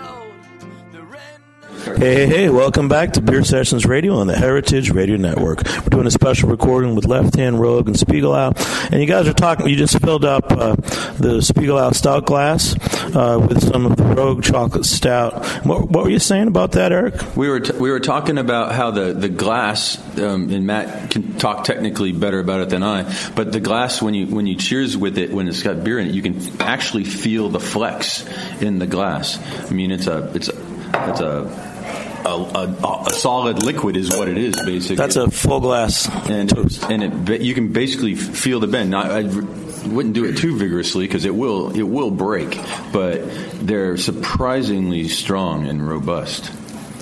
Hey, 1.97 2.15
hey, 2.15 2.25
hey, 2.25 2.49
welcome 2.49 2.87
back 2.87 3.11
to 3.13 3.21
Beer 3.21 3.43
Sessions 3.43 3.85
Radio 3.85 4.13
on 4.13 4.27
the 4.27 4.37
Heritage 4.37 4.91
Radio 4.91 5.17
Network. 5.17 5.63
We're 5.65 5.89
doing 5.89 6.07
a 6.07 6.11
special 6.11 6.47
recording 6.47 6.95
with 6.95 7.03
Left 7.03 7.35
Hand 7.35 7.59
Rogue 7.59 7.87
and 7.87 7.97
Spiegelau. 7.97 8.53
And 8.93 9.01
you 9.01 9.07
guys 9.07 9.27
are 9.27 9.33
talking, 9.33 9.67
you 9.67 9.75
just 9.75 9.99
filled 9.99 10.23
up 10.23 10.49
uh, 10.49 10.77
the 11.17 11.41
Spiegelau 11.41 11.93
Stout 11.93 12.25
glass 12.25 12.75
uh, 13.15 13.39
with 13.39 13.61
some 13.61 13.85
of 13.85 13.95
the 13.97 14.03
Rogue 14.03 14.43
Chocolate 14.43 14.85
Stout. 14.85 15.45
What, 15.65 15.89
what, 15.89 16.03
were 16.05 16.09
you 16.09 16.19
saying 16.19 16.47
about 16.47 16.73
that, 16.73 16.91
Eric? 16.91 17.35
We 17.35 17.49
were, 17.49 17.59
t- 17.59 17.77
we 17.77 17.89
were 17.89 17.99
talking 17.99 18.37
about 18.37 18.73
how 18.73 18.91
the, 18.91 19.13
the 19.13 19.29
glass, 19.29 19.97
um, 20.19 20.49
and 20.49 20.65
Matt 20.65 21.11
can 21.11 21.37
talk 21.37 21.63
technically 21.63 22.11
better 22.11 22.39
about 22.39 22.61
it 22.61 22.69
than 22.69 22.83
I, 22.83 23.03
but 23.35 23.51
the 23.51 23.59
glass, 23.59 24.01
when 24.01 24.13
you, 24.13 24.27
when 24.27 24.47
you 24.47 24.55
cheers 24.55 24.97
with 24.97 25.17
it, 25.17 25.31
when 25.31 25.47
it's 25.47 25.63
got 25.63 25.83
beer 25.83 25.99
in 25.99 26.07
it, 26.07 26.13
you 26.13 26.21
can 26.21 26.61
actually 26.61 27.03
feel 27.03 27.49
the 27.49 27.59
flex 27.59 28.25
in 28.61 28.79
the 28.79 28.87
glass. 28.87 29.39
I 29.69 29.73
mean, 29.73 29.91
it's 29.91 30.07
a, 30.07 30.31
it's 30.33 30.49
a, 30.49 31.09
it's 31.09 31.19
a 31.21 31.77
a, 32.25 32.29
a, 32.29 33.03
a, 33.07 33.13
solid 33.13 33.63
liquid 33.63 33.95
is 33.95 34.09
what 34.09 34.27
it 34.27 34.37
is 34.37 34.55
basically. 34.65 34.97
That's 34.97 35.15
a 35.15 35.29
full 35.31 35.61
glass, 35.61 36.09
and 36.29 36.51
and 36.89 37.29
it, 37.29 37.41
you 37.41 37.53
can 37.53 37.71
basically 37.71 38.15
feel 38.15 38.59
the 38.59 38.67
bend. 38.67 38.91
Now, 38.91 39.03
I 39.03 39.23
wouldn't 39.87 40.15
do 40.15 40.25
it 40.25 40.37
too 40.37 40.57
vigorously 40.57 41.05
because 41.07 41.25
it 41.25 41.35
will 41.35 41.71
it 41.75 41.83
will 41.83 42.11
break, 42.11 42.59
but 42.91 43.21
they're 43.65 43.97
surprisingly 43.97 45.07
strong 45.07 45.67
and 45.67 45.87
robust. 45.87 46.51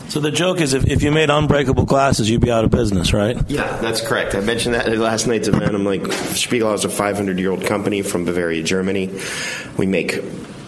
So 0.10 0.20
the 0.20 0.32
joke 0.32 0.62
is, 0.62 0.74
if, 0.74 0.86
if 0.86 1.04
you 1.04 1.12
made 1.12 1.30
unbreakable 1.30 1.86
glasses, 1.86 2.30
you'd 2.30 2.40
be 2.40 2.52
out 2.52 2.64
of 2.64 2.72
business, 2.72 3.12
right? 3.12 3.38
Yeah, 3.50 3.78
that's 3.78 4.08
correct. 4.08 4.36
I 4.36 4.40
mentioned 4.40 4.76
that 4.76 4.88
at 4.88 4.98
last 4.98 5.28
night's 5.28 5.48
event. 5.48 5.74
I'm 5.74 5.84
like, 5.84 6.04
Spiegelau 6.04 6.76
is 6.76 6.86
a 6.86 6.90
500 6.90 7.40
year 7.40 7.52
old 7.52 7.66
company 7.66 8.02
from 8.02 8.24
Bavaria, 8.24 8.64
Germany. 8.64 9.20
We 9.78 9.88
make 9.88 10.14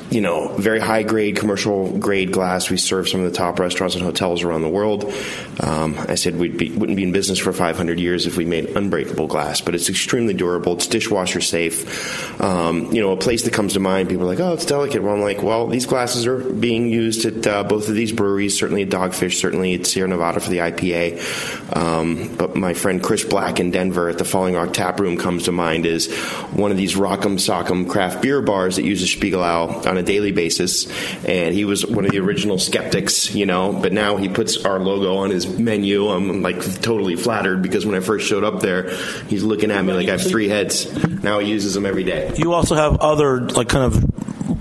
you 0.10 0.22
know, 0.22 0.48
very 0.56 0.80
high 0.80 1.04
grade, 1.04 1.36
commercial 1.36 1.98
grade 1.98 2.32
glass. 2.32 2.70
We 2.70 2.78
serve 2.78 3.10
some 3.10 3.22
of 3.22 3.30
the 3.30 3.38
top 3.38 3.60
restaurants 3.60 3.96
and 3.96 4.04
hotels 4.04 4.44
around 4.44 4.62
the 4.62 4.70
world. 4.70 5.14
Um, 5.60 5.96
I 5.98 6.16
said 6.16 6.38
we 6.38 6.50
wouldn't 6.50 6.96
be 6.96 7.04
in 7.04 7.12
business 7.12 7.40
for 7.40 7.52
500 7.52 8.00
years 8.00 8.26
if 8.26 8.38
we 8.38 8.46
made 8.46 8.70
unbreakable 8.70 9.28
glass, 9.28 9.60
but 9.60 9.76
it's 9.76 9.90
extremely 9.90 10.34
durable. 10.34 10.74
It's 10.74 10.88
dishwasher 10.88 11.42
safe. 11.42 12.42
Um, 12.42 12.94
you 12.94 13.02
know, 13.02 13.12
a 13.12 13.18
place 13.18 13.44
that 13.44 13.54
comes 13.54 13.74
to 13.74 13.80
mind, 13.80 14.10
people 14.10 14.24
are 14.24 14.28
like, 14.28 14.40
oh, 14.40 14.54
it's 14.54 14.66
delicate. 14.66 15.04
Well, 15.04 15.14
I'm 15.14 15.22
like, 15.22 15.44
well, 15.44 15.68
these 15.68 15.86
glasses 15.86 16.26
are 16.26 16.38
being 16.38 16.88
used 16.88 17.26
at 17.26 17.46
uh, 17.46 17.64
both 17.64 17.90
of 17.90 17.96
these 17.96 18.12
breweries, 18.12 18.58
certainly 18.58 18.84
at 18.84 18.90
Dogfish, 18.90 19.36
certainly 19.36 19.76
at 19.76 19.86
Sierra 19.86 20.08
Nevada 20.08 20.40
for 20.40 20.50
the 20.50 20.60
IPA. 20.60 21.76
Um, 21.76 22.36
but 22.38 22.56
my 22.56 22.74
friend 22.74 23.04
Chris 23.04 23.24
Black 23.26 23.60
in 23.60 23.72
Denver 23.72 24.10
at 24.10 24.18
the 24.18 24.26
Falling 24.26 24.56
Rock 24.56 24.74
Tap 24.74 25.00
Room 25.00 25.18
comes 25.18 25.44
to 25.44 25.52
mind 25.52 25.86
as 25.86 26.12
one 26.54 26.72
of 26.72 26.78
these 26.78 26.96
Rock'em 26.96 27.38
Sock'em 27.38 27.90
craft 27.90 28.22
beer 28.22 28.42
bars 28.42 28.78
that 28.78 28.86
uses 28.86 29.14
Spiegelau 29.14 29.86
on 29.86 29.97
a 29.98 30.04
daily 30.04 30.32
basis, 30.32 30.88
and 31.26 31.54
he 31.54 31.66
was 31.66 31.86
one 31.86 32.06
of 32.06 32.12
the 32.12 32.20
original 32.20 32.60
skeptics, 32.60 33.34
you 33.34 33.46
know. 33.46 33.74
But 33.74 33.94
now 33.94 34.18
he 34.18 34.30
puts 34.30 34.66
our 34.66 34.80
logo 34.80 35.18
on 35.18 35.30
his 35.30 35.48
menu. 35.48 36.08
I'm 36.10 36.42
like 36.42 36.82
totally 36.82 37.16
flattered 37.16 37.62
because 37.62 37.86
when 37.86 37.96
I 37.96 38.00
first 38.00 38.28
showed 38.28 38.44
up 38.44 38.62
there, 38.62 38.96
he's 39.28 39.44
looking 39.44 39.72
at 39.72 39.84
me 39.84 39.94
like 39.94 40.08
I 40.08 40.12
have 40.12 40.22
three 40.22 40.50
heads. 40.50 40.92
Now 41.24 41.40
he 41.40 41.50
uses 41.50 41.74
them 41.74 41.86
every 41.86 42.04
day. 42.04 42.34
You 42.38 42.54
also 42.54 42.76
have 42.76 42.98
other 42.98 43.42
like 43.42 43.70
kind 43.70 43.86
of 43.86 44.04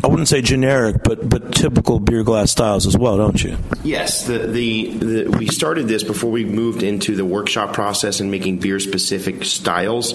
I 0.07 0.09
wouldn't 0.09 0.28
say 0.28 0.43
generic, 0.43 1.03
but 1.03 1.28
but 1.28 1.53
typical 1.53 1.99
beer 1.99 2.22
glass 2.22 2.51
styles 2.51 2.87
as 2.87 2.97
well, 2.97 3.16
don't 3.16 3.43
you? 3.43 3.57
Yes, 3.82 4.26
the, 4.26 4.39
the, 4.39 4.89
the 4.99 5.37
we 5.39 5.47
started 5.47 5.89
this 5.89 6.03
before 6.03 6.30
we 6.30 6.45
moved 6.45 6.82
into 6.82 7.16
the 7.16 7.24
workshop 7.24 7.72
process 7.72 8.20
and 8.20 8.30
making 8.30 8.59
beer 8.59 8.78
specific 8.78 9.45
styles. 9.45 10.14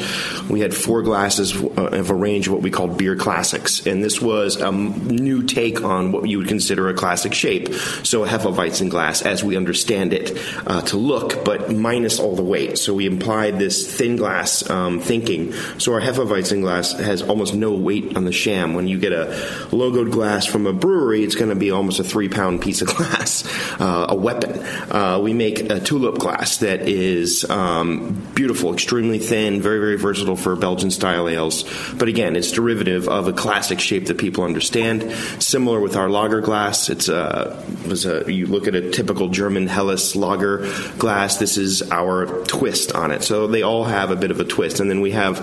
We 0.50 0.62
had 0.62 0.74
four 0.74 1.02
glasses 1.02 1.56
uh, 1.56 1.90
of 1.92 2.10
a 2.10 2.16
range 2.16 2.48
of 2.48 2.54
what 2.54 2.62
we 2.62 2.70
called 2.70 2.98
beer 2.98 3.16
classics, 3.16 3.86
and 3.86 4.04
this 4.04 4.22
was 4.22 4.58
a 4.58 4.72
new 5.12 5.44
take 5.44 5.84
on 5.84 6.12
what 6.12 6.28
you 6.28 6.40
would 6.40 6.48
consider 6.48 6.90
a 6.90 6.94
classic 6.94 7.34
shape. 7.34 7.74
So 8.04 8.24
a 8.24 8.28
Hefeweizen 8.28 8.90
glass, 8.90 9.22
as 9.22 9.44
we 9.44 9.58
understand 9.58 10.14
it, 10.14 10.38
uh, 10.66 10.82
to 10.82 10.98
look, 10.98 11.44
but 11.44 11.72
minus 11.72 12.20
all 12.20 12.36
the 12.36 12.44
weight. 12.44 12.78
So 12.78 12.94
we 12.94 13.06
implied 13.06 13.60
this 13.60 13.96
thin 13.96 14.16
glass 14.16 14.68
um, 14.70 15.00
thinking. 15.00 15.54
So 15.78 15.94
our 15.94 16.02
Hefeweizen 16.02 16.62
glass 16.62 16.94
has 16.94 17.22
almost 17.22 17.54
no 17.54 17.74
weight 17.74 18.16
on 18.16 18.26
the 18.26 18.32
sham. 18.32 18.74
When 18.74 18.88
you 18.88 19.00
get 19.00 19.14
a 19.14 19.26
logoed 19.72 20.12
glass 20.12 20.46
from 20.46 20.68
a 20.68 20.74
brewery, 20.74 21.24
it's 21.24 21.36
going 21.36 21.50
to 21.50 21.56
be 21.56 21.72
almost 21.72 22.00
a 22.00 22.04
three 22.04 22.30
pound 22.30 22.62
piece 22.62 22.82
of 22.82 22.88
glass, 22.96 23.46
uh, 23.80 24.08
a 24.10 24.16
weapon. 24.16 24.60
Uh, 24.92 25.20
we 25.22 25.34
make 25.34 25.70
a 25.70 25.80
tulip 25.80 26.18
glass 26.18 26.58
that 26.58 26.88
is 26.88 27.50
um, 27.50 28.14
beautiful, 28.34 28.74
extremely 28.74 29.20
thin, 29.20 29.62
very, 29.62 29.80
very 29.80 29.98
versatile 29.98 30.36
for 30.36 30.56
Belgian 30.56 30.92
style 30.92 31.28
ales. 31.28 31.64
But 31.94 32.08
again, 32.08 32.36
it's 32.36 32.52
derivative 32.52 33.08
of 33.08 33.28
a 33.28 33.34
classic 33.34 33.80
shape 33.80 34.08
that 34.08 34.18
people 34.18 34.44
understand. 34.44 35.01
Similar 35.40 35.80
with 35.80 35.96
our 35.96 36.10
lager 36.10 36.42
glass, 36.42 36.90
it's 36.90 37.10
a, 37.10 37.64
was 37.88 38.06
a 38.06 38.32
you 38.32 38.48
look 38.48 38.68
at 38.68 38.76
a 38.76 38.92
typical 38.92 39.30
German 39.30 39.68
Helles 39.68 40.16
lager 40.16 40.70
glass. 40.98 41.38
This 41.38 41.58
is 41.58 41.82
our 41.92 42.44
twist 42.46 42.94
on 42.94 43.12
it. 43.12 43.24
So 43.24 43.48
they 43.48 43.62
all 43.62 43.84
have 43.84 44.12
a 44.12 44.16
bit 44.16 44.32
of 44.32 44.40
a 44.40 44.46
twist. 44.46 44.80
And 44.80 44.90
then 44.90 45.02
we 45.02 45.12
have 45.12 45.40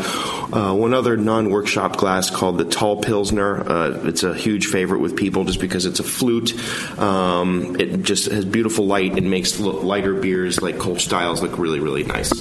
uh, 0.52 0.72
one 0.74 0.94
other 0.94 1.16
non 1.16 1.50
workshop 1.50 1.96
glass 1.96 2.30
called 2.30 2.58
the 2.58 2.64
Tall 2.64 3.00
Pilsner. 3.02 3.68
Uh, 3.68 4.00
it's 4.04 4.22
a 4.22 4.34
huge 4.34 4.66
favorite 4.66 5.00
with 5.00 5.16
people 5.16 5.44
just 5.44 5.60
because 5.60 5.86
it's 5.86 6.00
a 6.00 6.04
flute. 6.04 6.54
Um, 6.98 7.76
it 7.78 8.02
just 8.02 8.30
has 8.30 8.44
beautiful 8.44 8.86
light 8.86 9.12
and 9.16 9.30
makes 9.30 9.58
lighter 9.58 10.14
beers 10.14 10.62
like 10.62 10.76
Kolsch 10.76 11.02
styles 11.02 11.42
look 11.42 11.58
really, 11.58 11.80
really 11.80 12.04
nice. 12.04 12.32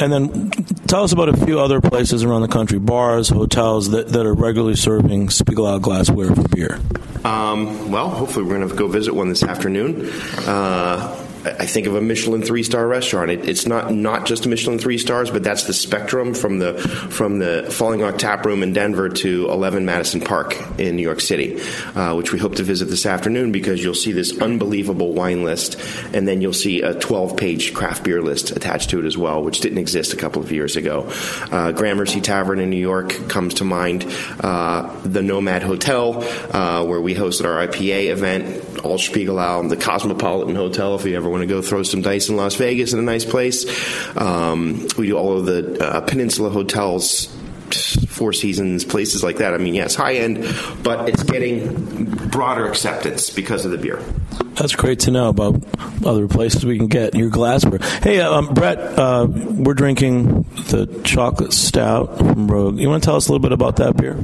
And 0.00 0.12
then 0.12 0.50
tell 0.86 1.04
us 1.04 1.12
about 1.12 1.28
a 1.28 1.36
few 1.44 1.60
other 1.60 1.80
places 1.80 2.24
around 2.24 2.42
the 2.42 2.48
country, 2.48 2.78
bars, 2.78 3.28
hotels 3.28 3.90
that, 3.90 4.08
that 4.08 4.26
are 4.26 4.34
regularly 4.34 4.76
serving 4.76 5.28
Spiegelau 5.28 5.80
glassware 5.80 6.34
for 6.34 6.48
beer. 6.48 6.61
Um, 7.24 7.90
well, 7.90 8.08
hopefully 8.08 8.44
we're 8.44 8.56
going 8.56 8.68
to 8.68 8.74
go 8.74 8.88
visit 8.88 9.14
one 9.14 9.28
this 9.28 9.42
afternoon. 9.42 10.10
Uh, 10.46 11.16
I 11.44 11.66
think 11.66 11.86
of 11.86 11.96
a 11.96 12.00
Michelin 12.00 12.42
three 12.42 12.62
star 12.62 12.86
restaurant. 12.86 13.30
It, 13.30 13.48
it's 13.48 13.66
not 13.66 13.92
not 13.92 14.26
just 14.26 14.46
Michelin 14.46 14.78
three 14.78 14.98
stars, 14.98 15.30
but 15.30 15.42
that's 15.42 15.64
the 15.64 15.72
spectrum 15.72 16.34
from 16.34 16.58
the 16.58 16.78
from 16.78 17.38
the 17.38 17.66
Falling 17.70 18.00
Rock 18.00 18.18
Tap 18.18 18.44
Room 18.46 18.62
in 18.62 18.72
Denver 18.72 19.08
to 19.08 19.48
11 19.50 19.84
Madison 19.84 20.20
Park 20.20 20.56
in 20.78 20.96
New 20.96 21.02
York 21.02 21.20
City, 21.20 21.60
uh, 21.94 22.14
which 22.14 22.32
we 22.32 22.38
hope 22.38 22.56
to 22.56 22.62
visit 22.62 22.86
this 22.86 23.06
afternoon 23.06 23.50
because 23.50 23.82
you'll 23.82 23.94
see 23.94 24.12
this 24.12 24.40
unbelievable 24.40 25.12
wine 25.14 25.42
list, 25.42 25.80
and 26.12 26.28
then 26.28 26.40
you'll 26.40 26.52
see 26.52 26.82
a 26.82 26.94
12 26.94 27.36
page 27.36 27.74
craft 27.74 28.04
beer 28.04 28.22
list 28.22 28.52
attached 28.52 28.90
to 28.90 29.00
it 29.00 29.04
as 29.04 29.18
well, 29.18 29.42
which 29.42 29.60
didn't 29.60 29.78
exist 29.78 30.12
a 30.12 30.16
couple 30.16 30.42
of 30.42 30.52
years 30.52 30.76
ago. 30.76 31.08
Uh, 31.50 31.72
Gramercy 31.72 32.20
Tavern 32.20 32.60
in 32.60 32.70
New 32.70 32.76
York 32.76 33.28
comes 33.28 33.54
to 33.54 33.64
mind. 33.64 34.06
Uh, 34.40 34.94
the 35.02 35.22
Nomad 35.22 35.62
Hotel, 35.62 36.22
uh, 36.54 36.84
where 36.84 37.00
we 37.00 37.14
hosted 37.14 37.46
our 37.46 37.66
IPA 37.66 38.10
event, 38.10 38.84
all 38.84 38.98
Spiegelau, 38.98 39.68
the 39.68 39.76
Cosmopolitan 39.76 40.54
Hotel, 40.54 40.94
if 40.94 41.04
you 41.04 41.16
ever 41.16 41.31
want 41.32 41.42
to 41.42 41.46
go 41.46 41.62
throw 41.62 41.82
some 41.82 42.02
dice 42.02 42.28
in 42.28 42.36
Las 42.36 42.54
Vegas 42.54 42.92
in 42.92 42.98
a 42.98 43.02
nice 43.02 43.24
place. 43.24 43.66
Um, 44.16 44.86
we 44.96 45.08
do 45.08 45.18
all 45.18 45.38
of 45.38 45.46
the 45.46 45.84
uh, 45.84 46.00
Peninsula 46.02 46.50
hotels, 46.50 47.34
Four 48.08 48.32
Seasons, 48.32 48.84
places 48.84 49.24
like 49.24 49.38
that. 49.38 49.54
I 49.54 49.58
mean, 49.58 49.74
yes, 49.74 49.94
high 49.94 50.14
end, 50.14 50.44
but 50.82 51.08
it's 51.08 51.22
getting 51.22 52.04
broader 52.28 52.68
acceptance 52.68 53.30
because 53.30 53.64
of 53.64 53.70
the 53.70 53.78
beer. 53.78 54.02
That's 54.54 54.76
great 54.76 55.00
to 55.00 55.10
know 55.10 55.28
about 55.30 55.62
other 56.04 56.28
places 56.28 56.64
we 56.64 56.76
can 56.76 56.88
get 56.88 57.14
your 57.14 57.30
glassware. 57.30 57.78
Hey, 58.02 58.20
um, 58.20 58.52
Brett, 58.52 58.78
uh, 58.78 59.26
we're 59.28 59.74
drinking 59.74 60.42
the 60.68 61.00
chocolate 61.04 61.52
stout 61.52 62.18
from 62.18 62.48
Rogue. 62.48 62.78
You 62.78 62.88
want 62.88 63.02
to 63.02 63.06
tell 63.06 63.16
us 63.16 63.28
a 63.28 63.32
little 63.32 63.42
bit 63.42 63.52
about 63.52 63.76
that 63.76 63.96
beer? 63.96 64.22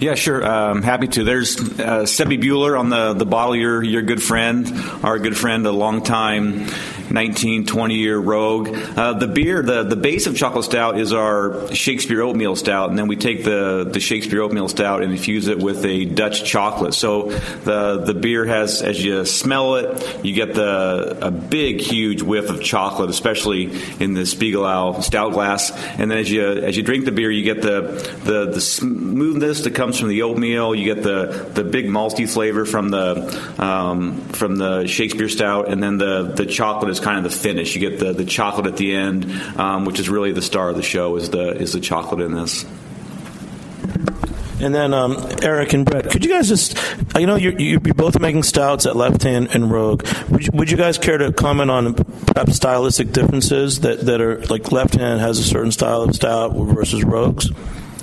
Yeah, 0.00 0.14
sure. 0.14 0.42
Um, 0.42 0.82
happy 0.82 1.08
to. 1.08 1.24
There's 1.24 1.78
uh, 1.78 2.06
Sebbie 2.06 2.38
Buhler 2.38 2.78
on 2.78 2.88
the, 2.88 3.12
the 3.12 3.26
bottle, 3.26 3.54
your, 3.54 3.82
your 3.82 4.00
good 4.00 4.22
friend, 4.22 4.66
our 5.04 5.18
good 5.18 5.36
friend, 5.36 5.66
a 5.66 5.72
long 5.72 6.02
time 6.02 6.66
19, 7.10 7.66
20 7.66 7.94
year 7.94 8.18
rogue. 8.18 8.68
Uh, 8.68 9.14
the 9.14 9.26
beer, 9.26 9.62
the, 9.62 9.84
the 9.84 9.96
base 9.96 10.26
of 10.26 10.36
chocolate 10.36 10.64
stout 10.64 10.98
is 10.98 11.12
our 11.12 11.72
Shakespeare 11.74 12.22
oatmeal 12.22 12.56
stout, 12.56 12.90
and 12.90 12.98
then 12.98 13.08
we 13.08 13.16
take 13.16 13.44
the, 13.44 13.88
the 13.90 14.00
Shakespeare 14.00 14.42
oatmeal 14.42 14.68
stout 14.68 15.02
and 15.02 15.12
infuse 15.12 15.48
it 15.48 15.58
with 15.58 15.84
a 15.84 16.04
Dutch 16.04 16.44
chocolate. 16.44 16.94
So 16.94 17.30
the, 17.30 17.98
the 17.98 18.14
beer 18.14 18.44
has, 18.44 18.82
as 18.82 19.02
you 19.02 19.24
smell 19.24 19.76
it, 19.76 20.24
you 20.24 20.34
get 20.34 20.54
the 20.54 21.18
a 21.20 21.30
big, 21.30 21.80
huge 21.80 22.22
whiff 22.22 22.50
of 22.50 22.62
chocolate, 22.62 23.10
especially 23.10 23.64
in 23.98 24.14
the 24.14 24.22
Spiegelau 24.22 25.02
stout 25.02 25.32
glass. 25.32 25.70
And 25.98 26.10
then 26.10 26.18
as 26.18 26.30
you 26.30 26.46
as 26.46 26.76
you 26.76 26.82
drink 26.82 27.04
the 27.04 27.12
beer, 27.12 27.30
you 27.30 27.42
get 27.42 27.62
the 27.62 27.80
the, 28.24 28.46
the 28.46 28.60
smoothness 28.60 29.62
that 29.62 29.74
comes 29.74 29.98
from 29.98 30.08
the 30.08 30.22
oatmeal. 30.22 30.74
You 30.74 30.94
get 30.94 31.02
the, 31.02 31.50
the 31.54 31.64
big 31.64 31.86
malty 31.86 32.28
flavor 32.28 32.64
from 32.64 32.90
the 32.90 33.54
um, 33.58 34.20
from 34.28 34.56
the 34.56 34.86
Shakespeare 34.86 35.28
stout, 35.28 35.68
and 35.68 35.82
then 35.82 35.98
the 35.98 36.22
the 36.34 36.46
chocolate 36.46 36.90
is 36.90 36.99
kind 37.00 37.18
of 37.18 37.24
the 37.24 37.36
finish. 37.36 37.74
You 37.74 37.80
get 37.80 37.98
the, 37.98 38.12
the 38.12 38.24
chocolate 38.24 38.66
at 38.66 38.76
the 38.76 38.94
end, 38.94 39.30
um, 39.58 39.84
which 39.84 39.98
is 39.98 40.08
really 40.08 40.32
the 40.32 40.42
star 40.42 40.68
of 40.68 40.76
the 40.76 40.82
show. 40.82 41.16
Is 41.16 41.30
the 41.30 41.50
is 41.50 41.72
the 41.72 41.80
chocolate 41.80 42.20
in 42.20 42.34
this? 42.34 42.64
And 44.60 44.74
then 44.74 44.92
um, 44.92 45.16
Eric 45.42 45.72
and 45.72 45.86
Brett, 45.86 46.10
could 46.10 46.22
you 46.22 46.30
guys 46.30 46.48
just, 46.48 46.76
you 47.18 47.26
know, 47.26 47.36
you're, 47.36 47.58
you're 47.58 47.80
both 47.80 48.20
making 48.20 48.42
stouts 48.42 48.84
at 48.84 48.94
Left 48.94 49.22
Hand 49.22 49.48
and 49.54 49.70
Rogue. 49.70 50.06
Would 50.28 50.46
you, 50.46 50.50
would 50.52 50.70
you 50.70 50.76
guys 50.76 50.98
care 50.98 51.16
to 51.16 51.32
comment 51.32 51.70
on 51.70 51.94
perhaps 51.94 52.56
stylistic 52.56 53.10
differences 53.12 53.80
that, 53.80 54.00
that 54.00 54.20
are 54.20 54.40
like 54.46 54.70
Left 54.70 54.96
Hand 54.96 55.20
has 55.20 55.38
a 55.38 55.44
certain 55.44 55.72
style 55.72 56.02
of 56.02 56.14
stout 56.14 56.52
versus 56.54 57.02
Rogues? 57.02 57.50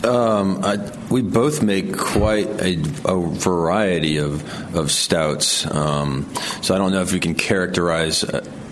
Um, 0.03 0.63
I, 0.63 0.77
we 1.09 1.21
both 1.21 1.61
make 1.61 1.95
quite 1.97 2.47
a, 2.61 2.79
a 3.05 3.19
variety 3.19 4.17
of 4.17 4.75
of 4.75 4.91
stouts, 4.91 5.65
um, 5.73 6.31
so 6.61 6.75
I 6.75 6.77
don't 6.77 6.91
know 6.91 7.01
if 7.01 7.11
we 7.13 7.19
can 7.19 7.33
characterize. 7.33 8.23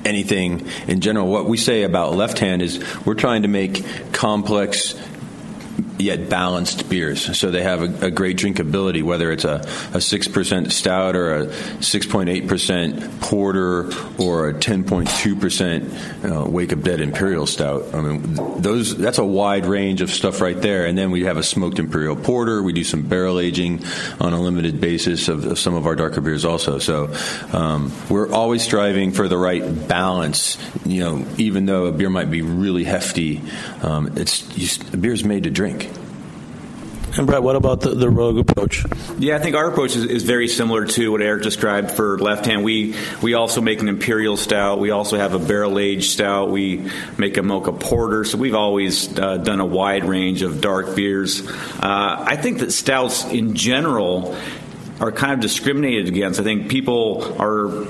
Anything 0.05 0.67
in 0.87 1.01
general. 1.01 1.27
What 1.27 1.45
we 1.45 1.57
say 1.57 1.83
about 1.83 2.13
left 2.13 2.37
hand 2.39 2.61
is 2.61 2.83
we're 3.05 3.15
trying 3.15 3.41
to 3.41 3.47
make 3.47 3.83
complex 4.13 4.93
yet 5.97 6.29
balanced 6.29 6.89
beers. 6.89 7.37
So 7.37 7.51
they 7.51 7.63
have 7.63 7.81
a, 7.81 8.07
a 8.07 8.11
great 8.11 8.37
drinkability, 8.37 9.03
whether 9.03 9.31
it's 9.31 9.45
a, 9.45 9.61
a 9.93 9.99
6% 9.99 10.71
stout 10.71 11.15
or 11.15 11.35
a 11.35 11.45
6.8% 11.47 13.21
porter 13.21 13.91
or 14.17 14.49
a 14.49 14.53
10.2% 14.53 16.45
uh, 16.45 16.49
Wake 16.49 16.73
Up 16.73 16.81
Dead 16.81 17.01
Imperial 17.01 17.45
Stout. 17.45 17.93
I 17.93 18.01
mean, 18.01 18.61
those 18.61 18.95
that's 18.97 19.17
a 19.17 19.25
wide 19.25 19.65
range 19.65 20.01
of 20.01 20.09
stuff 20.11 20.41
right 20.41 20.59
there. 20.59 20.85
And 20.85 20.97
then 20.97 21.11
we 21.11 21.23
have 21.23 21.37
a 21.37 21.43
smoked 21.43 21.79
Imperial 21.79 22.15
Porter. 22.15 22.61
We 22.61 22.73
do 22.73 22.83
some 22.83 23.03
barrel 23.03 23.39
aging 23.39 23.83
on 24.19 24.33
a 24.33 24.41
limited 24.41 24.81
basis 24.81 25.27
of, 25.27 25.45
of 25.45 25.59
some 25.59 25.75
of 25.75 25.85
our 25.85 25.95
darker 25.95 26.21
beers 26.21 26.45
also. 26.45 26.79
So 26.79 27.13
um, 27.53 27.91
we're 28.09 28.31
always 28.31 28.63
striving 28.63 29.11
for 29.11 29.27
the 29.27 29.37
right 29.37 29.87
balance. 29.87 30.57
You 30.85 30.99
know, 31.01 31.27
even 31.37 31.65
though 31.65 31.85
a 31.85 31.91
beer 31.91 32.09
might 32.09 32.31
be 32.31 32.41
really 32.41 32.83
hefty, 32.83 33.41
um, 33.81 34.17
it's 34.17 34.57
you, 34.57 34.83
a 34.93 34.97
beer 34.97 35.13
is 35.13 35.23
made 35.23 35.43
to 35.43 35.49
drink. 35.49 35.84
And 37.17 37.27
Brett, 37.27 37.43
what 37.43 37.55
about 37.55 37.79
the, 37.79 37.91
the 37.91 38.09
rogue 38.09 38.37
approach? 38.37 38.83
Yeah, 39.17 39.37
I 39.37 39.39
think 39.39 39.55
our 39.55 39.69
approach 39.69 39.95
is, 39.95 40.03
is, 40.03 40.23
very 40.23 40.49
similar 40.49 40.85
to 40.85 41.11
what 41.11 41.21
Eric 41.21 41.43
described 41.43 41.91
for 41.91 42.17
left 42.17 42.45
hand. 42.45 42.63
We 42.63 42.95
we 43.21 43.35
also 43.35 43.61
make 43.61 43.79
an 43.79 43.87
imperial 43.87 44.35
stout. 44.35 44.79
We 44.79 44.91
also 44.91 45.17
have 45.17 45.33
a 45.33 45.39
barrel 45.39 45.79
aged 45.79 46.11
stout. 46.11 46.49
We 46.49 46.89
make 47.17 47.37
a 47.37 47.43
mocha 47.43 47.71
porter. 47.71 48.25
So 48.25 48.37
we've 48.37 48.55
always 48.55 49.17
uh, 49.17 49.37
done 49.37 49.61
a 49.61 49.65
wide 49.65 50.03
range 50.03 50.41
of 50.41 50.59
dark 50.59 50.95
beers. 50.95 51.47
Uh, 51.47 52.23
I 52.27 52.35
think 52.35 52.59
that 52.59 52.71
stouts 52.71 53.23
in 53.25 53.55
general 53.55 54.35
are 54.99 55.11
kind 55.11 55.33
of 55.33 55.39
discriminated 55.39 56.07
against. 56.07 56.39
I 56.39 56.43
think 56.43 56.69
people 56.69 57.35
are 57.41 57.87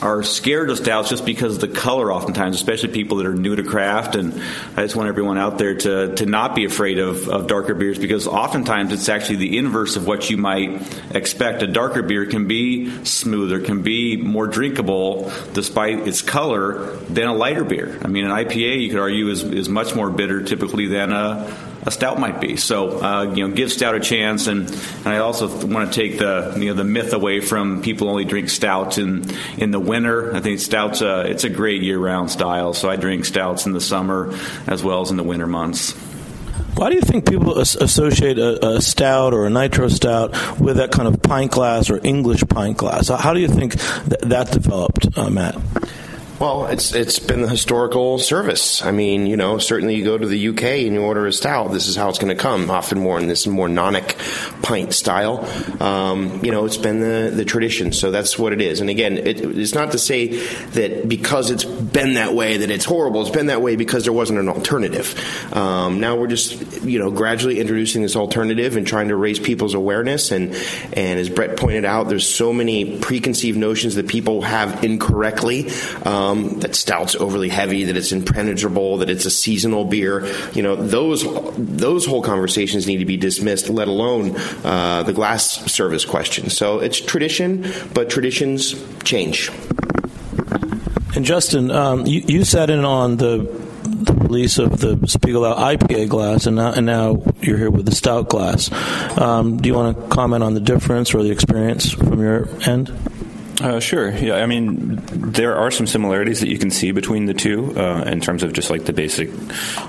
are 0.00 0.22
scared 0.22 0.70
of 0.70 0.78
stouts 0.78 1.08
just 1.08 1.24
because 1.24 1.56
of 1.56 1.60
the 1.60 1.68
color 1.68 2.12
oftentimes, 2.12 2.56
especially 2.56 2.90
people 2.90 3.18
that 3.18 3.26
are 3.26 3.34
new 3.34 3.56
to 3.56 3.62
craft. 3.62 4.14
And 4.14 4.34
I 4.76 4.82
just 4.82 4.96
want 4.96 5.08
everyone 5.08 5.38
out 5.38 5.58
there 5.58 5.74
to, 5.74 6.14
to 6.16 6.26
not 6.26 6.54
be 6.54 6.64
afraid 6.64 6.98
of, 6.98 7.28
of 7.28 7.46
darker 7.46 7.74
beers 7.74 7.98
because 7.98 8.26
oftentimes 8.26 8.92
it's 8.92 9.08
actually 9.08 9.36
the 9.36 9.58
inverse 9.58 9.96
of 9.96 10.06
what 10.06 10.30
you 10.30 10.36
might 10.36 10.82
expect. 11.14 11.62
A 11.62 11.66
darker 11.66 12.02
beer 12.02 12.26
can 12.26 12.46
be 12.46 13.04
smoother, 13.04 13.60
can 13.60 13.82
be 13.82 14.16
more 14.16 14.46
drinkable 14.46 15.32
despite 15.52 16.06
its 16.06 16.22
color 16.22 16.96
than 17.08 17.26
a 17.26 17.34
lighter 17.34 17.64
beer. 17.64 17.98
I 18.02 18.08
mean, 18.08 18.24
an 18.24 18.30
IPA 18.30 18.82
you 18.82 18.90
could 18.90 19.00
argue 19.00 19.28
is, 19.28 19.42
is 19.42 19.68
much 19.68 19.94
more 19.94 20.10
bitter 20.10 20.42
typically 20.42 20.86
than 20.86 21.12
a, 21.12 21.67
a 21.82 21.90
stout 21.90 22.18
might 22.18 22.40
be. 22.40 22.56
So 22.56 23.00
uh, 23.00 23.22
you 23.34 23.46
know, 23.46 23.54
give 23.54 23.72
stout 23.72 23.94
a 23.94 24.00
chance, 24.00 24.46
and, 24.46 24.68
and 24.70 25.08
I 25.08 25.18
also 25.18 25.48
want 25.66 25.92
to 25.92 26.00
take 26.00 26.18
the 26.18 26.54
you 26.58 26.66
know 26.66 26.74
the 26.74 26.84
myth 26.84 27.12
away 27.12 27.40
from 27.40 27.82
people 27.82 28.08
only 28.08 28.24
drink 28.24 28.50
stouts 28.50 28.98
in 28.98 29.24
in 29.56 29.70
the 29.70 29.80
winter. 29.80 30.34
I 30.34 30.40
think 30.40 30.60
stouts 30.60 31.02
uh, 31.02 31.24
it's 31.26 31.44
a 31.44 31.50
great 31.50 31.82
year 31.82 31.98
round 31.98 32.30
style. 32.30 32.74
So 32.74 32.88
I 32.88 32.96
drink 32.96 33.24
stouts 33.24 33.66
in 33.66 33.72
the 33.72 33.80
summer 33.80 34.34
as 34.66 34.82
well 34.82 35.02
as 35.02 35.10
in 35.10 35.16
the 35.16 35.24
winter 35.24 35.46
months. 35.46 35.94
Why 36.78 36.90
do 36.90 36.94
you 36.94 37.00
think 37.00 37.28
people 37.28 37.58
associate 37.58 38.38
a, 38.38 38.76
a, 38.76 38.80
stout 38.80 39.34
or 39.34 39.46
a 39.46 39.50
nitro 39.50 39.88
stout 39.88 40.60
with 40.60 40.76
that 40.76 40.92
kind 40.92 41.08
of 41.08 41.20
pint 41.20 41.50
glass 41.50 41.90
or 41.90 41.98
English 42.04 42.44
pint 42.48 42.76
glass? 42.76 43.08
How 43.08 43.34
do 43.34 43.40
you 43.40 43.48
think 43.48 43.80
th- 43.80 44.20
that 44.20 44.52
developed, 44.52 45.18
uh, 45.18 45.28
Matt? 45.28 45.56
Well, 46.38 46.66
it's 46.66 46.94
it's 46.94 47.18
been 47.18 47.42
the 47.42 47.48
historical 47.48 48.18
service. 48.20 48.80
I 48.84 48.92
mean, 48.92 49.26
you 49.26 49.36
know, 49.36 49.58
certainly 49.58 49.96
you 49.96 50.04
go 50.04 50.16
to 50.16 50.26
the 50.26 50.48
UK 50.50 50.62
and 50.62 50.94
you 50.94 51.02
order 51.02 51.26
a 51.26 51.32
stout. 51.32 51.72
This 51.72 51.88
is 51.88 51.96
how 51.96 52.08
it's 52.10 52.20
going 52.20 52.34
to 52.34 52.40
come. 52.40 52.70
Often 52.70 53.00
more 53.00 53.18
in 53.18 53.26
this 53.26 53.44
more 53.48 53.66
nonic 53.66 54.16
pint 54.62 54.94
style. 54.94 55.44
Um, 55.82 56.44
you 56.44 56.52
know, 56.52 56.64
it's 56.64 56.76
been 56.76 57.00
the 57.00 57.32
the 57.34 57.44
tradition. 57.44 57.90
So 57.90 58.12
that's 58.12 58.38
what 58.38 58.52
it 58.52 58.60
is. 58.60 58.80
And 58.80 58.88
again, 58.88 59.18
it, 59.18 59.40
it's 59.40 59.74
not 59.74 59.90
to 59.92 59.98
say 59.98 60.28
that 60.36 61.08
because 61.08 61.50
it's 61.50 61.64
been 61.64 62.14
that 62.14 62.34
way 62.34 62.58
that 62.58 62.70
it's 62.70 62.84
horrible. 62.84 63.22
It's 63.22 63.34
been 63.34 63.46
that 63.46 63.60
way 63.60 63.74
because 63.74 64.04
there 64.04 64.12
wasn't 64.12 64.38
an 64.38 64.48
alternative. 64.48 65.16
Um, 65.52 65.98
now 65.98 66.14
we're 66.14 66.28
just 66.28 66.84
you 66.84 67.00
know 67.00 67.10
gradually 67.10 67.58
introducing 67.58 68.02
this 68.02 68.14
alternative 68.14 68.76
and 68.76 68.86
trying 68.86 69.08
to 69.08 69.16
raise 69.16 69.40
people's 69.40 69.74
awareness. 69.74 70.30
And 70.30 70.54
and 70.92 71.18
as 71.18 71.28
Brett 71.30 71.56
pointed 71.56 71.84
out, 71.84 72.08
there's 72.08 72.28
so 72.28 72.52
many 72.52 73.00
preconceived 73.00 73.58
notions 73.58 73.96
that 73.96 74.06
people 74.06 74.42
have 74.42 74.84
incorrectly. 74.84 75.68
Um, 76.04 76.27
um, 76.28 76.60
that 76.60 76.74
stout's 76.74 77.16
overly 77.16 77.48
heavy, 77.48 77.84
that 77.84 77.96
it's 77.96 78.12
impenetrable, 78.12 78.98
that 78.98 79.10
it's 79.10 79.26
a 79.26 79.30
seasonal 79.30 79.84
beer. 79.84 80.26
You 80.52 80.62
know, 80.62 80.76
those 80.76 81.24
those 81.56 82.06
whole 82.06 82.22
conversations 82.22 82.86
need 82.86 82.98
to 82.98 83.04
be 83.04 83.16
dismissed. 83.16 83.68
Let 83.68 83.88
alone 83.88 84.36
uh, 84.64 85.02
the 85.04 85.12
glass 85.12 85.72
service 85.72 86.04
question. 86.04 86.50
So 86.50 86.80
it's 86.80 87.00
tradition, 87.00 87.72
but 87.94 88.10
traditions 88.10 88.74
change. 89.04 89.50
And 91.14 91.24
Justin, 91.24 91.70
um, 91.70 92.06
you, 92.06 92.22
you 92.26 92.44
sat 92.44 92.70
in 92.70 92.84
on 92.84 93.16
the 93.16 93.38
the 93.82 94.12
release 94.14 94.58
of 94.58 94.80
the 94.80 94.96
Spiegelau 94.96 95.56
IPA 95.56 96.08
glass, 96.08 96.46
and 96.46 96.56
now, 96.56 96.72
and 96.72 96.86
now 96.86 97.22
you're 97.40 97.58
here 97.58 97.70
with 97.70 97.86
the 97.86 97.94
stout 97.94 98.28
glass. 98.28 98.70
Um, 99.18 99.56
do 99.56 99.68
you 99.68 99.74
want 99.74 99.96
to 99.96 100.08
comment 100.14 100.44
on 100.44 100.54
the 100.54 100.60
difference 100.60 101.14
or 101.14 101.22
the 101.22 101.30
experience 101.30 101.90
from 101.90 102.20
your 102.20 102.48
end? 102.68 102.92
Uh, 103.60 103.80
sure. 103.80 104.10
Yeah. 104.10 104.36
I 104.36 104.46
mean, 104.46 105.00
there 105.06 105.56
are 105.56 105.70
some 105.70 105.86
similarities 105.86 106.40
that 106.40 106.48
you 106.48 106.58
can 106.58 106.70
see 106.70 106.92
between 106.92 107.26
the 107.26 107.34
two 107.34 107.76
uh, 107.76 108.02
in 108.06 108.20
terms 108.20 108.42
of 108.42 108.52
just 108.52 108.70
like 108.70 108.84
the 108.84 108.92
basic 108.92 109.30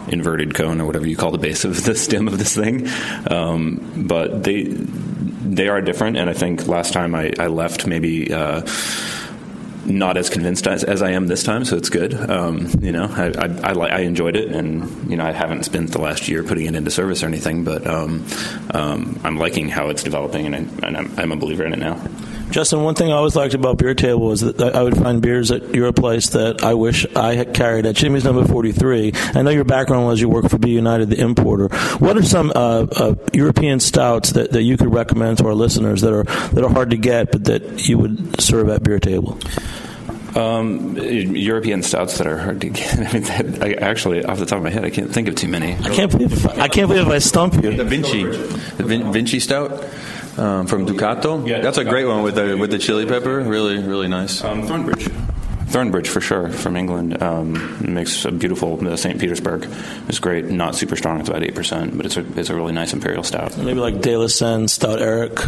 inverted 0.07 0.55
cone 0.55 0.81
or 0.81 0.85
whatever 0.85 1.07
you 1.07 1.15
call 1.15 1.31
the 1.31 1.37
base 1.37 1.65
of 1.65 1.83
the 1.83 1.95
stem 1.95 2.27
of 2.27 2.37
this 2.37 2.55
thing. 2.55 2.87
Um, 3.29 4.05
but 4.07 4.43
they 4.43 4.63
they 4.63 5.67
are 5.67 5.81
different, 5.81 6.17
and 6.17 6.29
I 6.29 6.33
think 6.33 6.67
last 6.67 6.93
time 6.93 7.15
I, 7.15 7.33
I 7.39 7.47
left 7.47 7.87
maybe. 7.87 8.33
Uh, 8.33 8.65
not 9.85 10.17
as 10.17 10.29
convinced 10.29 10.67
as, 10.67 10.83
as, 10.83 11.01
I 11.01 11.11
am 11.11 11.25
this 11.25 11.41
time, 11.41 11.65
so 11.65 11.75
it's 11.75 11.89
good. 11.89 12.13
Um, 12.13 12.69
you 12.79 12.91
know, 12.91 13.05
I, 13.05 13.27
I, 13.29 13.71
I, 13.71 13.87
I, 13.87 13.99
enjoyed 14.01 14.35
it, 14.35 14.49
and 14.49 15.09
you 15.09 15.17
know, 15.17 15.25
I 15.25 15.31
haven't 15.31 15.63
spent 15.63 15.91
the 15.91 16.01
last 16.01 16.27
year 16.27 16.43
putting 16.43 16.67
it 16.67 16.75
into 16.75 16.91
service 16.91 17.23
or 17.23 17.25
anything, 17.25 17.63
but 17.63 17.87
um, 17.87 18.25
um, 18.71 19.19
I'm 19.23 19.37
liking 19.37 19.67
how 19.67 19.89
it's 19.89 20.03
developing, 20.03 20.53
and, 20.53 20.85
I, 20.85 21.21
I'm, 21.21 21.31
a 21.31 21.35
believer 21.37 21.65
in 21.65 21.73
it 21.73 21.79
now. 21.79 21.95
Justin, 22.51 22.83
one 22.83 22.95
thing 22.95 23.11
I 23.11 23.15
always 23.15 23.35
liked 23.35 23.53
about 23.53 23.77
Beer 23.77 23.93
Table 23.93 24.21
was 24.21 24.41
that 24.41 24.75
I 24.75 24.81
would 24.81 24.97
find 24.97 25.21
beers 25.21 25.51
at 25.51 25.75
your 25.75 25.93
place 25.93 26.29
that 26.29 26.63
I 26.63 26.73
wish 26.73 27.05
I 27.15 27.35
had 27.35 27.53
carried 27.53 27.85
at 27.85 27.95
Jimmy's 27.95 28.23
Number 28.23 28.43
43. 28.43 29.11
I 29.35 29.41
know 29.43 29.51
your 29.51 29.65
background 29.65 30.07
was 30.07 30.19
you 30.19 30.29
work 30.29 30.49
for 30.49 30.57
B 30.57 30.71
United, 30.71 31.11
the 31.11 31.19
importer. 31.19 31.67
What 31.97 32.17
are 32.17 32.23
some 32.23 32.51
uh, 32.55 32.87
uh, 32.91 33.15
European 33.33 33.79
stouts 33.79 34.31
that, 34.31 34.51
that 34.51 34.63
you 34.63 34.77
could 34.77 34.91
recommend 34.91 35.37
to 35.39 35.47
our 35.47 35.53
listeners 35.53 36.01
that 36.01 36.11
are 36.11 36.23
that 36.23 36.63
are 36.63 36.69
hard 36.69 36.89
to 36.89 36.97
get, 36.97 37.31
but 37.31 37.43
that 37.45 37.87
you 37.87 37.99
would 37.99 38.41
serve 38.41 38.69
at 38.69 38.83
Beer 38.83 38.99
Table? 38.99 39.37
Um, 40.35 40.95
European 40.97 41.83
stouts 41.83 42.17
that 42.17 42.27
are 42.27 42.37
hard 42.37 42.61
to 42.61 42.69
get. 42.69 42.97
I 43.13 43.19
mean, 43.19 43.63
I 43.63 43.73
actually, 43.73 44.23
off 44.25 44.39
the 44.39 44.45
top 44.45 44.57
of 44.57 44.63
my 44.63 44.69
head, 44.69 44.85
I 44.85 44.89
can't 44.89 45.11
think 45.11 45.27
of 45.27 45.35
too 45.35 45.47
many. 45.47 45.73
I 45.73 45.89
can't 45.89 46.11
believe 46.11 46.33
if 46.33 46.47
I, 46.47 46.63
I 46.63 46.67
can't 46.67 46.87
believe 46.87 47.07
I 47.07 47.19
stump 47.19 47.55
you. 47.63 47.75
The 47.75 47.83
Vinci, 47.83 48.23
the 48.23 48.83
Vin, 48.83 49.11
Vinci 49.11 49.39
stout 49.39 49.83
um, 50.39 50.67
from 50.67 50.85
Ducato. 50.85 51.45
Yeah, 51.47 51.59
that's 51.59 51.77
a 51.77 51.83
great 51.83 52.05
one 52.05 52.23
with 52.23 52.35
the 52.35 52.55
with 52.55 52.71
the 52.71 52.79
chili 52.79 53.05
pepper. 53.05 53.41
Really, 53.41 53.77
really 53.79 54.07
nice. 54.07 54.43
Um, 54.43 54.63
Thornbridge. 54.65 55.28
Thornbridge 55.69 56.07
for 56.07 56.19
sure 56.19 56.49
from 56.49 56.75
England 56.75 57.21
um, 57.21 57.93
makes 57.93 58.25
a 58.25 58.31
beautiful 58.31 58.85
uh, 58.87 58.97
St. 58.97 59.19
Petersburg. 59.19 59.67
It's 60.07 60.19
great, 60.19 60.45
not 60.45 60.75
super 60.75 60.95
strong. 60.95 61.19
It's 61.19 61.29
about 61.29 61.43
eight 61.43 61.53
percent, 61.53 61.95
but 61.95 62.05
it's 62.07 62.17
a 62.17 62.39
it's 62.39 62.49
a 62.49 62.55
really 62.55 62.73
nice 62.73 62.93
imperial 62.93 63.23
stout. 63.23 63.55
Maybe 63.57 63.79
like 63.79 64.01
De 64.01 64.17
La 64.17 64.27
Senne 64.27 64.67
Stout 64.67 64.99
Eric. 64.99 65.39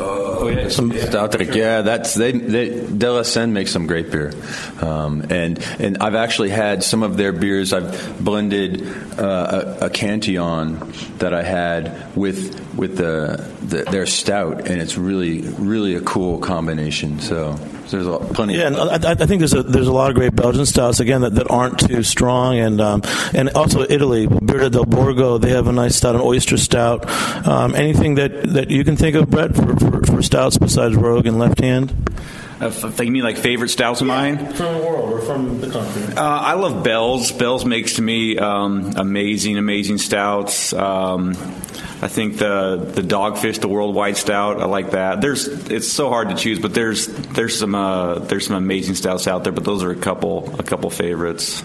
Oh, 0.00 0.38
oh 0.40 0.48
yeah, 0.48 0.68
some 0.68 0.92
stout 0.92 1.32
trick. 1.32 1.54
Yeah, 1.54 1.82
that's 1.82 2.14
they, 2.14 2.32
they 2.32 2.86
De 2.86 3.12
La 3.12 3.22
Senne 3.22 3.52
makes 3.52 3.70
some 3.70 3.86
great 3.86 4.10
beer, 4.10 4.32
um, 4.80 5.24
and 5.30 5.58
and 5.78 5.98
I've 5.98 6.14
actually 6.14 6.50
had 6.50 6.82
some 6.82 7.02
of 7.02 7.16
their 7.16 7.32
beers. 7.32 7.72
I've 7.72 8.24
blended 8.24 8.82
uh, 9.18 9.76
a, 9.80 9.86
a 9.86 9.90
Cantillon 9.90 10.92
that 11.18 11.34
I 11.34 11.42
had 11.42 12.16
with 12.16 12.76
with 12.76 12.96
the, 12.96 13.44
the 13.62 13.82
their 13.90 14.06
stout, 14.06 14.68
and 14.68 14.80
it's 14.80 14.96
really 14.96 15.42
really 15.58 15.94
a 15.94 16.00
cool 16.00 16.38
combination. 16.38 17.20
So 17.20 17.58
there's 17.90 18.06
a, 18.06 18.18
plenty. 18.18 18.56
Yeah, 18.56 18.68
and 18.68 18.76
I, 18.76 19.12
I, 19.12 19.14
think 19.14 19.40
there's 19.40 19.54
a 19.54 19.62
there's 19.62 19.88
a 19.88 19.92
lot 19.92 20.10
of 20.10 20.16
great 20.16 20.34
Belgian 20.34 20.66
stouts 20.66 21.00
again 21.00 21.22
that, 21.22 21.34
that 21.34 21.50
aren't 21.50 21.78
too 21.78 22.02
strong, 22.02 22.58
and 22.58 22.80
um, 22.80 23.02
and 23.34 23.48
also 23.50 23.82
Italy, 23.88 24.26
Birra 24.26 24.70
del 24.70 24.84
Borgo, 24.84 25.38
they 25.38 25.50
have 25.50 25.66
a 25.66 25.72
nice 25.72 25.96
stout, 25.96 26.14
an 26.14 26.20
oyster 26.20 26.56
stout. 26.56 27.08
Um, 27.46 27.74
anything 27.74 28.16
that, 28.16 28.42
that 28.54 28.70
you 28.70 28.84
can 28.84 28.96
think 28.96 29.16
of, 29.16 29.30
Brett, 29.30 29.54
for, 29.54 29.76
for, 29.76 30.06
for 30.06 30.22
stouts 30.22 30.58
besides 30.58 30.96
Rogue 30.96 31.26
and 31.26 31.38
Left 31.38 31.60
Hand? 31.60 32.10
Uh, 32.60 32.72
you 33.00 33.12
mean 33.12 33.22
like 33.22 33.36
favorite 33.36 33.68
stouts 33.68 34.00
of 34.00 34.08
mine? 34.08 34.38
From 34.52 34.78
the 34.78 34.84
world 34.84 35.12
or 35.12 35.20
from 35.20 35.60
the 35.60 35.70
country? 35.70 36.02
Uh, 36.16 36.22
I 36.22 36.54
love 36.54 36.82
Bell's. 36.82 37.30
Bell's 37.30 37.64
makes 37.64 37.94
to 37.94 38.02
me 38.02 38.36
um, 38.36 38.94
amazing, 38.96 39.58
amazing 39.58 39.98
stouts. 39.98 40.72
Um, 40.72 41.34
I 42.00 42.08
think 42.08 42.38
the 42.38 42.76
the 42.76 43.02
Dogfish, 43.02 43.60
the 43.60 43.68
Worldwide 43.68 44.16
Stout, 44.16 44.60
I 44.60 44.66
like 44.66 44.92
that. 44.92 45.20
There's 45.20 45.48
it's 45.48 45.88
so 45.88 46.08
hard 46.08 46.28
to 46.28 46.36
choose, 46.36 46.58
but 46.58 46.72
there's 46.72 47.06
there's 47.06 47.58
some 47.58 47.74
uh, 47.74 48.20
there's 48.20 48.46
some 48.46 48.56
amazing 48.56 48.94
stouts 48.94 49.26
out 49.26 49.44
there. 49.44 49.52
But 49.52 49.64
those 49.64 49.82
are 49.82 49.90
a 49.90 49.96
couple 49.96 50.54
a 50.58 50.62
couple 50.62 50.90
favorites. 50.90 51.62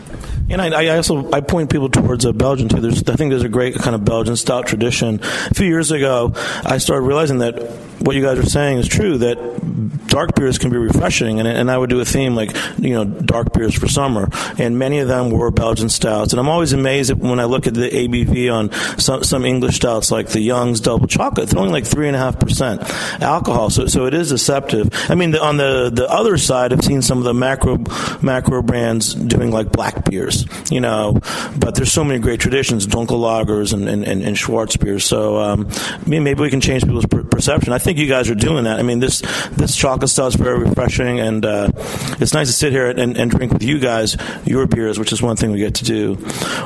And 0.49 0.61
I, 0.61 0.83
I 0.83 0.95
also 0.97 1.31
I 1.31 1.41
point 1.41 1.69
people 1.69 1.89
towards 1.89 2.25
a 2.25 2.33
Belgian 2.33 2.67
too. 2.67 2.81
There's 2.81 3.03
I 3.07 3.15
think 3.15 3.31
there's 3.31 3.43
a 3.43 3.49
great 3.49 3.75
kind 3.75 3.95
of 3.95 4.03
Belgian 4.05 4.35
stout 4.35 4.67
tradition. 4.67 5.19
A 5.21 5.53
few 5.53 5.67
years 5.67 5.91
ago, 5.91 6.33
I 6.63 6.79
started 6.79 7.05
realizing 7.05 7.39
that 7.39 7.61
what 8.03 8.15
you 8.15 8.21
guys 8.21 8.37
are 8.37 8.45
saying 8.45 8.79
is 8.79 8.87
true. 8.87 9.17
That 9.19 10.07
dark 10.07 10.35
beers 10.35 10.57
can 10.57 10.69
be 10.69 10.77
refreshing, 10.77 11.39
and, 11.39 11.47
and 11.47 11.71
I 11.71 11.77
would 11.77 11.89
do 11.89 11.99
a 12.01 12.05
theme 12.05 12.35
like 12.35 12.55
you 12.77 12.93
know 12.93 13.05
dark 13.05 13.53
beers 13.53 13.73
for 13.73 13.87
summer, 13.87 14.29
and 14.57 14.77
many 14.77 14.99
of 14.99 15.07
them 15.07 15.31
were 15.31 15.49
Belgian 15.51 15.89
stouts. 15.89 16.33
And 16.33 16.39
I'm 16.39 16.49
always 16.49 16.73
amazed 16.73 17.13
when 17.13 17.39
I 17.39 17.45
look 17.45 17.65
at 17.65 17.73
the 17.73 17.89
ABV 17.89 18.53
on 18.53 18.71
some, 18.99 19.23
some 19.23 19.45
English 19.45 19.77
stouts 19.77 19.92
like 20.11 20.29
the 20.29 20.39
Young's 20.39 20.79
Double 20.79 21.07
Chocolate. 21.07 21.45
It's 21.45 21.53
only 21.55 21.71
like 21.71 21.85
three 21.85 22.07
and 22.07 22.15
a 22.15 22.19
half 22.19 22.39
percent 22.39 22.81
alcohol, 23.21 23.69
so 23.69 23.87
so 23.87 24.05
it 24.05 24.13
is 24.13 24.29
deceptive. 24.29 24.89
I 25.09 25.15
mean, 25.15 25.31
the, 25.31 25.43
on 25.43 25.57
the 25.57 25.89
the 25.93 26.09
other 26.09 26.37
side, 26.37 26.73
I've 26.73 26.83
seen 26.83 27.01
some 27.01 27.17
of 27.17 27.23
the 27.23 27.33
macro 27.33 27.77
macro 28.21 28.61
brands 28.61 29.13
doing 29.13 29.51
like 29.51 29.71
black 29.71 30.09
beers, 30.09 30.45
you 30.71 30.81
know, 30.81 31.19
but 31.57 31.75
there's 31.75 31.91
so 31.91 32.03
many 32.03 32.19
great 32.19 32.39
traditions, 32.39 32.87
Dunkel 32.87 33.19
lagers 33.19 33.73
and 33.73 33.87
and, 33.87 34.03
and, 34.03 34.23
and 34.23 34.37
Schwarz 34.37 34.77
beers. 34.77 35.05
So 35.05 35.37
um, 35.37 35.69
maybe 36.05 36.33
we 36.35 36.49
can 36.49 36.61
change 36.61 36.83
people's 36.83 37.05
per- 37.05 37.23
perception. 37.23 37.73
I 37.73 37.77
think 37.77 37.97
you 37.97 38.07
guys 38.07 38.29
are 38.29 38.35
doing 38.35 38.65
that. 38.65 38.79
I 38.79 38.83
mean, 38.83 38.99
this 38.99 39.21
this 39.51 39.75
chocolate 39.75 40.09
stuff 40.09 40.29
is 40.29 40.35
very 40.35 40.59
refreshing, 40.59 41.19
and 41.19 41.45
uh, 41.45 41.71
it's 42.19 42.33
nice 42.33 42.47
to 42.47 42.53
sit 42.53 42.71
here 42.71 42.89
and, 42.89 43.17
and 43.17 43.31
drink 43.31 43.53
with 43.53 43.63
you 43.63 43.79
guys 43.79 44.17
your 44.45 44.67
beers, 44.67 44.99
which 44.99 45.11
is 45.11 45.21
one 45.21 45.35
thing 45.35 45.51
we 45.51 45.59
get 45.59 45.75
to 45.75 45.85
do 45.85 46.17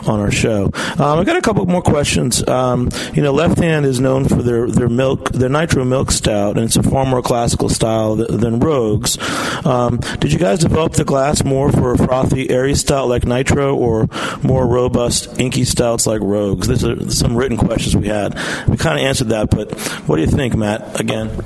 on 0.08 0.20
our 0.20 0.32
show. 0.32 0.66
Um, 0.98 1.20
I 1.20 1.24
got 1.24 1.38
a 1.38 1.42
couple 1.42 1.66
more 1.66 1.82
questions. 1.82 2.48
Um, 2.48 2.90
you 3.18 3.24
know, 3.24 3.34
Left 3.34 3.58
Hand 3.58 3.88
is 3.88 4.00
known 4.00 4.26
for 4.26 4.44
their 4.44 4.70
their 4.70 4.88
milk, 4.88 5.32
their 5.32 5.50
nitro 5.50 5.84
milk 5.84 6.12
stout, 6.12 6.56
and 6.56 6.64
it's 6.64 6.76
a 6.76 6.84
far 6.84 7.04
more 7.04 7.24
classical 7.24 7.68
style 7.68 8.16
th- 8.16 8.30
than 8.30 8.60
Rogues. 8.60 9.18
Um, 9.66 9.98
did 10.20 10.32
you 10.32 10.38
guys 10.38 10.60
develop 10.60 10.94
the 10.94 11.04
glass 11.04 11.44
more 11.44 11.72
for 11.72 11.94
a 11.94 11.98
frothy, 11.98 12.48
airy 12.52 12.76
stout 12.76 13.08
like 13.08 13.26
Nitro, 13.26 13.76
or 13.76 14.08
more 14.44 14.68
robust, 14.68 15.40
inky 15.40 15.66
stouts 15.66 16.06
like 16.06 16.22
Rogues? 16.22 16.68
These 16.68 16.86
are 16.86 17.10
some 17.10 17.36
written 17.36 17.58
questions 17.58 17.98
we 17.98 18.08
had. 18.08 18.36
We 18.68 18.78
kind 18.78 19.00
of 19.00 19.06
answered 19.06 19.30
that, 19.30 19.50
but 19.50 19.72
what 20.08 20.18
do 20.18 20.22
you 20.22 20.28
think, 20.28 20.56
Matt? 20.56 21.00
Again. 21.00 21.44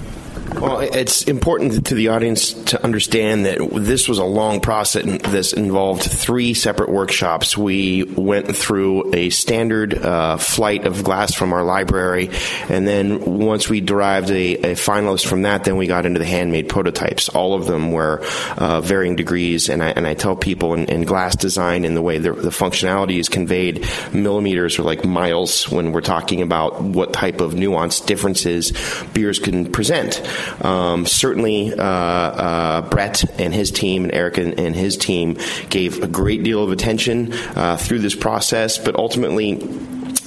Well, 0.61 0.81
it's 0.81 1.23
important 1.23 1.87
to 1.87 1.95
the 1.95 2.09
audience 2.09 2.53
to 2.65 2.83
understand 2.83 3.47
that 3.47 3.67
this 3.73 4.07
was 4.07 4.19
a 4.19 4.23
long 4.23 4.61
process. 4.61 5.03
This 5.23 5.53
involved 5.53 6.03
three 6.03 6.53
separate 6.53 6.89
workshops. 6.89 7.57
We 7.57 8.03
went 8.03 8.55
through 8.55 9.15
a 9.15 9.31
standard 9.31 9.97
uh, 9.97 10.37
flight 10.37 10.85
of 10.85 11.03
glass 11.03 11.33
from 11.33 11.51
our 11.51 11.63
library, 11.63 12.29
and 12.69 12.87
then 12.87 13.39
once 13.39 13.69
we 13.69 13.81
derived 13.81 14.29
a, 14.29 14.53
a, 14.53 14.75
finalist 14.75 15.25
from 15.25 15.41
that, 15.41 15.63
then 15.63 15.77
we 15.77 15.87
got 15.87 16.05
into 16.05 16.19
the 16.19 16.25
handmade 16.25 16.69
prototypes. 16.69 17.27
All 17.29 17.55
of 17.55 17.65
them 17.65 17.91
were 17.91 18.23
uh, 18.55 18.81
varying 18.81 19.15
degrees, 19.15 19.67
and 19.67 19.81
I, 19.81 19.89
and 19.89 20.05
I 20.05 20.13
tell 20.13 20.35
people 20.35 20.75
in, 20.75 20.85
in 20.85 21.05
glass 21.05 21.35
design 21.35 21.85
and 21.85 21.97
the 21.97 22.03
way 22.03 22.19
the, 22.19 22.33
the 22.33 22.49
functionality 22.49 23.17
is 23.17 23.29
conveyed, 23.29 23.87
millimeters 24.13 24.77
are 24.77 24.83
like 24.83 25.05
miles 25.05 25.67
when 25.71 25.91
we're 25.91 26.01
talking 26.01 26.43
about 26.43 26.83
what 26.83 27.13
type 27.13 27.41
of 27.41 27.53
nuanced 27.53 28.05
differences 28.05 28.73
beers 29.13 29.39
can 29.39 29.71
present. 29.71 30.21
Um, 30.61 31.05
certainly, 31.05 31.73
uh, 31.73 31.83
uh, 31.83 32.81
Brett 32.89 33.23
and 33.39 33.53
his 33.53 33.71
team, 33.71 34.03
and 34.03 34.13
Eric 34.13 34.37
and, 34.37 34.59
and, 34.59 34.75
his 34.75 34.97
team, 34.97 35.37
gave 35.69 36.03
a 36.03 36.07
great 36.07 36.43
deal 36.43 36.63
of 36.63 36.71
attention 36.71 37.33
uh, 37.55 37.77
through 37.77 37.99
this 37.99 38.15
process, 38.15 38.77
but 38.77 38.95
ultimately, 38.95 39.51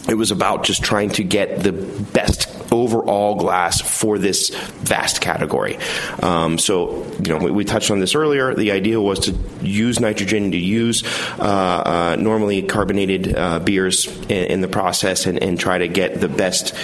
it 0.09 0.14
was 0.14 0.31
about 0.31 0.64
just 0.64 0.83
trying 0.83 1.11
to 1.11 1.25
get 1.25 1.62
the 1.62 1.72
best 1.72 2.49
overall 2.95 3.34
glass 3.34 3.80
for 3.80 4.18
this 4.18 4.51
vast 4.51 5.20
category. 5.20 5.78
Um, 6.22 6.59
so, 6.59 7.05
you 7.24 7.32
know, 7.32 7.38
we, 7.38 7.51
we, 7.51 7.64
touched 7.64 7.90
on 7.90 7.99
this 7.99 8.14
earlier. 8.14 8.55
The 8.55 8.72
idea 8.72 9.01
was 9.01 9.20
to 9.20 9.32
use 9.62 9.99
nitrogen, 10.01 10.53
to 10.53 10.59
use 10.59 11.03
uh, 11.38 11.42
uh, 11.42 12.16
normally 12.18 12.62
carbonated 12.62 13.34
uh, 13.34 13.59
beers 13.59 14.07
in, 14.07 14.45
in, 14.47 14.61
the 14.61 14.68
process, 14.68 15.26
and, 15.26 15.42
and 15.42 15.59
try 15.59 15.78
to 15.78 15.88
get 15.88 16.20
the 16.20 16.28
best 16.28 16.74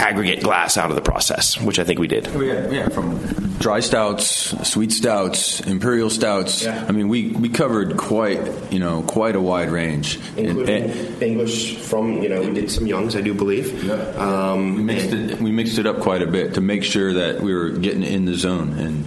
aggregate 0.00 0.42
glass 0.42 0.76
out 0.76 0.90
of 0.90 0.96
the 0.96 1.02
process, 1.02 1.60
which 1.60 1.78
I 1.78 1.84
think 1.84 1.98
we 1.98 2.08
did. 2.08 2.26
Yeah, 2.26 2.70
yeah 2.70 2.88
from 2.88 3.18
dry 3.60 3.80
stouts, 3.80 4.26
sweet 4.68 4.90
stouts, 4.90 5.60
imperial 5.60 6.10
stouts. 6.10 6.64
Yeah. 6.64 6.84
I 6.88 6.92
mean, 6.92 7.08
we, 7.08 7.28
we 7.28 7.48
covered 7.48 7.96
quite 7.96 8.72
you 8.72 8.78
know 8.78 9.02
quite 9.02 9.36
a 9.36 9.40
wide 9.40 9.70
range, 9.70 10.18
including 10.36 10.90
and, 10.90 11.22
English 11.22 11.76
from 11.76 12.22
you 12.22 12.28
know 12.28 12.40
we 12.40 12.52
did 12.52 12.70
some 12.70 12.86
youngs, 12.86 13.14
I 13.14 13.20
do 13.20 13.34
believe. 13.34 13.84
Yeah. 13.84 13.94
Um, 13.94 14.76
we 14.76 14.82
mixed 14.82 15.10
and, 15.10 15.29
we 15.38 15.52
mixed 15.52 15.78
it 15.78 15.86
up 15.86 16.00
quite 16.00 16.22
a 16.22 16.26
bit 16.26 16.54
to 16.54 16.60
make 16.60 16.84
sure 16.84 17.12
that 17.14 17.40
we 17.40 17.54
were 17.54 17.70
getting 17.70 18.02
in 18.02 18.24
the 18.24 18.34
zone 18.34 18.72
and 18.78 19.06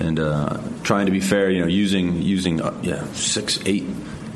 and 0.00 0.18
uh, 0.18 0.58
trying 0.82 1.06
to 1.06 1.12
be 1.12 1.20
fair. 1.20 1.50
You 1.50 1.60
know, 1.62 1.68
using 1.68 2.22
using 2.22 2.60
uh, 2.60 2.78
yeah 2.82 3.04
six 3.12 3.58
eight 3.66 3.84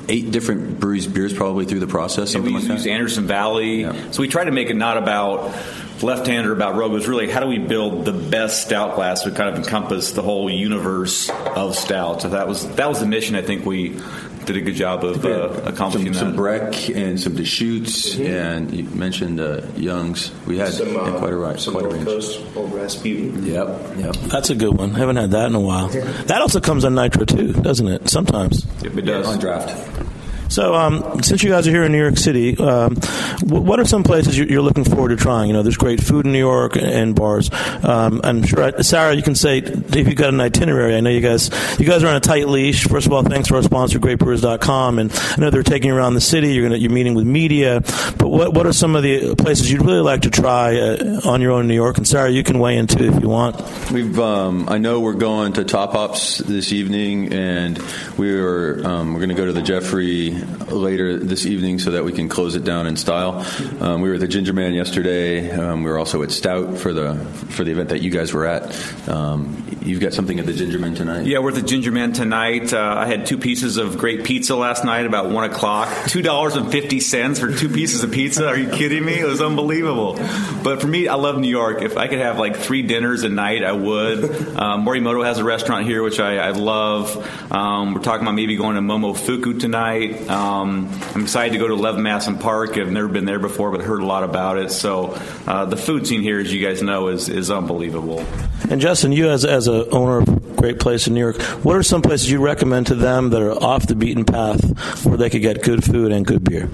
eight 0.08 0.30
different 0.30 0.80
breweries 0.80 1.06
beers 1.06 1.32
probably 1.32 1.64
through 1.64 1.80
the 1.80 1.86
process. 1.86 2.34
And 2.34 2.44
we 2.44 2.50
like 2.50 2.64
used 2.64 2.86
Anderson 2.86 3.26
Valley, 3.26 3.82
yeah. 3.82 4.10
so 4.10 4.20
we 4.20 4.28
tried 4.28 4.44
to 4.44 4.52
make 4.52 4.70
it 4.70 4.74
not 4.74 4.98
about 4.98 5.54
left-hander 6.02 6.52
about 6.52 6.74
Rogue 6.74 6.92
was 6.92 7.08
really 7.08 7.30
how 7.30 7.40
do 7.40 7.46
we 7.46 7.58
build 7.58 8.04
the 8.04 8.12
best 8.12 8.66
stout 8.66 8.94
glass 8.94 9.22
to 9.22 9.30
kind 9.30 9.48
of 9.48 9.56
encompass 9.56 10.12
the 10.12 10.22
whole 10.22 10.50
universe 10.50 11.30
of 11.30 11.76
stout. 11.76 12.22
So 12.22 12.30
that 12.30 12.46
was 12.48 12.68
that 12.76 12.88
was 12.88 13.00
the 13.00 13.06
mission. 13.06 13.36
I 13.36 13.42
think 13.42 13.64
we 13.64 14.00
did 14.46 14.56
a 14.56 14.60
good 14.60 14.74
job 14.74 15.04
of 15.04 15.24
uh, 15.24 15.62
accomplishing 15.64 16.12
some, 16.12 16.12
that. 16.12 16.18
Some 16.30 16.36
Breck 16.36 16.90
and 16.90 17.20
some 17.20 17.34
Deschutes, 17.34 18.14
mm-hmm. 18.14 18.26
and 18.26 18.74
you 18.74 18.84
mentioned 18.84 19.40
uh, 19.40 19.62
Youngs. 19.76 20.32
We 20.46 20.58
had 20.58 20.72
some, 20.72 20.96
uh, 20.96 21.18
quite 21.18 21.32
a 21.32 21.36
right, 21.36 21.58
some 21.58 21.74
quite 21.74 21.84
North 21.84 21.94
a 21.94 21.96
range. 21.98 22.06
Coast 22.06 22.56
Old 22.56 22.72
Rasputin. 22.72 23.46
Yep, 23.46 23.98
yep. 23.98 24.14
That's 24.16 24.50
a 24.50 24.54
good 24.54 24.76
one. 24.76 24.94
I 24.94 24.98
haven't 24.98 25.16
had 25.16 25.30
that 25.32 25.46
in 25.46 25.54
a 25.54 25.60
while. 25.60 25.88
That 25.88 26.40
also 26.40 26.60
comes 26.60 26.84
on 26.84 26.94
Nitro 26.94 27.24
too, 27.24 27.52
doesn't 27.52 27.88
it? 27.88 28.08
Sometimes. 28.08 28.66
Yep, 28.82 28.96
it 28.96 29.02
does. 29.02 29.26
on 29.26 29.38
draft. 29.38 30.13
So, 30.54 30.72
um, 30.72 31.20
since 31.24 31.42
you 31.42 31.50
guys 31.50 31.66
are 31.66 31.72
here 31.72 31.82
in 31.82 31.90
New 31.90 31.98
York 31.98 32.16
City, 32.16 32.56
um, 32.58 32.94
what 33.42 33.80
are 33.80 33.84
some 33.84 34.04
places 34.04 34.38
you're 34.38 34.62
looking 34.62 34.84
forward 34.84 35.08
to 35.08 35.16
trying? 35.16 35.48
You 35.48 35.54
know, 35.54 35.64
there's 35.64 35.76
great 35.76 36.00
food 36.00 36.26
in 36.26 36.32
New 36.32 36.38
York 36.38 36.76
and 36.76 37.12
bars. 37.12 37.50
Um, 37.82 38.20
I'm 38.22 38.44
sure, 38.44 38.62
uh, 38.62 38.80
Sarah, 38.84 39.16
you 39.16 39.22
can 39.24 39.34
say 39.34 39.58
if 39.58 39.96
you've 39.96 40.14
got 40.14 40.28
an 40.28 40.40
itinerary. 40.40 40.94
I 40.94 41.00
know 41.00 41.10
you 41.10 41.20
guys 41.20 41.50
you 41.80 41.86
guys 41.86 42.04
are 42.04 42.06
on 42.06 42.14
a 42.14 42.20
tight 42.20 42.46
leash. 42.46 42.86
First 42.86 43.08
of 43.08 43.12
all, 43.12 43.24
thanks 43.24 43.48
to 43.48 43.56
our 43.56 43.64
sponsor, 43.64 43.98
GreatBrewers.com, 43.98 45.00
and 45.00 45.12
I 45.12 45.40
know 45.40 45.50
they're 45.50 45.64
taking 45.64 45.88
you 45.88 45.96
around 45.96 46.14
the 46.14 46.20
city. 46.20 46.54
You're 46.54 46.68
gonna 46.68 46.78
you're 46.78 46.92
meeting 46.92 47.14
with 47.14 47.26
media, 47.26 47.80
but 48.16 48.28
what 48.28 48.54
what 48.54 48.64
are 48.64 48.72
some 48.72 48.94
of 48.94 49.02
the 49.02 49.34
places 49.34 49.72
you'd 49.72 49.84
really 49.84 50.02
like 50.02 50.22
to 50.22 50.30
try 50.30 50.76
uh, 50.76 51.20
on 51.24 51.40
your 51.40 51.50
own 51.50 51.62
in 51.62 51.66
New 51.66 51.74
York? 51.74 51.98
And 51.98 52.06
Sarah, 52.06 52.30
you 52.30 52.44
can 52.44 52.60
weigh 52.60 52.76
in 52.76 52.86
too 52.86 53.12
if 53.12 53.20
you 53.20 53.28
want. 53.28 53.60
We've 53.90 54.20
um, 54.20 54.68
I 54.68 54.78
know 54.78 55.00
we're 55.00 55.14
going 55.14 55.54
to 55.54 55.64
Top 55.64 55.94
Hops 55.94 56.38
this 56.38 56.72
evening, 56.72 57.32
and 57.32 57.82
we're 58.16 58.86
um, 58.86 59.14
we're 59.14 59.18
going 59.18 59.30
to 59.30 59.34
go 59.34 59.46
to 59.46 59.52
the 59.52 59.60
Jeffrey 59.60 60.43
later 60.70 61.18
this 61.18 61.46
evening 61.46 61.78
so 61.78 61.92
that 61.92 62.04
we 62.04 62.12
can 62.12 62.28
close 62.28 62.54
it 62.54 62.64
down 62.64 62.86
in 62.86 62.96
style. 62.96 63.44
Um, 63.80 64.00
we 64.00 64.08
were 64.08 64.14
at 64.14 64.20
the 64.20 64.28
Ginger 64.28 64.52
Man 64.52 64.74
yesterday. 64.74 65.50
Um, 65.50 65.82
we 65.82 65.90
were 65.90 65.98
also 65.98 66.22
at 66.22 66.30
Stout 66.30 66.78
for 66.78 66.92
the 66.92 67.14
for 67.50 67.64
the 67.64 67.70
event 67.70 67.90
that 67.90 68.02
you 68.02 68.10
guys 68.10 68.32
were 68.32 68.46
at. 68.46 69.08
Um, 69.08 69.78
you've 69.82 70.00
got 70.00 70.12
something 70.12 70.38
at 70.40 70.46
the 70.46 70.52
Ginger 70.52 70.78
Man 70.78 70.94
tonight. 70.94 71.26
Yeah, 71.26 71.38
we're 71.38 71.50
at 71.50 71.54
the 71.56 71.62
Ginger 71.62 71.92
Man 71.92 72.12
tonight. 72.12 72.72
Uh, 72.72 72.94
I 72.98 73.06
had 73.06 73.26
two 73.26 73.38
pieces 73.38 73.76
of 73.76 73.98
great 73.98 74.24
pizza 74.24 74.56
last 74.56 74.84
night 74.84 75.06
about 75.06 75.30
one 75.30 75.48
o'clock. 75.50 75.88
Two 76.08 76.22
dollars 76.22 76.56
and 76.56 76.70
fifty 76.70 77.00
cents 77.00 77.38
for 77.38 77.52
two 77.52 77.68
pieces 77.68 78.02
of 78.02 78.12
pizza. 78.12 78.46
Are 78.46 78.56
you 78.56 78.70
kidding 78.70 79.04
me? 79.04 79.18
It 79.18 79.26
was 79.26 79.40
unbelievable. 79.40 80.14
But 80.62 80.80
for 80.80 80.86
me, 80.86 81.08
I 81.08 81.14
love 81.14 81.38
New 81.38 81.48
York. 81.48 81.82
If 81.82 81.96
I 81.96 82.08
could 82.08 82.18
have 82.18 82.38
like 82.38 82.56
three 82.56 82.82
dinners 82.82 83.22
a 83.22 83.28
night, 83.28 83.64
I 83.64 83.72
would. 83.72 84.24
Um, 84.56 84.84
Morimoto 84.84 85.24
has 85.24 85.38
a 85.38 85.44
restaurant 85.44 85.86
here, 85.86 86.02
which 86.02 86.20
I, 86.20 86.38
I 86.38 86.50
love. 86.50 87.52
Um, 87.52 87.94
we're 87.94 88.00
talking 88.00 88.22
about 88.22 88.34
maybe 88.34 88.56
going 88.56 88.76
to 88.76 88.82
Momofuku 88.82 89.60
tonight. 89.60 90.23
Um, 90.28 90.90
I'm 91.14 91.22
excited 91.22 91.52
to 91.52 91.58
go 91.58 91.68
to 91.68 91.74
Love 91.74 91.98
Madison 91.98 92.38
Park. 92.38 92.76
I've 92.76 92.90
never 92.90 93.08
been 93.08 93.24
there 93.24 93.38
before, 93.38 93.70
but 93.70 93.80
heard 93.80 94.00
a 94.00 94.06
lot 94.06 94.24
about 94.24 94.58
it. 94.58 94.70
So 94.70 95.18
uh, 95.46 95.66
the 95.66 95.76
food 95.76 96.06
scene 96.06 96.22
here, 96.22 96.38
as 96.38 96.52
you 96.52 96.64
guys 96.64 96.82
know, 96.82 97.08
is 97.08 97.28
is 97.28 97.50
unbelievable. 97.50 98.24
And 98.70 98.80
Justin, 98.80 99.12
you 99.12 99.30
as 99.30 99.44
as 99.44 99.68
a 99.68 99.88
owner 99.90 100.18
of 100.18 100.28
a 100.28 100.40
great 100.56 100.80
place 100.80 101.06
in 101.06 101.14
New 101.14 101.20
York, 101.20 101.40
what 101.64 101.76
are 101.76 101.82
some 101.82 102.02
places 102.02 102.30
you 102.30 102.40
recommend 102.40 102.88
to 102.88 102.94
them 102.94 103.30
that 103.30 103.42
are 103.42 103.52
off 103.52 103.86
the 103.86 103.94
beaten 103.94 104.24
path 104.24 105.04
where 105.04 105.16
they 105.16 105.30
could 105.30 105.42
get 105.42 105.62
good 105.62 105.84
food 105.84 106.12
and 106.12 106.26
good 106.26 106.44
beer? 106.44 106.68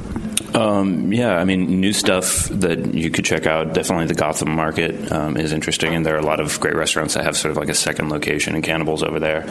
Um, 0.55 1.13
yeah, 1.13 1.37
I 1.37 1.45
mean, 1.45 1.81
new 1.81 1.93
stuff 1.93 2.49
that 2.49 2.93
you 2.95 3.11
could 3.11 3.25
check 3.25 3.47
out. 3.47 3.73
Definitely 3.73 4.07
the 4.07 4.15
Gotham 4.15 4.51
Market 4.51 5.13
um, 5.13 5.37
is 5.37 5.53
interesting, 5.53 5.95
and 5.95 6.05
there 6.05 6.17
are 6.17 6.19
a 6.19 6.27
lot 6.27 6.41
of 6.41 6.59
great 6.59 6.75
restaurants 6.75 7.15
that 7.15 7.25
have 7.25 7.37
sort 7.37 7.53
of 7.53 7.57
like 7.57 7.69
a 7.69 7.75
second 7.75 8.11
location 8.11 8.57
in 8.57 8.63
Cannibals 8.63 9.03
over 9.03 9.21
there. 9.21 9.43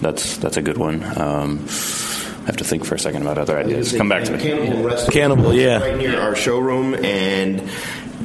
That's 0.00 0.38
that's 0.38 0.56
a 0.56 0.62
good 0.62 0.76
one. 0.76 1.04
Um, 1.18 1.60
I 1.66 2.19
have 2.50 2.56
to 2.58 2.64
think 2.64 2.84
for 2.84 2.96
a 2.96 2.98
second 2.98 3.22
about 3.22 3.38
other 3.38 3.58
ideas. 3.58 3.96
Come 3.96 4.08
back 4.08 4.24
to 4.24 4.32
me. 4.32 4.42
Cannibal, 4.42 4.90
Cannibal 5.10 5.54
yeah. 5.54 5.78
Right 5.78 5.96
near 5.96 6.20
our 6.20 6.34
showroom, 6.34 6.94
and 6.94 7.70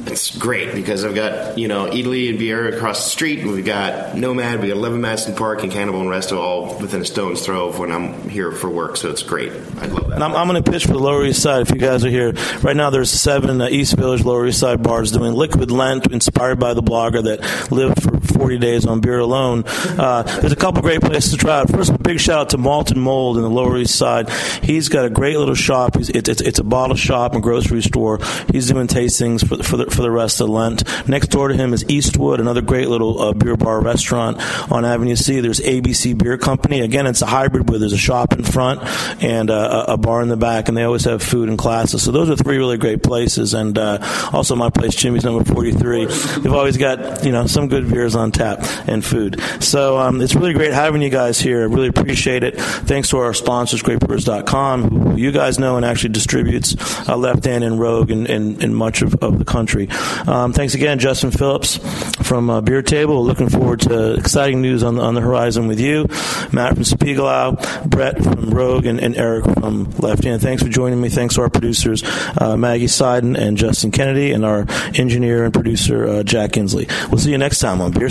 it's 0.06 0.36
great 0.36 0.74
because 0.74 1.04
I've 1.04 1.14
got 1.14 1.58
you 1.58 1.68
know 1.68 1.86
Eataly 1.86 2.30
and 2.30 2.38
Vieira 2.38 2.74
across 2.74 3.04
the 3.04 3.10
street, 3.10 3.40
and 3.40 3.52
we've 3.52 3.64
got 3.64 4.16
Nomad, 4.16 4.60
we 4.60 4.68
got 4.68 4.76
Eleven 4.76 5.00
Madison 5.00 5.34
Park, 5.34 5.62
and 5.62 5.72
Cannibal 5.72 6.00
and 6.00 6.08
Resto 6.08 6.38
all 6.38 6.78
within 6.78 7.00
a 7.00 7.04
stone's 7.04 7.44
throw 7.44 7.68
of 7.68 7.78
when 7.78 7.92
I'm 7.92 8.28
here 8.28 8.52
for 8.52 8.68
work. 8.68 8.96
So 8.96 9.10
it's 9.10 9.22
great. 9.22 9.52
I 9.52 9.86
love 9.86 10.08
that. 10.08 10.14
And 10.14 10.24
I'm, 10.24 10.34
I'm 10.34 10.48
going 10.48 10.62
to 10.62 10.70
pitch 10.70 10.86
for 10.86 10.92
the 10.92 10.98
Lower 10.98 11.24
East 11.24 11.42
Side. 11.42 11.62
If 11.62 11.70
you 11.70 11.78
guys 11.78 12.04
are 12.04 12.10
here 12.10 12.32
right 12.62 12.76
now, 12.76 12.90
there's 12.90 13.10
seven 13.10 13.60
uh, 13.60 13.68
East 13.68 13.96
Village 13.96 14.24
Lower 14.24 14.46
East 14.46 14.60
Side 14.60 14.82
bars 14.82 15.12
doing 15.12 15.34
liquid 15.34 15.70
Lent, 15.70 16.06
inspired 16.12 16.58
by 16.58 16.74
the 16.74 16.82
blogger 16.82 17.22
that 17.24 17.70
lived 17.70 18.02
for 18.02 18.18
40 18.36 18.58
days 18.58 18.86
on 18.86 19.00
beer 19.00 19.18
alone. 19.18 19.64
Uh, 19.66 20.22
there's 20.40 20.52
a 20.52 20.56
couple 20.56 20.82
great 20.82 21.00
places 21.00 21.32
to 21.32 21.36
try. 21.38 21.64
First, 21.64 21.90
a 21.90 21.98
big 21.98 22.20
shout 22.20 22.38
out 22.38 22.50
to 22.50 22.58
Malt 22.58 22.90
and 22.90 23.00
Mold 23.00 23.36
in 23.36 23.42
the 23.42 23.50
Lower 23.50 23.76
East 23.78 23.96
Side. 23.96 24.30
He's 24.62 24.88
got 24.88 25.04
a 25.04 25.10
great 25.10 25.38
little 25.38 25.54
shop. 25.54 25.96
It's, 25.96 26.10
it's, 26.10 26.40
it's 26.40 26.58
a 26.58 26.64
bottle 26.64 26.96
shop 26.96 27.34
and 27.34 27.42
grocery 27.42 27.82
store. 27.82 28.18
He's 28.52 28.68
doing 28.70 28.86
tastings 28.86 29.46
for, 29.46 29.62
for, 29.62 29.76
the, 29.76 29.86
for 29.86 30.02
the 30.02 30.10
rest 30.10 30.40
of 30.40 30.48
Lent. 30.48 30.84
Next 31.08 31.28
door 31.28 31.48
to 31.48 31.54
him 31.54 31.72
is 31.72 31.84
Eastwood, 31.88 32.40
another 32.40 32.62
great 32.62 32.88
little 32.88 33.20
uh, 33.20 33.32
beer 33.32 33.56
bar 33.56 33.80
restaurant 33.80 34.38
on 34.70 34.84
Avenue 34.84 35.16
C. 35.16 35.40
There's 35.40 35.60
ABC 35.60 36.16
Beer 36.16 36.38
Company. 36.38 36.80
Again, 36.80 37.06
it's 37.06 37.22
a 37.22 37.26
hybrid 37.26 37.68
where 37.68 37.78
there's 37.78 37.92
a 37.92 37.98
shop 37.98 38.32
in 38.32 38.44
front 38.44 38.82
and 39.22 39.50
uh, 39.50 39.86
a 39.88 39.96
bar 39.96 40.22
in 40.22 40.28
the 40.28 40.36
back, 40.36 40.68
and 40.68 40.76
they 40.76 40.84
always 40.84 41.04
have 41.04 41.22
food 41.22 41.48
and 41.48 41.58
classes. 41.58 42.02
So 42.02 42.12
those 42.12 42.30
are 42.30 42.36
three 42.36 42.58
really 42.58 42.76
great 42.76 43.02
places. 43.02 43.54
And 43.54 43.76
uh, 43.78 43.98
also 44.32 44.56
my 44.56 44.70
place, 44.70 44.94
Jimmy's 44.94 45.24
number 45.24 45.44
43. 45.44 46.06
They've 46.06 46.52
always 46.52 46.76
got 46.76 47.24
you 47.24 47.32
know 47.32 47.46
some 47.46 47.68
good 47.68 47.90
beers 47.90 48.14
on 48.14 48.25
tap 48.32 48.58
and 48.86 49.04
food. 49.04 49.40
So 49.60 49.98
um, 49.98 50.20
it's 50.20 50.34
really 50.34 50.52
great 50.52 50.72
having 50.72 51.02
you 51.02 51.10
guys 51.10 51.40
here. 51.40 51.62
I 51.62 51.64
really 51.64 51.88
appreciate 51.88 52.44
it. 52.44 52.60
Thanks 52.60 53.10
to 53.10 53.18
our 53.18 53.34
sponsors, 53.34 53.82
GreatBrewers.com, 53.82 54.90
who 54.90 55.16
you 55.16 55.32
guys 55.32 55.58
know 55.58 55.76
and 55.76 55.84
actually 55.84 56.10
distributes 56.10 56.76
uh, 57.08 57.16
Left 57.16 57.44
Hand 57.44 57.64
and 57.64 57.78
Rogue 57.80 58.10
in, 58.10 58.26
in, 58.26 58.62
in 58.62 58.74
much 58.74 59.02
of, 59.02 59.14
of, 59.16 59.38
the 59.38 59.44
country. 59.44 59.88
Um, 60.26 60.52
thanks 60.52 60.74
again, 60.74 60.98
Justin 60.98 61.30
Phillips 61.30 61.78
from 62.26 62.48
uh, 62.48 62.60
Beer 62.60 62.82
Table. 62.82 63.24
Looking 63.24 63.48
forward 63.48 63.80
to 63.80 64.14
exciting 64.14 64.62
news 64.62 64.82
on, 64.82 64.98
on 64.98 65.14
the 65.14 65.20
horizon 65.20 65.66
with 65.66 65.80
you. 65.80 66.06
Matt 66.52 66.74
from 66.74 66.84
Spiegelau, 66.84 67.88
Brett 67.88 68.22
from 68.22 68.50
Rogue, 68.50 68.86
and, 68.86 69.00
and 69.00 69.16
Eric 69.16 69.44
from 69.44 69.90
Left 69.98 70.24
Hand. 70.24 70.40
Thanks 70.40 70.62
for 70.62 70.68
joining 70.68 71.00
me. 71.00 71.08
Thanks 71.08 71.34
to 71.34 71.42
our 71.42 71.50
producers, 71.50 72.02
uh, 72.38 72.56
Maggie 72.56 72.86
Seiden 72.86 73.36
and 73.36 73.56
Justin 73.56 73.90
Kennedy, 73.90 74.32
and 74.32 74.44
our 74.44 74.66
engineer 74.94 75.44
and 75.44 75.52
producer, 75.52 76.06
uh, 76.06 76.22
Jack 76.22 76.52
Inslee. 76.52 76.88
We'll 77.10 77.18
see 77.18 77.30
you 77.30 77.38
next 77.38 77.58
time 77.58 77.80
on 77.80 77.92
Beer 77.92 78.10